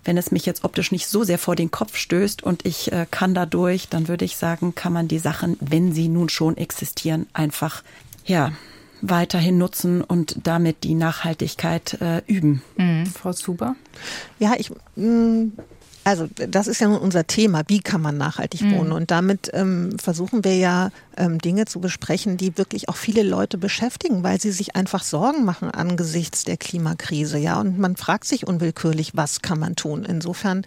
wenn 0.04 0.18
es 0.18 0.30
mich 0.30 0.46
jetzt 0.46 0.64
optisch 0.64 0.92
nicht 0.92 1.06
so 1.06 1.24
sehr 1.24 1.38
vor 1.38 1.56
den 1.56 1.70
Kopf 1.70 1.96
stößt 1.96 2.42
und 2.42 2.66
ich 2.66 2.92
äh, 2.92 3.06
kann 3.10 3.34
dadurch, 3.34 3.88
dann 3.88 4.08
würde 4.08 4.24
ich 4.24 4.36
sagen, 4.36 4.74
kann 4.74 4.92
man 4.92 5.08
die 5.08 5.18
Sachen, 5.18 5.56
wenn 5.60 5.92
sie 5.92 6.08
nun 6.08 6.28
schon 6.28 6.56
existieren, 6.56 7.26
einfach 7.32 7.82
ja 8.24 8.52
weiterhin 9.00 9.58
nutzen 9.58 10.02
und 10.02 10.36
damit 10.44 10.84
die 10.84 10.94
Nachhaltigkeit 10.94 12.00
äh, 12.00 12.22
üben. 12.26 12.62
Mhm. 12.76 13.06
Frau 13.06 13.32
Zuber? 13.32 13.76
Ja, 14.38 14.54
ich 14.56 14.70
mh, 14.96 15.06
mm, 15.06 15.52
also 16.04 16.28
das 16.34 16.66
ist 16.66 16.80
ja 16.80 16.88
nun 16.88 16.98
unser 16.98 17.26
Thema, 17.26 17.62
wie 17.66 17.80
kann 17.80 18.02
man 18.02 18.16
nachhaltig 18.16 18.60
mhm. 18.60 18.76
wohnen? 18.76 18.92
Und 18.92 19.10
damit 19.10 19.50
ähm, 19.54 19.96
versuchen 19.98 20.44
wir 20.44 20.56
ja 20.56 20.90
ähm, 21.16 21.38
Dinge 21.38 21.64
zu 21.64 21.80
besprechen, 21.80 22.36
die 22.36 22.58
wirklich 22.58 22.88
auch 22.88 22.96
viele 22.96 23.22
Leute 23.22 23.56
beschäftigen, 23.58 24.22
weil 24.22 24.40
sie 24.40 24.52
sich 24.52 24.76
einfach 24.76 25.02
Sorgen 25.02 25.44
machen 25.44 25.70
angesichts 25.70 26.44
der 26.44 26.58
Klimakrise. 26.58 27.38
Ja, 27.38 27.58
und 27.58 27.78
man 27.78 27.96
fragt 27.96 28.26
sich 28.26 28.46
unwillkürlich, 28.46 29.12
was 29.14 29.40
kann 29.42 29.58
man 29.58 29.76
tun? 29.76 30.04
Insofern 30.04 30.66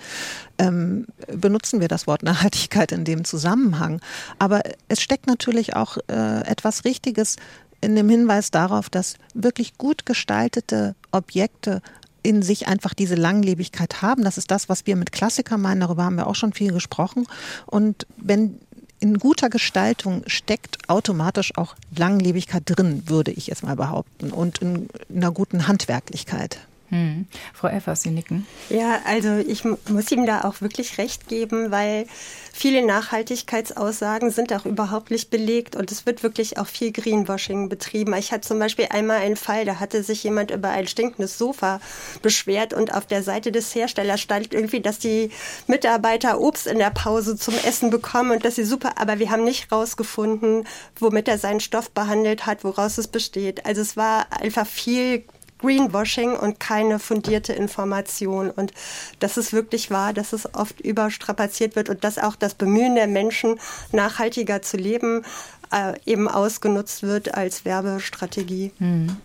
ähm, 0.58 1.06
benutzen 1.28 1.80
wir 1.80 1.88
das 1.88 2.08
Wort 2.08 2.24
Nachhaltigkeit 2.24 2.92
in 2.92 3.06
dem 3.06 3.24
Zusammenhang. 3.24 4.02
Aber 4.40 4.62
es 4.88 5.02
steckt 5.02 5.28
natürlich 5.28 5.76
auch 5.76 5.98
äh, 6.08 6.42
etwas 6.48 6.84
Richtiges 6.84 7.36
in 7.80 7.96
dem 7.96 8.10
Hinweis 8.10 8.50
darauf, 8.52 8.90
dass 8.90 9.16
wirklich 9.34 9.78
gut 9.78 10.06
gestaltete 10.06 10.96
Objekte 11.12 11.82
in 12.24 12.42
sich 12.42 12.68
einfach 12.68 12.94
diese 12.94 13.16
Langlebigkeit 13.16 14.02
haben. 14.02 14.24
Das 14.24 14.38
ist 14.38 14.52
das, 14.52 14.70
was 14.70 14.86
wir 14.86 14.96
mit 14.96 15.12
Klassikern 15.12 15.62
meinen. 15.62 15.82
Darüber 15.82 16.04
haben 16.04 16.16
wir 16.16 16.28
auch 16.28 16.36
schon 16.36 16.54
viel 16.54 16.72
gesprochen. 16.72 17.28
Und 17.66 18.06
wenn 18.18 18.60
in 19.00 19.20
guter 19.20 19.50
Gestaltung 19.50 20.24
steckt 20.26 20.90
automatisch 20.90 21.56
auch 21.56 21.76
Langlebigkeit 21.96 22.64
drin, 22.66 23.04
würde 23.06 23.32
ich 23.32 23.48
jetzt 23.48 23.64
mal 23.64 23.76
behaupten, 23.76 24.32
und 24.32 24.60
in 24.60 24.90
einer 25.14 25.32
guten 25.32 25.68
Handwerklichkeit. 25.68 26.60
Hm. 26.90 27.28
Frau 27.54 27.68
Effers, 27.68 28.04
Sie 28.04 28.12
nicken. 28.12 28.48
Ja, 28.70 29.02
also 29.06 29.36
ich 29.36 29.66
muss 29.66 30.10
ihm 30.12 30.26
da 30.26 30.46
auch 30.46 30.62
wirklich 30.62 30.98
recht 30.98 31.28
geben, 31.28 31.70
weil 31.70 32.06
viele 32.54 32.86
Nachhaltigkeitsaussagen 32.86 34.32
sind 34.32 34.54
auch 34.54 34.66
überhaupt 34.66 35.12
nicht 35.12 35.30
belegt 35.30 35.76
und 35.76 35.92
es 35.92 36.06
wird 36.06 36.24
wirklich 36.24 36.58
auch 36.58 36.68
viel 36.68 36.94
Greenwashing 36.94 37.68
betrieben. 37.68 38.14
Ich 38.14 38.32
hatte 38.32 38.48
zum 38.48 38.60
Beispiel 38.60 38.88
einmal 38.90 39.18
einen 39.18 39.36
Fall, 39.36 39.66
da 39.66 39.82
hatte 39.82 40.02
sich 40.02 40.24
jemand 40.24 40.50
über 40.52 40.70
ein 40.70 40.88
stinkendes 40.88 41.38
Sofa 41.38 41.82
beschwert 42.22 42.74
und 42.74 42.94
auf 42.94 43.06
der 43.06 43.22
Seite 43.22 43.52
des 43.52 43.76
Herstellers 43.76 44.22
stand 44.22 44.54
irgendwie, 44.54 44.80
dass 44.80 44.98
die 44.98 45.30
Mitarbeiter 45.68 46.40
Obst 46.40 46.68
in 46.68 46.80
der 46.80 46.92
Pause 46.92 47.36
zum 47.36 47.56
Essen 47.66 47.90
bekommen 47.90 48.32
und 48.32 48.46
dass 48.46 48.56
sie 48.56 48.64
super, 48.64 48.94
aber 48.96 49.20
wir 49.20 49.30
haben 49.30 49.44
nicht 49.44 49.72
rausgefunden, 49.74 50.66
womit 51.00 51.28
er 51.28 51.38
seinen 51.38 51.60
Stoff 51.60 51.92
behandelt 51.92 52.46
hat, 52.46 52.64
woraus 52.64 52.98
es 52.98 53.10
besteht. 53.10 53.66
Also 53.66 53.82
es 53.82 53.98
war 53.98 54.28
einfach 54.32 54.66
viel 54.66 55.26
Greenwashing 55.60 56.36
und 56.36 56.60
keine 56.60 57.00
fundierte 57.00 57.54
Information. 57.54 58.50
Und 58.50 58.74
das 59.20 59.38
ist 59.38 59.54
wirklich 59.54 59.92
wahr, 59.92 60.14
dass 60.14 60.34
es 60.34 60.54
oft 60.54 60.80
überstrapaziert 60.82 61.76
wird 61.76 61.90
und 61.90 62.04
dass 62.04 62.18
auch 62.18 62.36
das 62.36 62.54
Bemühen 62.54 62.96
der 62.96 63.08
Menschen, 63.08 63.60
nachhaltiger 63.92 64.62
zu 64.62 64.78
leben, 64.78 65.24
äh, 65.72 65.94
eben 66.06 66.28
ausgenutzt 66.28 67.04
wird 67.04 67.34
als 67.36 67.66
Werbestrategie. 67.66 68.72
Mhm. 68.80 69.18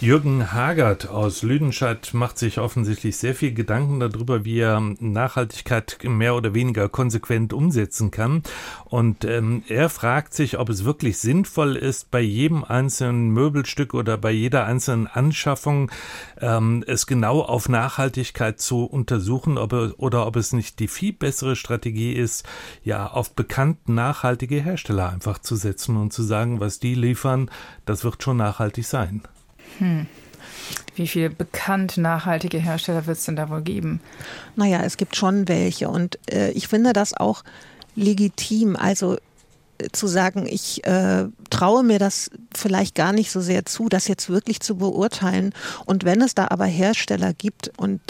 Jürgen 0.00 0.52
Hagert 0.52 1.08
aus 1.08 1.42
Lüdenscheid 1.42 2.14
macht 2.14 2.38
sich 2.38 2.60
offensichtlich 2.60 3.16
sehr 3.16 3.34
viel 3.34 3.52
Gedanken 3.52 3.98
darüber, 3.98 4.44
wie 4.44 4.60
er 4.60 4.80
Nachhaltigkeit 5.00 5.98
mehr 6.04 6.36
oder 6.36 6.54
weniger 6.54 6.88
konsequent 6.88 7.52
umsetzen 7.52 8.12
kann. 8.12 8.44
Und 8.84 9.24
ähm, 9.24 9.64
er 9.66 9.88
fragt 9.88 10.34
sich, 10.34 10.56
ob 10.56 10.68
es 10.68 10.84
wirklich 10.84 11.18
sinnvoll 11.18 11.74
ist, 11.74 12.12
bei 12.12 12.20
jedem 12.20 12.62
einzelnen 12.62 13.30
Möbelstück 13.30 13.92
oder 13.92 14.16
bei 14.18 14.30
jeder 14.30 14.66
einzelnen 14.66 15.08
Anschaffung 15.08 15.90
ähm, 16.40 16.84
es 16.86 17.08
genau 17.08 17.40
auf 17.40 17.68
Nachhaltigkeit 17.68 18.60
zu 18.60 18.84
untersuchen, 18.84 19.58
ob 19.58 19.72
er, 19.72 19.94
oder 19.96 20.28
ob 20.28 20.36
es 20.36 20.52
nicht 20.52 20.78
die 20.78 20.86
viel 20.86 21.12
bessere 21.12 21.56
Strategie 21.56 22.12
ist, 22.12 22.46
ja, 22.84 23.08
auf 23.08 23.34
bekannt 23.34 23.88
nachhaltige 23.88 24.62
Hersteller 24.62 25.08
einfach 25.08 25.40
zu 25.40 25.56
setzen 25.56 25.96
und 25.96 26.12
zu 26.12 26.22
sagen, 26.22 26.60
was 26.60 26.78
die 26.78 26.94
liefern, 26.94 27.50
das 27.84 28.04
wird 28.04 28.22
schon 28.22 28.36
nachhaltig 28.36 28.86
sein. 28.86 29.22
Hm. 29.78 30.06
Wie 30.94 31.06
viele 31.06 31.30
bekannt 31.30 31.96
nachhaltige 31.96 32.58
Hersteller 32.58 33.06
wird 33.06 33.18
es 33.18 33.24
denn 33.24 33.36
da 33.36 33.48
wohl 33.50 33.62
geben? 33.62 34.00
Naja, 34.56 34.82
es 34.82 34.96
gibt 34.96 35.14
schon 35.14 35.46
welche. 35.48 35.88
Und 35.88 36.18
äh, 36.30 36.50
ich 36.50 36.68
finde 36.68 36.92
das 36.92 37.14
auch 37.14 37.44
legitim. 37.94 38.74
Also 38.74 39.16
äh, 39.78 39.88
zu 39.92 40.06
sagen, 40.08 40.46
ich 40.46 40.84
äh, 40.84 41.26
traue 41.50 41.84
mir 41.84 41.98
das 41.98 42.30
vielleicht 42.54 42.94
gar 42.94 43.12
nicht 43.12 43.30
so 43.30 43.40
sehr 43.40 43.64
zu, 43.64 43.88
das 43.88 44.08
jetzt 44.08 44.28
wirklich 44.28 44.60
zu 44.60 44.76
beurteilen. 44.76 45.52
Und 45.86 46.04
wenn 46.04 46.20
es 46.20 46.34
da 46.34 46.48
aber 46.50 46.66
Hersteller 46.66 47.32
gibt 47.32 47.70
und 47.76 48.00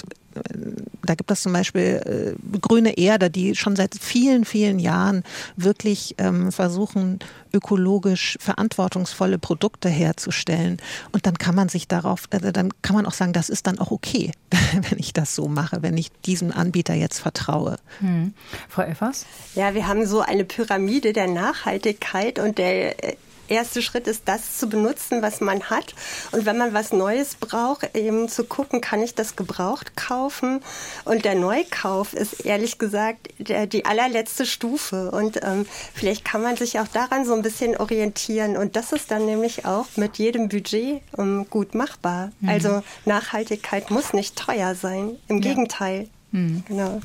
da 1.04 1.14
gibt 1.14 1.30
es 1.30 1.42
zum 1.42 1.52
Beispiel 1.52 2.36
äh, 2.36 2.58
Grüne 2.58 2.98
Erde, 2.98 3.30
die 3.30 3.54
schon 3.54 3.76
seit 3.76 3.94
vielen, 3.98 4.44
vielen 4.44 4.78
Jahren 4.78 5.22
wirklich 5.56 6.14
ähm, 6.18 6.52
versuchen, 6.52 7.18
ökologisch 7.52 8.36
verantwortungsvolle 8.40 9.38
Produkte 9.38 9.88
herzustellen. 9.88 10.78
Und 11.12 11.26
dann 11.26 11.38
kann 11.38 11.54
man 11.54 11.68
sich 11.68 11.88
darauf, 11.88 12.24
äh, 12.30 12.52
dann 12.52 12.70
kann 12.82 12.94
man 12.94 13.06
auch 13.06 13.12
sagen, 13.12 13.32
das 13.32 13.48
ist 13.48 13.66
dann 13.66 13.78
auch 13.78 13.90
okay, 13.90 14.32
wenn 14.90 14.98
ich 14.98 15.12
das 15.12 15.34
so 15.34 15.48
mache, 15.48 15.82
wenn 15.82 15.96
ich 15.96 16.10
diesem 16.26 16.52
Anbieter 16.52 16.94
jetzt 16.94 17.20
vertraue. 17.20 17.76
Hm. 18.00 18.34
Frau 18.68 18.82
Effers? 18.82 19.26
Ja, 19.54 19.74
wir 19.74 19.86
haben 19.86 20.06
so 20.06 20.20
eine 20.20 20.44
Pyramide 20.44 21.12
der 21.12 21.28
Nachhaltigkeit 21.28 22.38
und 22.38 22.58
der 22.58 23.02
äh, 23.02 23.16
erste 23.48 23.82
Schritt 23.82 24.06
ist, 24.06 24.22
das 24.26 24.58
zu 24.58 24.68
benutzen, 24.68 25.22
was 25.22 25.40
man 25.40 25.64
hat. 25.64 25.94
Und 26.32 26.46
wenn 26.46 26.58
man 26.58 26.74
was 26.74 26.92
Neues 26.92 27.34
braucht, 27.34 27.96
eben 27.96 28.28
zu 28.28 28.44
gucken, 28.44 28.80
kann 28.80 29.02
ich 29.02 29.14
das 29.14 29.36
gebraucht 29.36 29.96
kaufen? 29.96 30.60
Und 31.04 31.24
der 31.24 31.34
Neukauf 31.34 32.14
ist 32.14 32.44
ehrlich 32.44 32.78
gesagt 32.78 33.28
der, 33.38 33.66
die 33.66 33.84
allerletzte 33.84 34.46
Stufe. 34.46 35.10
Und 35.10 35.40
ähm, 35.42 35.66
vielleicht 35.94 36.24
kann 36.24 36.42
man 36.42 36.56
sich 36.56 36.78
auch 36.80 36.88
daran 36.88 37.24
so 37.24 37.34
ein 37.34 37.42
bisschen 37.42 37.76
orientieren. 37.76 38.56
Und 38.56 38.76
das 38.76 38.92
ist 38.92 39.10
dann 39.10 39.26
nämlich 39.26 39.64
auch 39.64 39.86
mit 39.96 40.18
jedem 40.18 40.48
Budget 40.48 41.02
ähm, 41.16 41.46
gut 41.50 41.74
machbar. 41.74 42.32
Mhm. 42.40 42.48
Also 42.48 42.82
Nachhaltigkeit 43.04 43.90
muss 43.90 44.12
nicht 44.12 44.36
teuer 44.36 44.74
sein. 44.74 45.16
Im 45.28 45.42
ja. 45.42 45.48
Gegenteil. 45.48 46.08
Mhm. 46.30 46.62
Genau. 46.68 47.00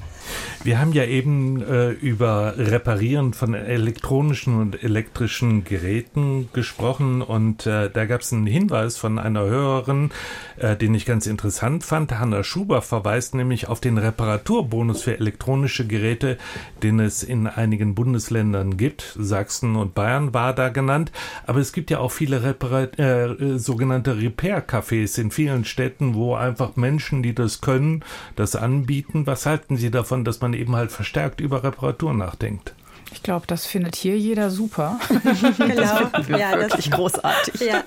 Wir 0.64 0.80
haben 0.80 0.94
ja 0.94 1.04
eben 1.04 1.62
äh, 1.62 1.92
über 1.92 2.58
Reparieren 2.58 3.34
von 3.34 3.54
elektronischen 3.54 4.60
und 4.60 4.82
elektrischen 4.82 5.66
Geräten 5.66 6.50
gesprochen 6.54 7.22
und 7.22 7.66
äh, 7.66 7.90
da 7.90 8.06
gab 8.06 8.22
es 8.22 8.32
einen 8.32 8.48
Hinweis 8.48 8.98
von 8.98 9.20
einer 9.20 9.42
Hörerin, 9.42 10.12
äh, 10.58 10.78
den 10.78 10.96
ich 10.96 11.06
ganz 11.06 11.28
interessant 11.28 11.84
fand. 11.84 12.18
Hanna 12.18 12.44
Schuber 12.44 12.82
verweist 12.82 13.36
nämlich 13.36 13.68
auf 13.68 13.82
den 13.82 13.98
Reparaturbonus 13.98 15.04
für 15.04 15.18
elektronische 15.18 15.86
Geräte, 15.86 16.38
den 16.82 17.00
es 17.02 17.24
in 17.24 17.48
einigen 17.48 17.94
Bundesländern 17.94 18.78
gibt. 18.78 19.18
Sachsen 19.20 19.76
und 19.76 19.94
Bayern 19.94 20.34
war 20.34 20.54
da 20.54 20.70
genannt, 20.70 21.12
aber 21.46 21.60
es 21.60 21.74
gibt 21.74 21.92
ja 21.92 22.00
auch 22.00 22.12
viele 22.12 22.44
Repar 22.44 22.98
äh, 22.98 23.60
sogenannte 23.60 24.18
Repair-Cafés 24.18 25.20
in 25.20 25.32
vielen 25.32 25.66
Städten, 25.66 26.14
wo 26.14 26.36
einfach 26.36 26.76
Menschen, 26.78 27.22
die 27.22 27.36
das 27.36 27.60
können, 27.60 28.04
das 28.36 28.56
anbieten. 28.56 29.13
Was 29.14 29.46
halten 29.46 29.78
Sie 29.78 29.92
davon? 29.92 30.24
dass 30.24 30.42
man 30.42 30.54
eben 30.54 30.76
halt 30.76 30.92
verstärkt 30.92 31.42
über 31.42 31.64
Reparatur 31.64 32.14
nachdenkt. 32.14 32.74
Ich 33.12 33.22
glaube, 33.22 33.46
das 33.46 33.66
findet 33.66 33.96
hier 33.96 34.18
jeder 34.18 34.50
super. 34.50 35.00
genau, 35.58 36.10
das 36.12 36.28
ja, 36.28 36.58
wirklich 36.58 36.90
das 36.90 36.98
großartig. 36.98 37.62
Ja. 37.62 37.84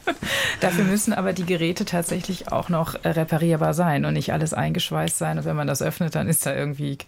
Dafür 0.60 0.84
müssen 0.84 1.12
aber 1.12 1.32
die 1.32 1.44
Geräte 1.44 1.84
tatsächlich 1.84 2.52
auch 2.52 2.68
noch 2.68 2.94
reparierbar 3.04 3.74
sein 3.74 4.04
und 4.04 4.14
nicht 4.14 4.32
alles 4.32 4.54
eingeschweißt 4.54 5.18
sein. 5.18 5.38
Und 5.38 5.44
wenn 5.44 5.56
man 5.56 5.66
das 5.66 5.82
öffnet, 5.82 6.14
dann 6.14 6.28
ist 6.28 6.46
da 6.46 6.54
irgendwie 6.54 6.98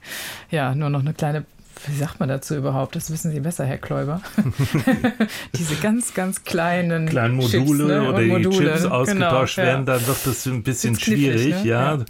ja 0.51 0.75
nur 0.75 0.91
noch 0.91 1.01
eine 1.01 1.15
kleine 1.15 1.45
wie 1.87 1.97
sagt 1.97 2.19
man 2.19 2.29
dazu 2.29 2.57
überhaupt? 2.57 2.97
Das 2.97 3.11
wissen 3.13 3.31
Sie 3.31 3.41
besser, 3.41 3.65
Herr 3.65 3.79
Kläuber. 3.79 4.21
Diese 5.55 5.77
ganz, 5.77 6.13
ganz 6.13 6.43
kleinen 6.43 7.09
kleinen 7.09 7.37
Module 7.37 7.65
Chips, 7.65 7.71
ne? 7.71 8.09
oder 8.09 8.21
Module. 8.23 8.49
die 8.49 8.57
Chips 8.57 8.85
ausgetauscht 8.85 9.57
genau, 9.57 9.67
werden, 9.69 9.87
ja. 9.87 9.95
dann 9.95 10.07
wird 10.07 10.27
das 10.27 10.47
ein 10.47 10.63
bisschen 10.63 10.99
schwierig, 10.99 11.63
ne? 11.63 11.69
ja. 11.69 11.95
ja. 11.95 12.05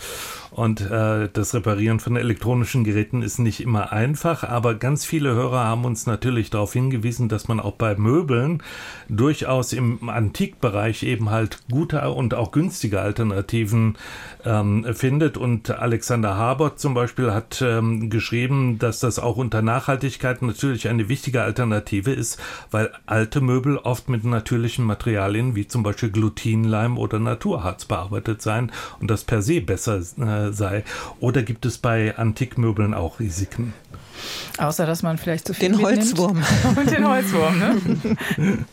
Und 0.58 0.80
äh, 0.80 1.28
das 1.32 1.54
Reparieren 1.54 2.00
von 2.00 2.16
elektronischen 2.16 2.82
Geräten 2.82 3.22
ist 3.22 3.38
nicht 3.38 3.60
immer 3.60 3.92
einfach, 3.92 4.42
aber 4.42 4.74
ganz 4.74 5.04
viele 5.04 5.32
Hörer 5.32 5.62
haben 5.62 5.84
uns 5.84 6.04
natürlich 6.06 6.50
darauf 6.50 6.72
hingewiesen, 6.72 7.28
dass 7.28 7.46
man 7.46 7.60
auch 7.60 7.74
bei 7.74 7.94
Möbeln 7.94 8.60
durchaus 9.08 9.72
im 9.72 10.08
Antikbereich 10.08 11.04
eben 11.04 11.30
halt 11.30 11.60
gute 11.70 12.10
und 12.10 12.34
auch 12.34 12.50
günstige 12.50 13.00
Alternativen 13.00 13.98
ähm, 14.44 14.84
findet. 14.94 15.36
Und 15.36 15.70
Alexander 15.70 16.36
Habert 16.36 16.80
zum 16.80 16.92
Beispiel 16.92 17.32
hat 17.32 17.62
ähm, 17.62 18.10
geschrieben, 18.10 18.80
dass 18.80 18.98
das 18.98 19.20
auch 19.20 19.36
unter 19.36 19.62
Nachhaltigkeit 19.62 20.42
natürlich 20.42 20.88
eine 20.88 21.08
wichtige 21.08 21.42
Alternative 21.42 22.10
ist, 22.10 22.36
weil 22.72 22.90
alte 23.06 23.40
Möbel 23.40 23.76
oft 23.76 24.08
mit 24.08 24.24
natürlichen 24.24 24.84
Materialien 24.84 25.54
wie 25.54 25.68
zum 25.68 25.84
Beispiel 25.84 26.10
Glutinleim 26.10 26.98
oder 26.98 27.20
Naturharz 27.20 27.84
bearbeitet 27.84 28.42
sein 28.42 28.72
und 28.98 29.08
das 29.08 29.22
per 29.22 29.40
se 29.40 29.60
besser 29.60 29.98
äh, 29.98 30.47
sei. 30.52 30.84
Oder 31.20 31.42
gibt 31.42 31.66
es 31.66 31.78
bei 31.78 32.16
Antikmöbeln 32.16 32.94
auch 32.94 33.20
Risiken? 33.20 33.74
Außer 34.58 34.86
dass 34.86 35.02
man 35.02 35.18
vielleicht 35.18 35.46
zu 35.46 35.54
viel 35.54 35.70
Den 35.70 35.82
Holzwurm. 35.82 36.42
Und 36.76 36.90
den 36.90 37.06
Holzwurm, 37.06 37.58
ne? 37.58 38.66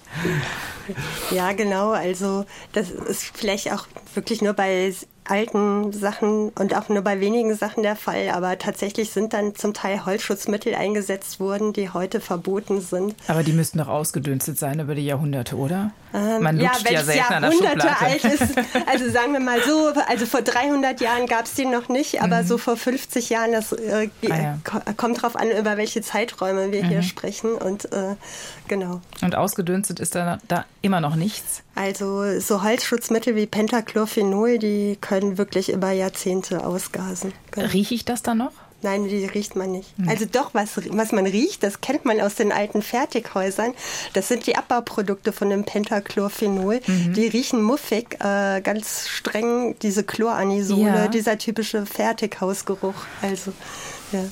Ja, 1.32 1.54
genau. 1.54 1.92
Also 1.92 2.46
das 2.74 2.90
ist 2.90 3.32
vielleicht 3.36 3.72
auch 3.72 3.88
wirklich 4.14 4.42
nur 4.42 4.54
bei 4.54 4.94
alten 5.26 5.92
Sachen 5.94 6.50
und 6.50 6.76
auch 6.76 6.90
nur 6.90 7.02
bei 7.02 7.20
wenigen 7.20 7.56
Sachen 7.56 7.84
der 7.84 7.96
Fall, 7.96 8.30
aber 8.30 8.58
tatsächlich 8.58 9.12
sind 9.12 9.34
dann 9.34 9.56
zum 9.56 9.74
Teil 9.74 10.06
Holzschutzmittel 10.06 10.76
eingesetzt 10.76 11.40
worden, 11.40 11.74
die 11.74 11.90
heute 11.90 12.22
verboten 12.22 12.82
sind. 12.82 13.16
Aber 13.28 13.44
die 13.44 13.54
müssten 13.54 13.80
doch 13.80 13.88
ausgedünstet 13.88 14.58
sein 14.58 14.80
über 14.80 14.96
die 14.96 15.06
Jahrhunderte, 15.06 15.56
oder? 15.56 15.92
Ähm, 16.14 16.44
Man 16.44 16.60
ja, 16.60 16.72
ja 16.90 17.04
selten 17.04 17.44
Jahrhunderte 17.44 18.00
alt 18.00 18.24
ist, 18.24 18.56
also 18.86 19.10
sagen 19.10 19.34
wir 19.34 19.40
mal 19.40 19.62
so, 19.62 19.94
also 20.08 20.26
vor 20.26 20.42
300 20.42 21.02
Jahren 21.02 21.28
gab 21.28 21.46
es 21.46 21.56
die 21.56 21.66
noch 21.66 21.90
nicht, 21.90 22.22
aber 22.22 22.44
mhm. 22.44 22.48
so 22.48 22.58
vor 22.58 22.78
50 22.78 23.30
Jahren, 23.30 23.52
das 23.52 23.74
äh, 23.74 24.10
ah, 24.30 24.36
ja. 24.36 24.58
kommt 24.96 25.22
drauf 25.22 25.36
an, 25.36 25.50
über 25.52 25.78
welche 25.78 26.02
Zeiträume 26.02 26.72
wir 26.72 26.84
mhm. 26.84 26.88
hier 26.90 27.02
sprechen 27.04 27.54
und 27.54 27.92
äh, 27.92 28.16
genau. 28.68 29.02
Und 29.22 29.36
ausgedünstet 29.36 30.00
ist 30.00 30.16
da, 30.16 30.40
da 30.48 30.66
immer 30.82 31.02
noch 31.02 31.16
nichts? 31.16 31.64
Also 31.76 32.40
so 32.40 32.64
Holzschutzmittel 32.64 33.36
wie 33.36 33.46
Pentachlorphenol, 33.46 34.58
die 34.58 34.98
können 35.00 35.38
wirklich 35.38 35.72
über 35.72 35.92
Jahrzehnte 35.92 36.66
ausgasen. 36.66 37.34
Genau. 37.52 37.68
Rieche 37.68 37.96
ich 37.96 38.06
das 38.06 38.24
dann 38.24 38.38
noch? 38.38 38.52
Nein, 38.86 39.08
die 39.08 39.26
riecht 39.26 39.56
man 39.56 39.72
nicht. 39.72 39.98
Hm. 39.98 40.08
Also 40.08 40.26
doch, 40.32 40.54
was, 40.54 40.78
was 40.92 41.12
man 41.12 41.26
riecht, 41.26 41.64
das 41.64 41.82
kennt 41.82 42.06
man 42.06 42.22
aus 42.22 42.36
den 42.36 42.52
alten 42.52 42.84
Fertighäusern. 42.84 43.74
Das 44.14 44.28
sind 44.28 44.46
die 44.46 44.56
Abbauprodukte 44.58 45.32
von 45.32 45.50
dem 45.50 45.64
Pentachlorphenol. 45.64 46.82
Mhm. 46.86 47.14
Die 47.14 47.26
riechen 47.26 47.64
muffig, 47.64 48.16
äh, 48.20 48.62
ganz 48.62 49.08
streng, 49.08 49.76
diese 49.82 50.04
Chloranisole, 50.04 50.86
ja. 50.86 51.08
dieser 51.08 51.40
typische 51.40 51.88
Fertighausgeruch. 51.88 52.94
Also, 53.24 53.54
ja. 54.12 54.26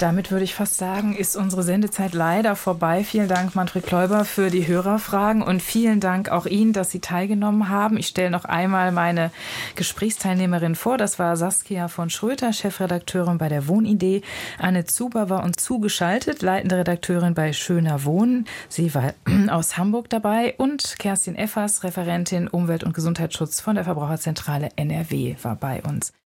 Damit 0.00 0.30
würde 0.30 0.44
ich 0.44 0.54
fast 0.54 0.78
sagen, 0.78 1.14
ist 1.14 1.36
unsere 1.36 1.62
Sendezeit 1.62 2.14
leider 2.14 2.56
vorbei. 2.56 3.04
Vielen 3.04 3.28
Dank, 3.28 3.54
Manfred 3.54 3.84
Kläuber, 3.84 4.24
für 4.24 4.48
die 4.48 4.66
Hörerfragen 4.66 5.42
und 5.42 5.62
vielen 5.62 6.00
Dank 6.00 6.30
auch 6.30 6.46
Ihnen, 6.46 6.72
dass 6.72 6.90
Sie 6.90 7.00
teilgenommen 7.00 7.68
haben. 7.68 7.98
Ich 7.98 8.06
stelle 8.06 8.30
noch 8.30 8.46
einmal 8.46 8.92
meine 8.92 9.30
Gesprächsteilnehmerin 9.74 10.74
vor. 10.74 10.96
Das 10.96 11.18
war 11.18 11.36
Saskia 11.36 11.88
von 11.88 12.08
Schröter, 12.08 12.54
Chefredakteurin 12.54 13.36
bei 13.36 13.50
der 13.50 13.68
Wohnidee. 13.68 14.22
Anne 14.58 14.86
Zuber 14.86 15.28
war 15.28 15.44
uns 15.44 15.58
zugeschaltet, 15.58 16.40
leitende 16.40 16.78
Redakteurin 16.78 17.34
bei 17.34 17.52
Schöner 17.52 18.04
Wohnen. 18.04 18.46
Sie 18.70 18.94
war 18.94 19.12
aus 19.50 19.76
Hamburg 19.76 20.08
dabei 20.08 20.54
und 20.56 20.98
Kerstin 20.98 21.36
Effers, 21.36 21.84
Referentin 21.84 22.48
Umwelt- 22.48 22.84
und 22.84 22.94
Gesundheitsschutz 22.94 23.60
von 23.60 23.74
der 23.74 23.84
Verbraucherzentrale 23.84 24.70
NRW, 24.76 25.36
war 25.42 25.56
bei 25.56 25.82
uns. 25.82 26.14